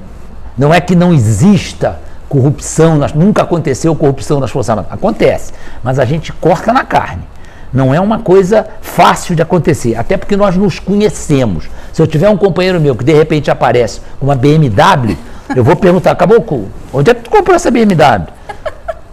não 0.56 0.72
é 0.72 0.80
que 0.80 0.96
não 0.96 1.12
exista 1.12 2.00
corrupção, 2.28 2.98
nunca 3.14 3.42
aconteceu 3.42 3.94
corrupção 3.94 4.40
nas 4.40 4.50
Forças 4.50 4.70
Armadas. 4.70 4.92
Acontece, 4.92 5.52
mas 5.82 5.98
a 5.98 6.04
gente 6.04 6.32
corta 6.32 6.72
na 6.72 6.84
carne. 6.84 7.22
Não 7.72 7.94
é 7.94 8.00
uma 8.00 8.20
coisa 8.20 8.66
fácil 8.80 9.34
de 9.34 9.42
acontecer, 9.42 9.96
até 9.96 10.16
porque 10.16 10.36
nós 10.36 10.56
nos 10.56 10.78
conhecemos. 10.78 11.68
Se 11.92 12.00
eu 12.00 12.06
tiver 12.06 12.28
um 12.28 12.36
companheiro 12.36 12.80
meu 12.80 12.94
que 12.94 13.04
de 13.04 13.12
repente 13.12 13.50
aparece 13.50 14.00
com 14.18 14.26
uma 14.26 14.34
BMW, 14.34 15.16
eu 15.54 15.62
vou 15.62 15.76
perguntar, 15.76 16.12
acabou, 16.12 16.68
onde 16.92 17.10
é 17.10 17.14
que 17.14 17.22
tu 17.22 17.30
comprou 17.30 17.54
essa 17.54 17.70
BMW? 17.70 18.28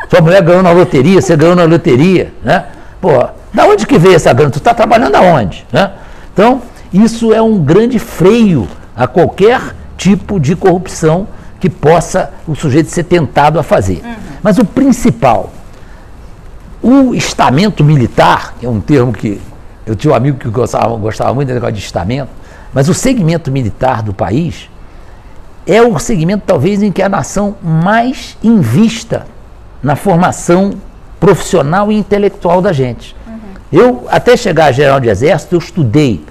Sua 0.10 0.22
mulher 0.22 0.42
ganhou 0.42 0.64
na 0.64 0.72
loteria, 0.72 1.22
você 1.22 1.36
ganhou 1.36 1.56
na 1.56 1.64
loteria, 1.64 2.32
né? 2.44 2.66
Pô, 3.02 3.10
da 3.54 3.66
onde 3.66 3.86
que 3.86 3.98
veio 3.98 4.16
essa 4.16 4.32
grana? 4.32 4.52
Tu 4.52 4.60
está 4.60 4.74
trabalhando 4.74 5.16
aonde? 5.16 5.66
Né? 5.72 5.92
Então, 6.34 6.62
isso 6.94 7.34
é 7.34 7.42
um 7.42 7.60
grande 7.60 8.00
freio 8.00 8.68
a 8.96 9.08
qualquer 9.08 9.60
tipo 9.98 10.40
de 10.40 10.56
corrupção 10.56 11.28
que 11.64 11.70
possa 11.70 12.34
o 12.46 12.54
sujeito 12.54 12.90
ser 12.90 13.06
tentado 13.06 13.58
a 13.58 13.64
fazer. 13.64 14.02
Uhum. 14.04 14.16
Mas 14.44 14.58
o 14.58 14.66
principal, 14.66 15.54
o 16.82 17.16
estamento 17.16 17.86
militar, 17.86 18.56
que 18.60 18.66
é 18.66 18.70
um 18.70 18.82
termo 18.82 19.14
que 19.14 19.40
eu 19.86 19.96
tinha 19.96 20.12
um 20.12 20.16
amigo 20.18 20.38
que 20.38 20.50
gostava, 20.50 20.94
gostava 20.98 21.34
muito 21.34 21.48
do 21.48 21.54
negócio 21.54 21.76
de 21.76 21.80
estamento, 21.80 22.28
mas 22.74 22.90
o 22.90 22.94
segmento 22.94 23.50
militar 23.50 24.04
do 24.04 24.14
país 24.14 24.70
é 25.66 25.82
o 25.82 25.98
segmento 25.98 26.44
talvez 26.46 26.84
em 26.84 26.92
que 26.92 27.02
a 27.02 27.08
nação 27.08 27.56
mais 27.64 28.38
invista 28.44 29.26
na 29.82 29.96
formação 29.96 30.74
profissional 31.18 31.90
e 31.90 31.96
intelectual 31.96 32.62
da 32.62 32.74
gente. 32.74 33.16
Uhum. 33.26 33.40
Eu, 33.72 34.08
até 34.10 34.36
chegar 34.36 34.66
a 34.66 34.72
geral 34.74 35.00
de 35.00 35.08
exército, 35.08 35.56
eu 35.56 35.60
estudei 35.60 36.26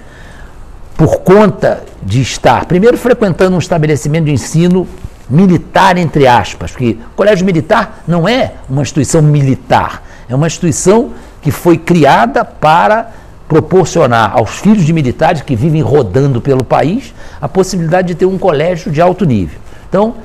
por 0.95 1.21
conta 1.21 1.81
de 2.03 2.21
estar, 2.21 2.65
primeiro 2.65 2.99
frequentando 2.99 3.55
um 3.55 3.59
estabelecimento 3.59 4.25
de 4.25 4.31
ensino 4.31 4.87
militar, 5.33 5.97
entre 5.97 6.27
aspas, 6.27 6.71
porque 6.71 6.97
o 7.11 7.15
colégio 7.15 7.43
militar 7.43 8.03
não 8.07 8.29
é 8.29 8.53
uma 8.69 8.83
instituição 8.83 9.19
militar, 9.21 10.03
é 10.29 10.35
uma 10.35 10.45
instituição 10.45 11.09
que 11.41 11.49
foi 11.49 11.75
criada 11.75 12.45
para 12.45 13.09
proporcionar 13.47 14.31
aos 14.35 14.51
filhos 14.59 14.85
de 14.85 14.93
militares 14.93 15.41
que 15.41 15.55
vivem 15.55 15.81
rodando 15.81 16.39
pelo 16.39 16.63
país 16.63 17.13
a 17.41 17.49
possibilidade 17.49 18.09
de 18.09 18.15
ter 18.15 18.27
um 18.27 18.37
colégio 18.37 18.91
de 18.91 19.01
alto 19.01 19.25
nível. 19.25 19.59
Então, 19.89 20.15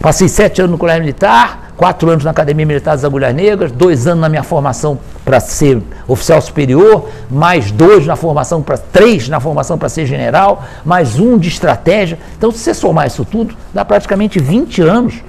passei 0.00 0.28
sete 0.28 0.60
anos 0.60 0.72
no 0.72 0.78
colégio 0.78 1.02
militar, 1.02 1.72
quatro 1.76 2.10
anos 2.10 2.24
na 2.24 2.30
Academia 2.30 2.66
Militar 2.66 2.92
das 2.92 3.04
Agulhas 3.04 3.34
Negras, 3.34 3.72
dois 3.72 4.06
anos 4.06 4.20
na 4.20 4.28
minha 4.28 4.42
formação 4.42 4.98
para 5.24 5.40
ser 5.40 5.82
oficial 6.06 6.40
superior, 6.40 7.08
mais 7.30 7.70
dois 7.70 8.06
na 8.06 8.16
formação 8.16 8.62
para 8.62 8.78
três 8.78 9.28
na 9.28 9.40
formação 9.40 9.78
para 9.78 9.88
ser 9.88 10.06
general, 10.06 10.64
mais 10.84 11.18
um 11.18 11.38
de 11.38 11.48
estratégia. 11.48 12.18
Então, 12.36 12.50
se 12.50 12.58
você 12.58 12.74
somar 12.74 13.06
isso 13.06 13.24
tudo, 13.24 13.56
dá 13.72 13.84
praticamente 13.84 14.38
20 14.38 14.82
anos 14.82 15.22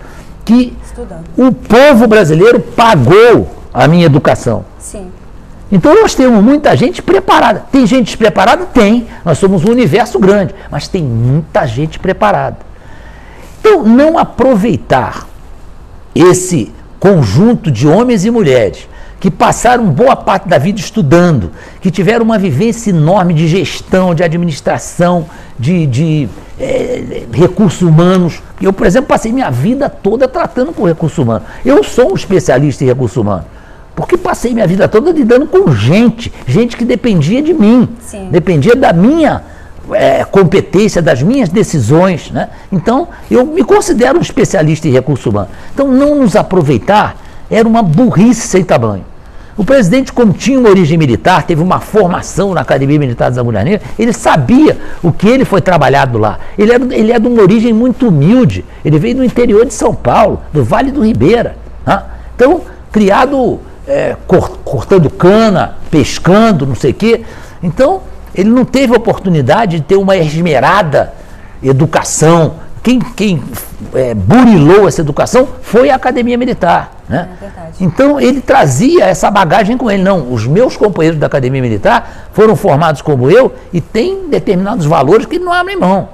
que 0.43 0.77
Estudando. 0.85 1.23
o 1.35 1.51
povo 1.51 2.07
brasileiro 2.07 2.59
pagou 2.59 3.49
a 3.73 3.87
minha 3.87 4.05
educação. 4.05 4.63
Sim. 4.77 5.09
Então 5.71 5.99
nós 5.99 6.13
temos 6.13 6.43
muita 6.43 6.75
gente 6.77 7.01
preparada. 7.01 7.65
Tem 7.71 7.85
gente 7.87 8.05
despreparada? 8.05 8.65
Tem. 8.65 9.07
Nós 9.25 9.39
somos 9.39 9.65
um 9.65 9.71
universo 9.71 10.19
grande, 10.19 10.53
mas 10.69 10.87
tem 10.87 11.03
muita 11.03 11.65
gente 11.65 11.97
preparada. 11.97 12.57
Então, 13.67 13.81
não 13.81 14.15
aproveitar 14.15 15.25
esse 16.13 16.71
conjunto 16.99 17.71
de 17.71 17.87
homens 17.87 18.23
e 18.23 18.29
mulheres 18.29 18.87
que 19.19 19.31
passaram 19.31 19.85
boa 19.85 20.15
parte 20.15 20.47
da 20.47 20.59
vida 20.59 20.79
estudando, 20.79 21.49
que 21.81 21.89
tiveram 21.89 22.23
uma 22.23 22.37
vivência 22.37 22.91
enorme 22.91 23.33
de 23.33 23.47
gestão, 23.47 24.13
de 24.13 24.23
administração, 24.23 25.25
de, 25.57 25.87
de 25.87 26.29
é, 26.59 27.23
recursos 27.31 27.81
humanos. 27.81 28.39
Eu, 28.61 28.71
por 28.71 28.85
exemplo, 28.85 29.07
passei 29.07 29.31
minha 29.31 29.49
vida 29.49 29.89
toda 29.89 30.27
tratando 30.27 30.71
com 30.71 30.85
recursos 30.85 31.17
humanos. 31.17 31.47
Eu 31.65 31.83
sou 31.83 32.11
um 32.11 32.15
especialista 32.15 32.83
em 32.83 32.87
recursos 32.87 33.17
humanos. 33.17 33.45
Porque 33.95 34.15
passei 34.15 34.53
minha 34.53 34.67
vida 34.67 34.87
toda 34.87 35.11
lidando 35.11 35.47
com 35.47 35.71
gente, 35.73 36.31
gente 36.45 36.77
que 36.77 36.85
dependia 36.85 37.41
de 37.41 37.53
mim, 37.53 37.89
Sim. 37.99 38.29
dependia 38.29 38.75
da 38.75 38.93
minha 38.93 39.41
é, 39.91 40.23
competência 40.23 41.01
das 41.01 41.21
minhas 41.21 41.49
decisões. 41.49 42.31
Né? 42.31 42.49
Então, 42.71 43.07
eu 43.29 43.45
me 43.45 43.63
considero 43.63 44.17
um 44.17 44.21
especialista 44.21 44.87
em 44.87 44.91
recursos 44.91 45.25
humanos. 45.25 45.49
Então, 45.73 45.87
não 45.87 46.15
nos 46.15 46.35
aproveitar 46.35 47.17
era 47.49 47.67
uma 47.67 47.83
burrice 47.83 48.47
sem 48.47 48.63
tamanho. 48.63 49.05
O 49.57 49.63
presidente, 49.63 50.11
como 50.11 50.33
tinha 50.33 50.59
uma 50.59 50.67
origem 50.67 50.97
militar, 50.97 51.43
teve 51.43 51.61
uma 51.61 51.79
formação 51.79 52.53
na 52.53 52.61
Academia 52.61 52.99
Militar 52.99 53.29
das 53.29 53.37
Agulhas 53.37 53.63
Negras, 53.63 53.89
ele 53.97 54.11
sabia 54.11 54.77
o 55.01 55.13
que 55.13 55.27
ele 55.29 55.45
foi 55.45 55.61
trabalhado 55.61 56.17
lá. 56.17 56.39
Ele, 56.57 56.73
era, 56.73 56.83
ele 56.93 57.11
é 57.13 57.17
de 57.17 57.27
uma 57.27 57.41
origem 57.41 57.71
muito 57.71 58.09
humilde. 58.09 58.65
Ele 58.83 58.99
veio 58.99 59.15
do 59.15 59.23
interior 59.23 59.65
de 59.65 59.73
São 59.73 59.95
Paulo, 59.95 60.41
do 60.51 60.61
Vale 60.61 60.91
do 60.91 61.05
Ribeira. 61.05 61.55
Né? 61.85 62.03
Então, 62.35 62.61
criado 62.91 63.61
é, 63.87 64.17
cortando 64.65 65.09
cana, 65.09 65.75
pescando, 65.89 66.65
não 66.65 66.75
sei 66.75 66.91
o 66.91 66.93
quê. 66.93 67.21
Então, 67.63 68.01
ele 68.35 68.49
não 68.49 68.65
teve 68.65 68.95
oportunidade 68.95 69.77
de 69.77 69.83
ter 69.83 69.95
uma 69.95 70.17
esmerada 70.17 71.13
educação. 71.63 72.55
Quem, 72.83 72.99
quem 72.99 73.41
é, 73.93 74.13
burilou 74.13 74.87
essa 74.87 75.01
educação 75.01 75.47
foi 75.61 75.89
a 75.89 75.95
academia 75.95 76.37
militar. 76.37 76.91
Né? 77.07 77.29
É 77.41 77.47
então 77.79 78.19
ele 78.19 78.41
trazia 78.41 79.05
essa 79.05 79.31
bagagem 79.31 79.77
com 79.77 79.89
ele. 79.89 80.03
Não, 80.03 80.31
os 80.31 80.45
meus 80.45 80.75
companheiros 80.75 81.19
da 81.19 81.27
academia 81.27 81.61
militar 81.61 82.29
foram 82.33 82.55
formados 82.55 83.01
como 83.01 83.31
eu 83.31 83.53
e 83.71 83.79
têm 83.79 84.27
determinados 84.29 84.85
valores 84.85 85.25
que 85.25 85.39
não 85.39 85.53
abre 85.53 85.75
mão. 85.75 86.09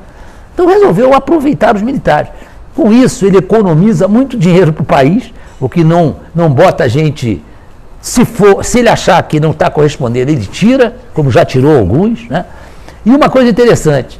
Então 0.53 0.67
resolveu 0.67 1.13
aproveitar 1.13 1.75
os 1.75 1.81
militares. 1.81 2.29
Com 2.75 2.91
isso, 2.91 3.25
ele 3.25 3.37
economiza 3.37 4.07
muito 4.07 4.37
dinheiro 4.37 4.71
para 4.71 4.83
o 4.83 4.85
país, 4.85 5.33
o 5.59 5.67
que 5.67 5.83
não, 5.83 6.17
não 6.33 6.49
bota 6.49 6.85
a 6.85 6.87
gente 6.87 7.43
se, 8.01 8.25
for, 8.25 8.65
se 8.65 8.79
ele 8.79 8.89
achar 8.89 9.21
que 9.23 9.39
não 9.39 9.51
está 9.51 9.69
correspondendo, 9.69 10.31
ele 10.31 10.45
tira, 10.45 10.95
como 11.13 11.29
já 11.29 11.45
tirou 11.45 11.77
alguns. 11.77 12.27
Né? 12.27 12.45
E 13.05 13.11
uma 13.11 13.29
coisa 13.29 13.49
interessante, 13.49 14.19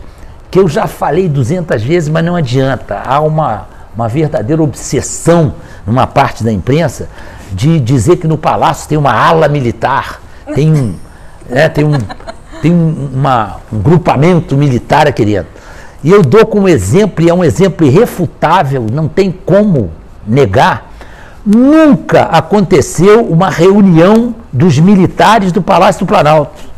que 0.51 0.59
eu 0.59 0.67
já 0.67 0.85
falei 0.85 1.27
200 1.27 1.81
vezes, 1.81 2.07
mas 2.07 2.23
não 2.23 2.35
adianta. 2.35 3.01
Há 3.03 3.19
uma, 3.19 3.67
uma 3.95 4.07
verdadeira 4.07 4.61
obsessão 4.61 5.55
numa 5.85 6.05
parte 6.05 6.43
da 6.43 6.51
imprensa 6.51 7.09
de 7.51 7.79
dizer 7.79 8.17
que 8.17 8.27
no 8.27 8.37
palácio 8.37 8.87
tem 8.87 8.97
uma 8.97 9.13
ala 9.13 9.47
militar, 9.47 10.21
tem 10.53 10.71
um, 10.71 10.95
é, 11.49 11.67
tem 11.67 11.83
um, 11.83 11.97
tem 12.61 12.71
uma, 12.71 13.57
um 13.73 13.79
grupamento 13.79 14.55
militar 14.55 15.07
aqui 15.07 15.25
dentro. 15.25 15.49
E 16.03 16.11
eu 16.11 16.21
dou 16.21 16.45
como 16.45 16.67
exemplo, 16.67 17.23
e 17.23 17.29
é 17.29 17.33
um 17.33 17.43
exemplo 17.43 17.85
irrefutável, 17.85 18.85
não 18.91 19.07
tem 19.07 19.31
como 19.31 19.91
negar, 20.25 20.90
nunca 21.45 22.23
aconteceu 22.23 23.25
uma 23.25 23.49
reunião 23.49 24.35
dos 24.51 24.77
militares 24.79 25.51
do 25.51 25.61
Palácio 25.61 26.05
do 26.05 26.07
Planalto. 26.07 26.71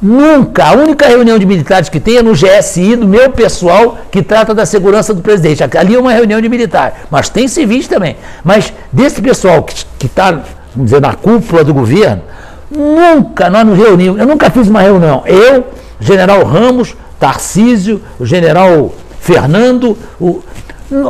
Nunca. 0.00 0.66
A 0.66 0.72
única 0.72 1.06
reunião 1.06 1.38
de 1.38 1.46
militares 1.46 1.88
que 1.88 1.98
tem 1.98 2.18
é 2.18 2.22
no 2.22 2.32
GSI, 2.32 2.96
do 2.96 3.08
meu 3.08 3.30
pessoal, 3.30 3.96
que 4.10 4.22
trata 4.22 4.54
da 4.54 4.66
segurança 4.66 5.14
do 5.14 5.22
presidente. 5.22 5.64
Ali 5.78 5.94
é 5.94 5.98
uma 5.98 6.12
reunião 6.12 6.40
de 6.40 6.48
militares. 6.48 6.94
Mas 7.10 7.30
tem 7.30 7.48
civis 7.48 7.88
também. 7.88 8.16
Mas 8.44 8.72
desse 8.92 9.22
pessoal 9.22 9.62
que 9.62 10.06
está, 10.06 10.30
vamos 10.74 10.90
dizer, 10.90 11.00
na 11.00 11.14
cúpula 11.14 11.64
do 11.64 11.72
governo, 11.72 12.22
nunca 12.70 13.48
nós 13.48 13.66
nos 13.66 13.78
reunimos. 13.78 14.20
Eu 14.20 14.26
nunca 14.26 14.50
fiz 14.50 14.68
uma 14.68 14.82
reunião. 14.82 15.22
Eu, 15.24 15.64
general 15.98 16.44
Ramos, 16.44 16.94
Tarcísio, 17.18 18.02
o 18.18 18.26
general 18.26 18.92
Fernando, 19.20 19.96
o 20.20 20.42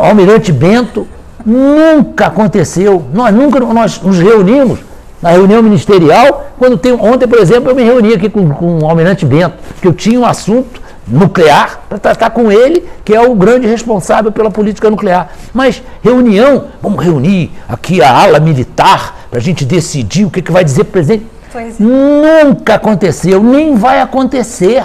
almirante 0.00 0.52
Bento, 0.52 1.08
nunca 1.44 2.26
aconteceu. 2.26 3.04
Nós 3.12 3.34
nunca 3.34 3.60
nós 3.60 4.00
nos 4.00 4.18
reunimos 4.18 4.80
na 5.20 5.30
reunião 5.30 5.62
ministerial, 5.62 6.50
quando 6.58 6.76
tem. 6.76 6.92
Ontem, 6.92 7.26
por 7.26 7.38
exemplo, 7.38 7.70
eu 7.70 7.74
me 7.74 7.82
reuni 7.82 8.14
aqui 8.14 8.28
com, 8.28 8.50
com 8.50 8.78
o 8.80 8.86
Almirante 8.86 9.24
Bento, 9.24 9.56
que 9.80 9.88
eu 9.88 9.92
tinha 9.92 10.20
um 10.20 10.26
assunto 10.26 10.82
nuclear 11.06 11.80
para 11.88 11.98
tratar 11.98 12.30
com 12.30 12.50
ele, 12.50 12.84
que 13.04 13.14
é 13.14 13.20
o 13.20 13.34
grande 13.34 13.66
responsável 13.66 14.32
pela 14.32 14.50
política 14.50 14.90
nuclear. 14.90 15.30
Mas 15.52 15.82
reunião, 16.02 16.66
vamos 16.82 17.02
reunir 17.02 17.50
aqui 17.68 18.02
a 18.02 18.10
ala 18.10 18.40
militar 18.40 19.26
para 19.30 19.38
a 19.38 19.42
gente 19.42 19.64
decidir 19.64 20.24
o 20.24 20.30
que, 20.30 20.42
que 20.42 20.52
vai 20.52 20.64
dizer 20.64 20.82
o 20.82 20.86
presidente. 20.86 21.26
Pois 21.52 21.80
é. 21.80 21.82
Nunca 21.82 22.74
aconteceu, 22.74 23.42
nem 23.42 23.76
vai 23.76 24.00
acontecer. 24.00 24.84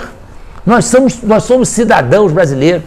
Nós 0.66 0.86
somos, 0.86 1.22
nós 1.24 1.43
somos 1.43 1.70
cidadãos 1.70 2.32
brasileiros. 2.32 2.84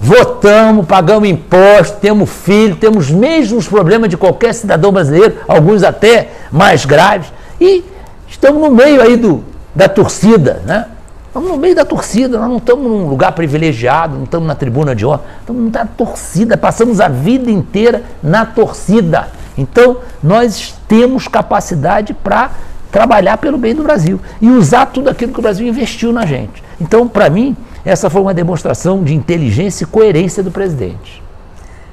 Votamos, 0.00 0.86
pagamos 0.86 1.28
imposto, 1.28 1.98
temos 2.00 2.28
filho, 2.30 2.76
temos 2.76 3.06
os 3.06 3.10
mesmos 3.10 3.66
problemas 3.66 4.10
de 4.10 4.16
qualquer 4.16 4.52
cidadão 4.52 4.92
brasileiro, 4.92 5.36
alguns 5.48 5.82
até 5.82 6.30
mais 6.50 6.84
graves. 6.84 7.32
E 7.60 7.84
estamos 8.28 8.60
no 8.60 8.70
meio 8.70 9.00
aí 9.00 9.16
do, 9.16 9.42
da 9.74 9.88
torcida, 9.88 10.62
né? 10.66 10.86
Estamos 11.26 11.50
no 11.50 11.56
meio 11.56 11.74
da 11.74 11.84
torcida, 11.84 12.38
nós 12.38 12.48
não 12.48 12.58
estamos 12.58 12.84
num 12.84 13.08
lugar 13.08 13.32
privilegiado, 13.32 14.14
não 14.14 14.22
estamos 14.22 14.46
na 14.46 14.54
tribuna 14.54 14.94
de 14.94 15.04
honra, 15.04 15.22
estamos 15.40 15.72
na 15.72 15.84
torcida, 15.84 16.56
passamos 16.56 17.00
a 17.00 17.08
vida 17.08 17.50
inteira 17.50 18.04
na 18.22 18.46
torcida. 18.46 19.28
Então, 19.58 19.96
nós 20.22 20.74
temos 20.86 21.26
capacidade 21.26 22.14
para 22.14 22.52
trabalhar 22.92 23.38
pelo 23.38 23.58
bem 23.58 23.74
do 23.74 23.82
Brasil 23.82 24.20
e 24.40 24.48
usar 24.48 24.86
tudo 24.86 25.10
aquilo 25.10 25.32
que 25.32 25.38
o 25.40 25.42
Brasil 25.42 25.66
investiu 25.66 26.12
na 26.12 26.24
gente. 26.24 26.62
Então, 26.80 27.08
para 27.08 27.28
mim, 27.28 27.56
essa 27.84 28.08
foi 28.08 28.20
uma 28.22 28.34
demonstração 28.34 29.02
de 29.02 29.14
inteligência 29.14 29.84
e 29.84 29.86
coerência 29.86 30.42
do 30.42 30.50
presidente. 30.50 31.22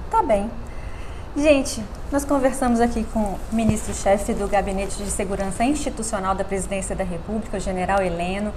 Tá 0.09 0.23
bem. 0.23 0.49
Gente, 1.35 1.83
nós 2.11 2.25
conversamos 2.25 2.79
aqui 2.79 3.05
com 3.13 3.19
o 3.19 3.39
ministro-chefe 3.51 4.33
do 4.33 4.47
Gabinete 4.47 4.97
de 4.97 5.09
Segurança 5.09 5.63
Institucional 5.63 6.35
da 6.35 6.43
Presidência 6.43 6.95
da 6.95 7.03
República, 7.03 7.57
o 7.57 7.59
general 7.59 8.01
Heleno. 8.01 8.53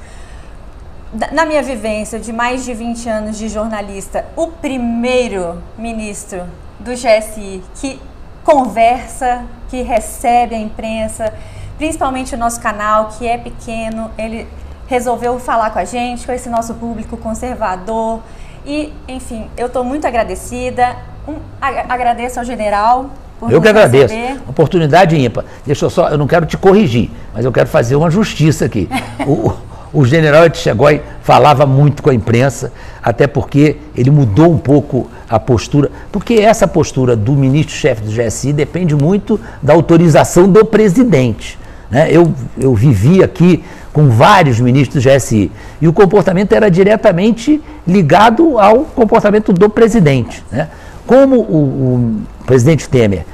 Na 1.32 1.46
minha 1.46 1.62
vivência 1.62 2.18
de 2.18 2.32
mais 2.32 2.64
de 2.64 2.74
20 2.74 3.08
anos 3.08 3.38
de 3.38 3.48
jornalista, 3.48 4.26
o 4.34 4.48
primeiro 4.48 5.62
ministro 5.78 6.42
do 6.80 6.90
GSI 6.90 7.62
que 7.76 8.00
conversa, 8.42 9.44
que 9.68 9.82
recebe 9.82 10.54
a 10.54 10.58
imprensa, 10.58 11.32
principalmente 11.78 12.34
o 12.34 12.38
nosso 12.38 12.60
canal, 12.60 13.10
que 13.16 13.26
é 13.26 13.38
pequeno, 13.38 14.10
ele 14.18 14.48
resolveu 14.86 15.38
falar 15.38 15.70
com 15.70 15.78
a 15.78 15.84
gente, 15.84 16.26
com 16.26 16.32
esse 16.32 16.48
nosso 16.48 16.74
público 16.74 17.16
conservador. 17.16 18.20
E, 18.66 18.92
enfim, 19.08 19.46
eu 19.56 19.66
estou 19.66 19.84
muito 19.84 20.06
agradecida. 20.06 20.96
Um, 21.26 21.36
agradeço 21.60 22.38
ao 22.38 22.44
general. 22.44 23.10
Por 23.38 23.52
eu 23.52 23.60
que 23.60 23.68
agradeço. 23.68 24.14
Oportunidade 24.48 25.16
ímpar. 25.16 25.44
Deixa 25.66 25.84
eu 25.84 25.90
só, 25.90 26.08
eu 26.08 26.18
não 26.18 26.26
quero 26.26 26.46
te 26.46 26.56
corrigir, 26.56 27.10
mas 27.32 27.44
eu 27.44 27.52
quero 27.52 27.68
fazer 27.68 27.96
uma 27.96 28.10
justiça 28.10 28.64
aqui. 28.64 28.88
o, 29.26 29.52
o 29.92 30.04
general 30.04 30.44
Etchegói 30.44 31.02
falava 31.22 31.66
muito 31.66 32.02
com 32.02 32.10
a 32.10 32.14
imprensa, 32.14 32.72
até 33.02 33.26
porque 33.26 33.76
ele 33.96 34.10
mudou 34.10 34.50
um 34.50 34.58
pouco 34.58 35.10
a 35.28 35.38
postura, 35.38 35.90
porque 36.10 36.34
essa 36.34 36.66
postura 36.66 37.14
do 37.14 37.32
ministro-chefe 37.32 38.02
do 38.02 38.10
GSI 38.10 38.52
depende 38.52 38.94
muito 38.94 39.40
da 39.62 39.72
autorização 39.72 40.48
do 40.48 40.64
presidente. 40.64 41.58
Né? 41.90 42.08
Eu, 42.10 42.34
eu 42.58 42.74
vivi 42.74 43.22
aqui 43.22 43.64
com 43.94 44.08
vários 44.08 44.58
ministros 44.58 45.04
do 45.04 45.08
GSI 45.08 45.52
e 45.80 45.86
o 45.86 45.92
comportamento 45.92 46.52
era 46.52 46.68
diretamente 46.68 47.62
ligado 47.86 48.58
ao 48.58 48.80
comportamento 48.80 49.52
do 49.52 49.70
presidente. 49.70 50.44
Né? 50.50 50.68
Como 51.06 51.36
o, 51.36 51.56
o 51.56 52.44
presidente 52.44 52.88
Temer 52.88 53.24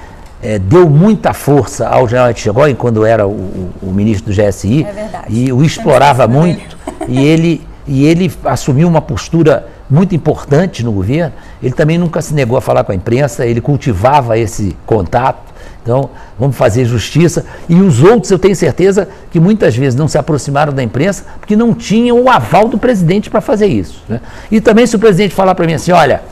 é, 0.42 0.58
deu 0.58 0.88
muita 0.90 1.32
força 1.32 1.88
ao 1.88 2.06
general 2.06 2.30
Etchegói 2.30 2.74
quando 2.74 3.06
era 3.06 3.26
o, 3.26 3.30
o, 3.30 3.72
o, 3.84 3.86
ministro 3.90 4.30
do 4.30 4.36
GSI 4.36 4.84
é 4.84 5.22
e 5.30 5.50
o 5.50 5.64
explorava 5.64 6.28
muito 6.28 6.76
e 7.08 7.18
ele, 7.18 7.66
e 7.86 8.04
ele 8.04 8.30
assumiu 8.44 8.86
uma 8.86 9.00
postura 9.00 9.66
muito 9.88 10.14
importante 10.14 10.84
no 10.84 10.92
governo. 10.92 11.32
Ele 11.62 11.72
também 11.72 11.96
nunca 11.96 12.20
se 12.20 12.34
negou 12.34 12.58
a 12.58 12.60
falar 12.60 12.84
com 12.84 12.92
a 12.92 12.94
imprensa, 12.94 13.46
ele 13.46 13.62
cultivava 13.62 14.38
esse 14.38 14.76
contato. 14.84 15.49
Então, 15.82 16.10
vamos 16.38 16.56
fazer 16.56 16.84
justiça. 16.84 17.44
E 17.68 17.74
os 17.74 18.02
outros, 18.02 18.30
eu 18.30 18.38
tenho 18.38 18.54
certeza 18.54 19.08
que 19.30 19.40
muitas 19.40 19.74
vezes 19.74 19.98
não 19.98 20.06
se 20.06 20.18
aproximaram 20.18 20.72
da 20.72 20.82
imprensa 20.82 21.24
porque 21.38 21.56
não 21.56 21.74
tinham 21.74 22.20
o 22.20 22.28
aval 22.28 22.68
do 22.68 22.78
presidente 22.78 23.30
para 23.30 23.40
fazer 23.40 23.66
isso. 23.66 24.02
Né? 24.08 24.20
E 24.50 24.60
também, 24.60 24.86
se 24.86 24.96
o 24.96 24.98
presidente 24.98 25.34
falar 25.34 25.54
para 25.54 25.66
mim 25.66 25.74
assim: 25.74 25.92
olha, 25.92 26.22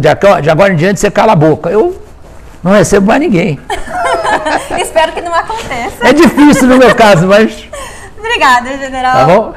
de 0.00 0.50
agora 0.50 0.72
em 0.72 0.76
diante 0.76 1.00
você 1.00 1.10
cala 1.10 1.32
a 1.32 1.36
boca, 1.36 1.70
eu 1.70 2.00
não 2.62 2.72
recebo 2.72 3.06
mais 3.06 3.20
ninguém. 3.20 3.58
Espero 4.78 5.12
que 5.12 5.20
não 5.20 5.34
aconteça. 5.34 6.06
É 6.06 6.12
difícil 6.12 6.68
no 6.68 6.76
meu 6.76 6.94
caso, 6.94 7.26
mas. 7.26 7.68
Obrigada, 8.18 8.76
general. 8.78 9.14
Tá 9.14 9.24
bom? 9.24 9.54